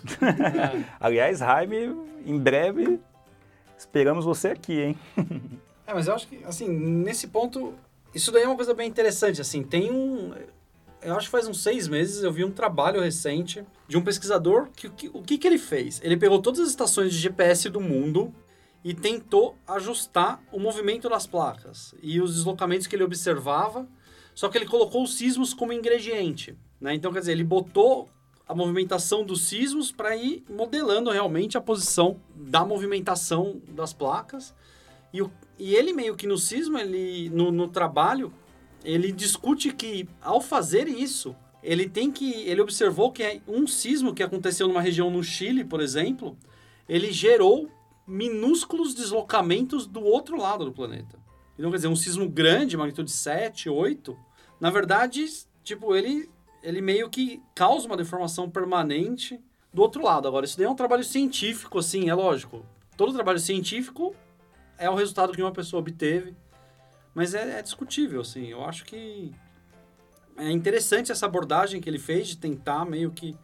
Aliás, 0.98 1.40
Jaime, 1.40 1.94
em 2.26 2.40
breve 2.40 3.02
esperamos 3.78 4.24
você 4.24 4.48
aqui, 4.48 4.80
hein? 4.80 4.98
é, 5.86 5.94
mas 5.94 6.08
eu 6.08 6.16
acho 6.16 6.26
que, 6.26 6.42
assim, 6.46 6.70
nesse 6.70 7.28
ponto, 7.28 7.74
isso 8.14 8.32
daí 8.32 8.44
é 8.44 8.48
uma 8.48 8.56
coisa 8.56 8.74
bem 8.74 8.88
interessante, 8.88 9.42
assim, 9.42 9.64
tem 9.64 9.92
um... 9.92 10.34
Eu 11.02 11.16
acho 11.16 11.28
que 11.28 11.32
faz 11.32 11.48
uns 11.48 11.64
seis 11.64 11.88
meses 11.88 12.24
eu 12.24 12.32
vi 12.32 12.44
um 12.44 12.52
trabalho 12.52 13.00
recente 13.02 13.64
de 13.88 13.98
um 13.98 14.02
pesquisador 14.02 14.68
que, 14.76 14.90
que 14.90 15.08
o 15.08 15.22
que, 15.22 15.38
que 15.38 15.48
ele 15.48 15.58
fez? 15.58 16.02
Ele 16.04 16.18
pegou 16.18 16.42
todas 16.42 16.60
as 16.60 16.68
estações 16.68 17.14
de 17.14 17.20
GPS 17.20 17.70
do 17.70 17.80
mundo 17.80 18.36
e 18.84 18.94
tentou 18.94 19.56
ajustar 19.66 20.44
o 20.52 20.60
movimento 20.60 21.08
das 21.08 21.26
placas 21.26 21.96
e 22.04 22.20
os 22.20 22.36
deslocamentos 22.36 22.86
que 22.86 22.98
ele 22.98 23.04
observava 23.04 23.88
só 24.40 24.48
que 24.48 24.58
ele 24.58 24.66
colocou 24.66 25.04
os 25.04 25.16
sismos 25.16 25.54
como 25.54 25.74
ingrediente. 25.74 26.58
Né? 26.80 26.94
Então, 26.94 27.12
quer 27.12 27.20
dizer, 27.20 27.34
ele 27.34 27.44
botou 27.44 28.10
a 28.48 28.56
movimentação 28.56 29.22
dos 29.22 29.42
sismos 29.42 29.92
para 29.92 30.16
ir 30.16 30.46
modelando 30.50 31.12
realmente 31.12 31.58
a 31.58 31.62
posição 31.62 32.22
da 32.34 32.64
movimentação 32.64 33.62
das 33.68 33.92
placas. 33.92 34.56
E, 35.12 35.22
o, 35.22 35.30
e 35.60 35.76
ele 35.76 35.92
meio 35.92 36.16
que 36.16 36.26
no 36.26 36.38
sismo, 36.38 36.78
ele, 36.78 37.30
no, 37.30 37.52
no 37.52 37.68
trabalho, 37.68 38.32
ele 38.84 39.12
discute 39.12 39.74
que 39.74 40.08
ao 40.22 40.40
fazer 40.40 40.88
isso, 40.88 41.36
ele 41.62 41.88
tem 41.88 42.10
que. 42.10 42.32
Ele 42.48 42.62
observou 42.62 43.12
que 43.12 43.42
um 43.46 43.68
sismo 43.68 44.14
que 44.14 44.24
aconteceu 44.24 44.68
numa 44.68 44.82
região 44.82 45.12
no 45.12 45.22
Chile, 45.22 45.66
por 45.66 45.82
exemplo, 45.82 46.38
ele 46.88 47.12
gerou 47.12 47.70
minúsculos 48.08 48.94
deslocamentos 48.94 49.86
do 49.86 50.02
outro 50.02 50.38
lado 50.38 50.64
do 50.64 50.72
planeta. 50.72 51.20
Então, 51.58 51.70
quer 51.70 51.76
dizer, 51.76 51.90
um 51.90 51.96
sismo 51.96 52.28
grande, 52.28 52.78
magnitude 52.78 53.12
7, 53.12 53.70
8, 53.70 54.18
na 54.62 54.70
verdade, 54.70 55.26
tipo, 55.62 55.94
ele, 55.94 56.30
ele 56.64 56.82
meio 56.82 57.10
que 57.10 57.42
causa 57.54 57.86
uma 57.86 57.98
deformação 57.98 58.50
permanente 58.50 59.40
do 59.74 59.82
outro 59.82 60.02
lado. 60.02 60.28
Agora, 60.28 60.46
isso 60.46 60.58
daí 60.58 60.66
é 60.66 60.70
um 60.70 60.76
trabalho 60.76 61.04
científico, 61.04 61.78
assim, 61.78 62.10
é 62.10 62.16
lógico. 62.16 62.66
Todo 62.96 63.14
trabalho 63.14 63.40
científico 63.40 64.16
é 64.80 64.90
o 64.90 64.96
resultado 64.96 65.34
que 65.34 65.42
uma 65.42 65.52
pessoa 65.52 65.82
obteve, 65.82 66.36
mas 67.14 67.34
é, 67.34 67.60
é 67.60 67.62
discutível, 67.62 68.22
assim. 68.22 68.48
Eu 68.48 68.64
acho 68.64 68.86
que 68.86 69.32
é 70.38 70.52
interessante 70.52 71.12
essa 71.12 71.26
abordagem 71.26 71.82
que 71.82 71.90
ele 71.90 72.00
fez 72.00 72.28
de 72.28 72.38
tentar 72.38 72.86
meio 72.86 73.12
que 73.12 73.36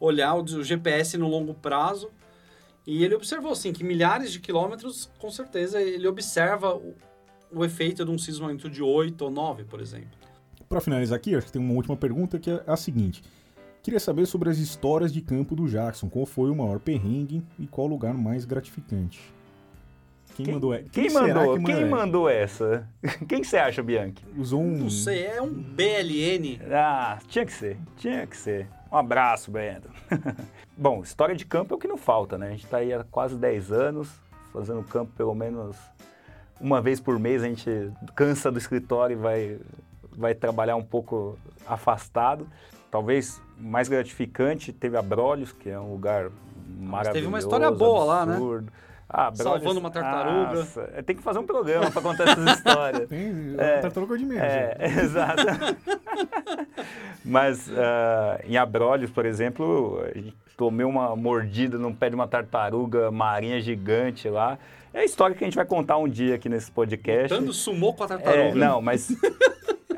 olhar 0.00 0.34
o, 0.34 0.64
GPS 0.64 1.16
no 1.16 1.28
longo 1.28 1.54
prazo. 1.54 2.10
E 2.86 3.04
ele 3.04 3.14
observou, 3.14 3.52
assim, 3.52 3.72
que 3.72 3.84
milhares 3.84 4.32
de 4.32 4.40
quilômetros, 4.40 5.10
com 5.18 5.30
certeza, 5.30 5.80
ele 5.80 6.08
observa 6.08 6.74
o, 6.74 6.94
o 7.52 7.64
efeito 7.64 8.04
de 8.04 8.10
um 8.10 8.18
sismo 8.18 8.52
de 8.56 8.82
8 8.82 9.22
ou 9.22 9.30
9, 9.30 9.64
por 9.64 9.80
exemplo 9.80 10.18
para 10.68 10.80
finalizar 10.80 11.16
aqui, 11.16 11.34
acho 11.34 11.46
que 11.46 11.52
tem 11.52 11.62
uma 11.62 11.72
última 11.74 11.96
pergunta 11.96 12.38
que 12.38 12.50
é 12.50 12.62
a 12.66 12.76
seguinte. 12.76 13.22
Queria 13.82 13.98
saber 13.98 14.26
sobre 14.26 14.50
as 14.50 14.58
histórias 14.58 15.12
de 15.12 15.22
campo 15.22 15.56
do 15.56 15.66
Jackson. 15.66 16.10
Qual 16.10 16.26
foi 16.26 16.50
o 16.50 16.54
maior 16.54 16.78
perrengue 16.78 17.42
e 17.58 17.66
qual 17.66 17.86
o 17.86 17.90
lugar 17.90 18.12
mais 18.12 18.44
gratificante? 18.44 19.18
Quem, 20.38 20.44
quem 20.44 20.54
mandou, 20.54 20.72
quem, 20.72 20.88
quem 20.90 21.10
mandou, 21.10 21.58
que 21.58 21.64
quem 21.64 21.84
mandou 21.84 22.28
essa? 22.28 22.88
Quem 23.28 23.42
você 23.42 23.56
acha, 23.56 23.82
Bianchi? 23.82 24.24
Usou 24.36 24.60
um. 24.60 24.78
Não 24.78 24.90
sei, 24.90 25.26
é 25.26 25.42
um 25.42 25.52
BLN. 25.52 26.60
Ah, 26.70 27.18
tinha 27.26 27.44
que 27.44 27.52
ser, 27.52 27.76
tinha 27.96 28.24
que 28.24 28.36
ser. 28.36 28.68
Um 28.90 28.96
abraço, 28.96 29.50
Brendo. 29.50 29.90
Bom, 30.76 31.02
história 31.02 31.34
de 31.34 31.44
campo 31.44 31.74
é 31.74 31.76
o 31.76 31.80
que 31.80 31.88
não 31.88 31.96
falta, 31.96 32.38
né? 32.38 32.46
A 32.46 32.50
gente 32.50 32.64
está 32.64 32.76
aí 32.76 32.92
há 32.92 33.02
quase 33.02 33.36
10 33.36 33.72
anos, 33.72 34.08
fazendo 34.52 34.82
campo 34.84 35.12
pelo 35.16 35.34
menos 35.34 35.76
uma 36.60 36.80
vez 36.80 37.00
por 37.00 37.18
mês. 37.18 37.42
A 37.42 37.46
gente 37.46 37.90
cansa 38.14 38.50
do 38.50 38.58
escritório 38.58 39.14
e 39.14 39.20
vai 39.20 39.58
vai 40.16 40.34
trabalhar 40.34 40.76
um 40.76 40.84
pouco 40.84 41.36
afastado. 41.66 42.46
Talvez 42.90 43.40
mais 43.58 43.88
gratificante, 43.88 44.72
teve 44.72 44.96
Abrolhos, 44.96 45.50
que 45.52 45.68
é 45.68 45.78
um 45.78 45.92
lugar 45.92 46.30
maravilhoso. 46.78 47.12
teve 47.12 47.26
uma 47.26 47.38
história 47.38 47.70
boa 47.70 48.22
absurdo. 48.22 48.36
lá, 48.36 48.62
né? 48.62 48.72
Ah, 49.10 49.30
Salvando 49.34 49.80
uma 49.80 49.90
tartaruga. 49.90 50.54
Nossa, 50.54 50.82
tem 51.06 51.16
que 51.16 51.22
fazer 51.22 51.38
um 51.38 51.46
programa 51.46 51.90
para 51.90 52.02
contar 52.02 52.28
essas 52.28 52.58
histórias. 52.58 53.08
Tem, 53.08 53.54
é, 53.56 53.78
tartaruga 53.78 54.18
de 54.18 54.24
medo. 54.26 54.42
É, 54.42 54.76
exato. 55.02 55.44
Mas 57.24 57.68
uh, 57.68 57.72
em 58.44 58.58
Abrolhos, 58.58 59.10
por 59.10 59.24
exemplo, 59.24 60.02
tomei 60.58 60.84
uma 60.84 61.16
mordida 61.16 61.78
num 61.78 61.92
pé 61.92 62.10
de 62.10 62.16
uma 62.16 62.28
tartaruga 62.28 63.10
marinha 63.10 63.60
gigante 63.60 64.28
lá. 64.28 64.58
É 64.92 65.00
a 65.00 65.04
história 65.04 65.34
que 65.34 65.42
a 65.42 65.46
gente 65.46 65.56
vai 65.56 65.64
contar 65.64 65.96
um 65.96 66.08
dia 66.08 66.34
aqui 66.34 66.48
nesse 66.50 66.70
podcast. 66.70 67.32
Lutando 67.32 67.52
sumou 67.54 67.94
com 67.94 68.04
a 68.04 68.08
tartaruga. 68.08 68.42
É, 68.42 68.54
não, 68.54 68.82
mas 68.82 69.08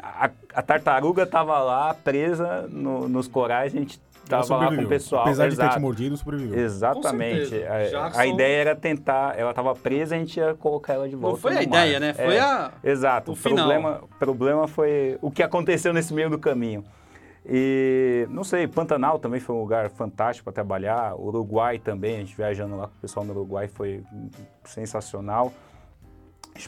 a, 0.01 0.31
a 0.55 0.63
tartaruga 0.63 1.25
estava 1.25 1.59
lá 1.59 1.95
presa 1.95 2.69
no, 2.69 3.09
nos 3.09 3.27
corais, 3.27 3.75
a 3.75 3.79
gente 3.79 4.01
estava 4.31 4.57
lá 4.57 4.77
com 4.77 4.83
o 4.83 4.89
pessoal. 4.89 5.23
Apesar 5.23 5.47
Exato. 5.47 5.63
de 5.63 5.69
ter 5.69 5.79
te 5.79 5.81
mordido, 5.81 6.17
sobreviveu. 6.17 6.59
Exatamente. 6.59 7.63
A, 7.65 8.21
a, 8.21 8.27
ideia 8.27 8.61
era 8.61 8.77
tentar, 8.77 9.39
ela 9.39 9.51
estava 9.51 9.75
presa, 9.75 10.15
a 10.15 10.19
gente 10.19 10.39
ia 10.39 10.55
colocar 10.55 10.95
ela 10.95 11.09
de 11.09 11.17
volta. 11.17 11.37
Não 11.37 11.41
foi 11.41 11.57
a 11.57 11.63
ideia, 11.63 12.01
né? 12.01 12.13
Foi 12.15 12.37
é, 12.37 12.41
a. 12.41 12.73
Exato. 12.83 13.33
O, 13.33 13.37
problema, 13.37 14.03
problema 14.19 14.69
foi 14.69 15.19
o 15.21 15.31
que 15.31 15.43
aconteceu 15.43 15.93
nesse 15.93 16.15
meio 16.15 16.31
do 16.31 16.39
caminho. 16.39 16.85
E 17.45 18.27
não 18.31 18.45
sei, 18.45 18.69
Pantanal 18.69 19.19
também 19.19 19.41
foi 19.41 19.57
um 19.57 19.61
lugar 19.61 19.89
fantástico 19.91 20.45
para 20.45 20.53
trabalhar. 20.53 21.15
Uruguai 21.19 21.79
também, 21.79 22.17
a 22.17 22.19
gente 22.19 22.37
viajando 22.37 22.77
lá 22.77 22.87
com 22.87 22.95
o 22.95 23.01
pessoal 23.01 23.25
no 23.25 23.33
Uruguai 23.33 23.67
foi 23.69 24.05
sensacional. 24.65 25.53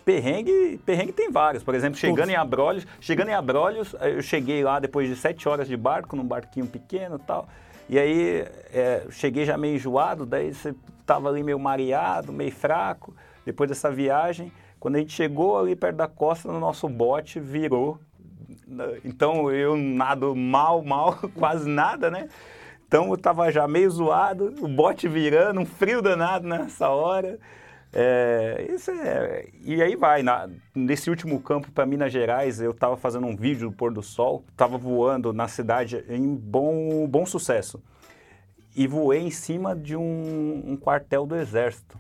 Perrengue, 0.05 0.81
perrengue 0.87 1.13
tem 1.13 1.31
vários. 1.31 1.63
Por 1.63 1.75
exemplo, 1.75 1.99
chegando 1.99 2.31
em 2.31 2.37
Abrolhos, 2.37 2.87
chegando 3.01 3.29
em 3.29 3.35
Abrolhos, 3.35 3.95
eu 4.01 4.23
cheguei 4.23 4.63
lá 4.63 4.79
depois 4.79 5.09
de 5.09 5.17
sete 5.17 5.49
horas 5.49 5.69
de 5.69 5.77
barco, 5.77 6.17
num 6.17 6.25
barquinho 6.25 6.67
pequeno 6.67 7.17
e 7.17 7.27
tal. 7.27 7.49
E 7.89 7.99
aí 7.99 8.47
é, 8.73 9.07
cheguei 9.11 9.45
já 9.45 9.59
meio 9.59 9.77
enjoado, 9.77 10.25
daí 10.25 10.55
você 10.55 10.75
tava 11.05 11.29
ali 11.29 11.43
meio 11.43 11.59
mareado, 11.59 12.33
meio 12.33 12.53
fraco. 12.53 13.15
Depois 13.45 13.69
dessa 13.69 13.91
viagem, 13.91 14.53
quando 14.79 14.97
a 14.97 14.99
gente 14.99 15.13
chegou 15.13 15.59
ali 15.59 15.77
perto 15.77 15.97
da 15.97 16.09
costa, 16.09 16.51
no 16.51 16.59
nosso 16.59 16.89
bote 16.89 17.39
virou. 17.39 17.99
Então 19.05 19.51
eu 19.51 19.77
nado 19.77 20.35
mal, 20.35 20.83
mal, 20.83 21.19
quase 21.39 21.69
nada, 21.69 22.11
né? 22.11 22.29
Então 22.87 23.11
eu 23.11 23.19
tava 23.19 23.51
já 23.51 23.67
meio 23.67 23.91
zoado, 23.91 24.55
o 24.61 24.69
bote 24.69 25.09
virando, 25.09 25.61
um 25.61 25.67
frio 25.67 26.03
danado 26.03 26.47
nessa 26.47 26.89
hora. 26.89 27.39
É, 27.95 28.69
isso 28.71 28.91
é, 28.91 29.49
e 29.61 29.83
aí 29.83 29.95
vai, 29.97 30.23
na, 30.23 30.49
nesse 30.75 31.11
último 31.11 31.39
campo 31.41 31.71
para 31.71 31.85
Minas 31.85 32.11
Gerais, 32.11 32.59
eu 32.61 32.71
estava 32.71 32.97
fazendo 32.97 33.27
um 33.27 33.37
vídeo 33.37 33.69
do 33.69 33.77
pôr 33.77 33.93
do 33.93 34.03
sol, 34.03 34.45
estava 34.51 34.79
voando 34.79 35.33
na 35.33 35.47
cidade 35.47 36.03
em 36.09 36.35
bom, 36.35 37.07
bom 37.07 37.27
sucesso. 37.27 37.83
E 38.75 38.87
voei 38.87 39.21
em 39.21 39.31
cima 39.31 39.77
de 39.77 39.95
um, 39.95 40.63
um 40.67 40.77
quartel 40.77 41.27
do 41.27 41.37
exército. 41.37 41.99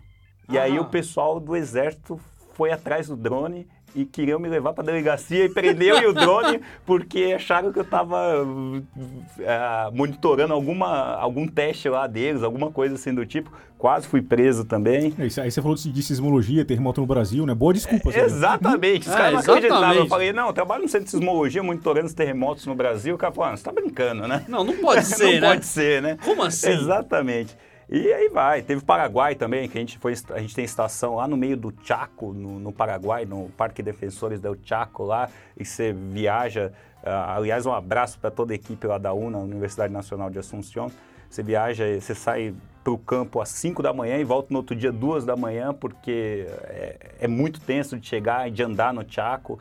E 0.48 0.56
ah. 0.56 0.62
aí 0.62 0.78
o 0.78 0.86
pessoal 0.86 1.38
do 1.38 1.54
exército 1.54 2.18
foi 2.54 2.72
atrás 2.72 3.08
do 3.08 3.16
drone 3.16 3.68
e 3.94 4.04
queriam 4.04 4.38
me 4.38 4.48
levar 4.48 4.72
para 4.72 4.84
delegacia 4.84 5.44
e 5.44 5.48
prender 5.48 5.88
eu 5.88 6.02
e 6.02 6.06
o 6.06 6.12
drone 6.12 6.60
porque 6.86 7.32
acharam 7.36 7.72
que 7.72 7.78
eu 7.78 7.82
estava 7.82 8.42
uh, 8.42 8.82
monitorando 9.92 10.54
alguma, 10.54 11.14
algum 11.16 11.46
teste 11.46 11.88
lá 11.88 12.06
deles, 12.06 12.42
alguma 12.42 12.70
coisa 12.70 12.94
assim 12.94 13.14
do 13.14 13.24
tipo. 13.26 13.52
Quase 13.76 14.06
fui 14.06 14.22
preso 14.22 14.64
também. 14.64 15.12
É 15.18 15.22
aí 15.40 15.50
você 15.50 15.60
falou 15.60 15.76
de 15.76 16.02
sismologia, 16.04 16.64
terremoto 16.64 17.00
no 17.00 17.06
Brasil, 17.06 17.44
né? 17.44 17.52
Boa 17.52 17.74
desculpa. 17.74 18.12
É, 18.12 18.20
exatamente. 18.20 19.08
Os 19.08 19.12
é, 19.12 19.16
caras 19.16 19.32
não 19.32 19.54
acreditavam. 19.54 19.94
Eu 19.94 20.06
falei, 20.06 20.32
não, 20.32 20.46
eu 20.46 20.52
trabalho 20.52 20.82
no 20.82 20.88
centro 20.88 21.06
de 21.06 21.10
sismologia 21.10 21.64
monitorando 21.64 22.06
os 22.06 22.14
terremotos 22.14 22.64
no 22.64 22.76
Brasil. 22.76 23.16
O 23.16 23.18
cara 23.18 23.32
falou, 23.32 23.50
ah, 23.50 23.56
você 23.56 23.60
está 23.60 23.72
brincando, 23.72 24.28
né? 24.28 24.44
Não, 24.46 24.62
não 24.62 24.76
pode 24.76 25.02
ser, 25.06 25.24
não 25.24 25.40
né? 25.40 25.48
pode 25.48 25.66
ser, 25.66 26.00
né? 26.00 26.16
Como 26.24 26.44
assim? 26.44 26.70
Exatamente. 26.70 27.56
E 27.94 28.10
aí 28.10 28.30
vai. 28.30 28.62
Teve 28.62 28.82
Paraguai 28.82 29.34
também, 29.34 29.68
que 29.68 29.76
a 29.76 29.80
gente 29.82 29.98
foi. 29.98 30.14
A 30.30 30.38
gente 30.38 30.54
tem 30.54 30.64
estação 30.64 31.16
lá 31.16 31.28
no 31.28 31.36
meio 31.36 31.58
do 31.58 31.74
Chaco, 31.84 32.32
no, 32.32 32.58
no 32.58 32.72
Paraguai, 32.72 33.26
no 33.26 33.50
Parque 33.50 33.82
Defensores 33.82 34.40
del 34.40 34.56
Chaco 34.64 35.04
lá, 35.04 35.28
e 35.54 35.62
você 35.62 35.92
viaja. 35.92 36.72
Uh, 37.02 37.36
aliás, 37.36 37.66
um 37.66 37.72
abraço 37.72 38.18
para 38.18 38.30
toda 38.30 38.54
a 38.54 38.56
equipe 38.56 38.86
lá 38.86 38.96
da 38.96 39.12
UNA, 39.12 39.36
Universidade 39.36 39.92
Nacional 39.92 40.30
de 40.30 40.38
Assunção. 40.38 40.90
Você 41.28 41.42
viaja, 41.42 41.84
você 42.00 42.14
sai 42.14 42.54
para 42.82 42.94
o 42.94 42.96
campo 42.96 43.42
às 43.42 43.50
5 43.50 43.82
da 43.82 43.92
manhã 43.92 44.16
e 44.16 44.24
volta 44.24 44.48
no 44.50 44.60
outro 44.60 44.74
dia, 44.74 44.90
2 44.90 45.26
da 45.26 45.36
manhã, 45.36 45.74
porque 45.74 46.46
é, 46.64 46.96
é, 47.20 47.28
muito 47.28 47.60
tenso 47.60 47.98
de 47.98 48.06
chegar 48.06 48.48
e 48.48 48.50
de 48.50 48.62
andar 48.62 48.94
no 48.94 49.04
Chaco. 49.06 49.58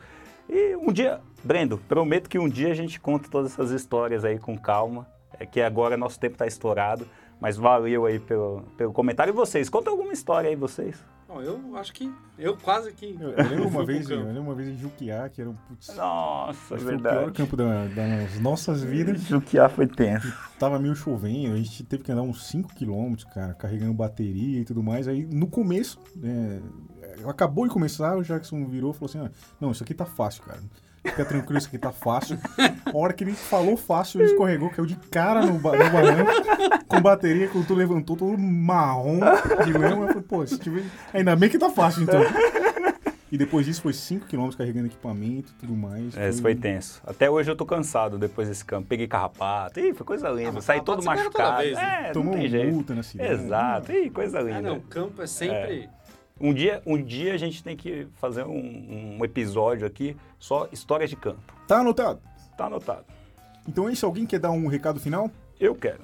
E 0.48 0.74
um 0.76 0.90
dia, 0.90 1.20
Brendo, 1.44 1.76
prometo 1.76 2.30
que 2.30 2.38
um 2.38 2.48
dia 2.48 2.70
a 2.70 2.74
gente 2.74 2.98
conta 2.98 3.28
todas 3.28 3.52
essas 3.52 3.72
histórias 3.72 4.24
aí 4.24 4.38
com 4.38 4.56
calma, 4.56 5.06
é 5.38 5.44
que 5.44 5.60
agora 5.60 5.98
nosso 5.98 6.18
tempo 6.18 6.36
está 6.36 6.46
estourado. 6.46 7.06
Mas 7.42 7.56
valeu 7.56 8.06
aí 8.06 8.20
pelo, 8.20 8.62
pelo 8.76 8.92
comentário. 8.92 9.32
E 9.32 9.34
vocês? 9.34 9.68
Conta 9.68 9.90
alguma 9.90 10.12
história 10.12 10.48
aí, 10.48 10.54
vocês. 10.54 11.04
Bom, 11.26 11.42
eu 11.42 11.76
acho 11.76 11.92
que. 11.92 12.08
Eu 12.38 12.56
quase 12.56 12.92
que. 12.92 13.18
Eu, 13.18 13.30
eu 13.30 13.48
lembro 13.48 13.68
uma 13.68 13.82
vez, 13.86 14.08
eu 14.08 14.22
lembro 14.22 14.42
uma 14.42 14.54
vez 14.54 14.68
em 14.68 14.78
Juquiá, 14.78 15.28
que 15.28 15.40
era 15.40 15.50
um. 15.50 15.54
Putz, 15.54 15.92
Nossa, 15.96 16.76
verdade. 16.76 17.16
O 17.16 17.20
pior 17.20 17.32
campo 17.32 17.56
da, 17.56 17.88
das 17.88 18.38
nossas 18.38 18.84
vidas. 18.84 19.22
Juquiá 19.22 19.68
foi 19.68 19.88
tenso. 19.88 20.32
Tava 20.56 20.78
meio 20.78 20.94
chovendo, 20.94 21.54
a 21.54 21.56
gente 21.56 21.82
teve 21.82 22.04
que 22.04 22.12
andar 22.12 22.22
uns 22.22 22.46
5 22.46 22.76
km, 22.76 23.16
cara, 23.34 23.54
carregando 23.54 23.92
bateria 23.92 24.60
e 24.60 24.64
tudo 24.64 24.80
mais. 24.80 25.08
Aí 25.08 25.26
no 25.26 25.48
começo, 25.48 25.98
é, 26.22 26.60
acabou 27.28 27.66
de 27.66 27.72
começar, 27.72 28.16
o 28.16 28.22
Jackson 28.22 28.64
virou 28.68 28.92
e 28.92 28.94
falou 28.94 29.08
assim: 29.08 29.18
ah, 29.18 29.30
Não, 29.60 29.72
isso 29.72 29.82
aqui 29.82 29.94
tá 29.94 30.06
fácil, 30.06 30.44
cara. 30.44 30.60
Fica 31.04 31.24
tranquilo, 31.24 31.58
isso 31.58 31.68
aqui 31.68 31.78
tá 31.78 31.90
fácil. 31.90 32.38
A 32.58 32.96
hora 32.96 33.12
que 33.12 33.24
ele 33.24 33.32
falou 33.32 33.76
fácil, 33.76 34.20
ele 34.20 34.30
escorregou, 34.30 34.70
caiu 34.70 34.86
de 34.86 34.94
cara 34.94 35.44
no, 35.44 35.58
ba 35.58 35.72
no 35.72 35.90
barranco, 35.90 36.30
com 36.86 37.00
bateria, 37.00 37.48
quando 37.48 37.66
tu 37.66 37.74
levantou, 37.74 38.16
todo 38.16 38.38
marrom 38.38 39.18
de 39.64 39.72
lama. 39.72 40.06
Eu 40.06 40.08
falei, 40.08 40.22
pô, 40.22 40.46
se 40.46 40.58
tiver... 40.58 40.84
ainda 41.12 41.34
bem 41.34 41.50
que 41.50 41.58
tá 41.58 41.68
fácil, 41.68 42.04
então. 42.04 42.20
E 43.32 43.38
depois 43.38 43.64
disso 43.64 43.80
foi 43.80 43.92
5km 43.92 44.54
carregando 44.54 44.88
equipamento 44.88 45.52
e 45.52 45.60
tudo 45.60 45.74
mais. 45.74 46.14
É, 46.18 46.28
isso 46.28 46.42
foi 46.42 46.54
tenso. 46.54 47.00
Até 47.02 47.30
hoje 47.30 47.50
eu 47.50 47.56
tô 47.56 47.64
cansado 47.64 48.18
depois 48.18 48.46
desse 48.46 48.62
campo. 48.62 48.86
Peguei 48.86 49.08
carrapato. 49.08 49.80
Ih, 49.80 49.94
foi 49.94 50.04
coisa 50.04 50.28
linda. 50.28 50.58
Ah, 50.58 50.60
Saí 50.60 50.82
todo 50.82 51.02
machucado. 51.02 51.62
Vez, 51.62 51.74
né? 51.74 52.08
É, 52.08 52.12
Tomou 52.12 52.36
multa 52.36 52.94
na 52.94 53.02
cidade. 53.02 53.32
Exato. 53.32 53.90
Ih, 53.90 54.10
coisa 54.10 54.38
linda. 54.38 54.58
Ah, 54.58 54.60
não, 54.60 54.80
campo 54.80 55.22
é 55.22 55.26
sempre... 55.26 55.84
É. 55.84 56.01
Um 56.40 56.52
dia, 56.52 56.82
um 56.84 57.00
dia 57.00 57.34
a 57.34 57.36
gente 57.36 57.62
tem 57.62 57.76
que 57.76 58.06
fazer 58.14 58.44
um, 58.44 59.18
um 59.18 59.24
episódio 59.24 59.86
aqui 59.86 60.16
só 60.38 60.68
histórias 60.72 61.10
de 61.10 61.16
campo. 61.16 61.40
Tá 61.68 61.78
anotado? 61.78 62.20
Tá 62.56 62.66
anotado. 62.66 63.04
Então 63.68 63.88
é 63.88 63.92
isso. 63.92 64.04
Alguém 64.04 64.26
quer 64.26 64.40
dar 64.40 64.50
um 64.50 64.66
recado 64.66 64.98
final? 64.98 65.30
Eu 65.60 65.74
quero. 65.74 66.00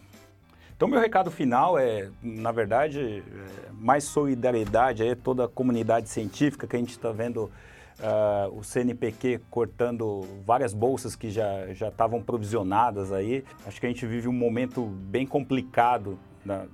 Então, 0.76 0.86
meu 0.86 1.00
recado 1.00 1.28
final 1.28 1.76
é, 1.76 2.08
na 2.22 2.52
verdade, 2.52 3.20
é 3.20 3.72
mais 3.72 4.04
solidariedade 4.04 5.02
a 5.02 5.16
toda 5.16 5.46
a 5.46 5.48
comunidade 5.48 6.08
científica 6.08 6.68
que 6.68 6.76
a 6.76 6.78
gente 6.78 6.90
está 6.90 7.10
vendo 7.10 7.50
uh, 7.98 8.56
o 8.56 8.62
CNPq 8.62 9.40
cortando 9.50 10.24
várias 10.46 10.72
bolsas 10.72 11.16
que 11.16 11.30
já 11.30 11.66
estavam 11.72 12.22
provisionadas 12.22 13.10
aí. 13.10 13.44
Acho 13.66 13.80
que 13.80 13.86
a 13.86 13.88
gente 13.88 14.06
vive 14.06 14.28
um 14.28 14.32
momento 14.32 14.84
bem 14.84 15.26
complicado 15.26 16.16
na, 16.44 16.66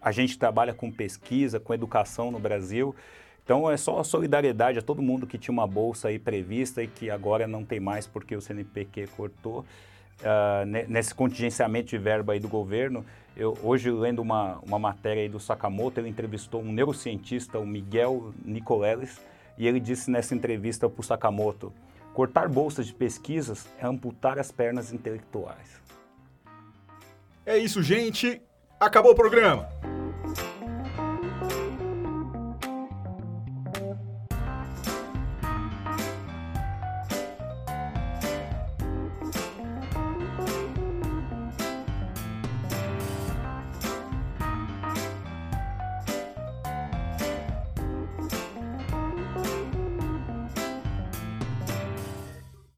a 0.00 0.12
gente 0.12 0.38
trabalha 0.38 0.72
com 0.72 0.90
pesquisa, 0.90 1.60
com 1.60 1.74
educação 1.74 2.30
no 2.30 2.38
Brasil. 2.38 2.94
Então 3.44 3.70
é 3.70 3.76
só 3.76 4.02
solidariedade 4.02 4.78
a 4.78 4.82
todo 4.82 5.02
mundo 5.02 5.26
que 5.26 5.36
tinha 5.36 5.52
uma 5.52 5.66
bolsa 5.66 6.08
aí 6.08 6.18
prevista 6.18 6.82
e 6.82 6.86
que 6.86 7.10
agora 7.10 7.46
não 7.46 7.64
tem 7.64 7.80
mais 7.80 8.06
porque 8.06 8.34
o 8.36 8.40
CNPq 8.40 9.08
cortou. 9.16 9.64
Uh, 10.20 10.86
nesse 10.88 11.14
contingenciamento 11.14 11.88
de 11.88 11.98
verba 11.98 12.34
aí 12.34 12.38
do 12.38 12.48
governo, 12.48 13.04
eu 13.34 13.56
hoje 13.62 13.90
lendo 13.90 14.20
uma, 14.20 14.58
uma 14.58 14.78
matéria 14.78 15.22
aí 15.22 15.28
do 15.28 15.40
Sakamoto, 15.40 15.98
ele 15.98 16.10
entrevistou 16.10 16.60
um 16.60 16.70
neurocientista, 16.70 17.58
o 17.58 17.66
Miguel 17.66 18.34
Nicoleles, 18.44 19.18
e 19.56 19.66
ele 19.66 19.80
disse 19.80 20.10
nessa 20.10 20.34
entrevista 20.34 20.88
para 20.90 21.00
o 21.00 21.02
Sakamoto, 21.02 21.72
cortar 22.12 22.48
bolsas 22.48 22.86
de 22.86 22.94
pesquisas 22.94 23.66
é 23.78 23.86
amputar 23.86 24.38
as 24.38 24.52
pernas 24.52 24.92
intelectuais. 24.92 25.80
É 27.46 27.56
isso, 27.56 27.82
gente. 27.82 28.42
Acabou 28.80 29.12
o 29.12 29.14
programa. 29.14 29.68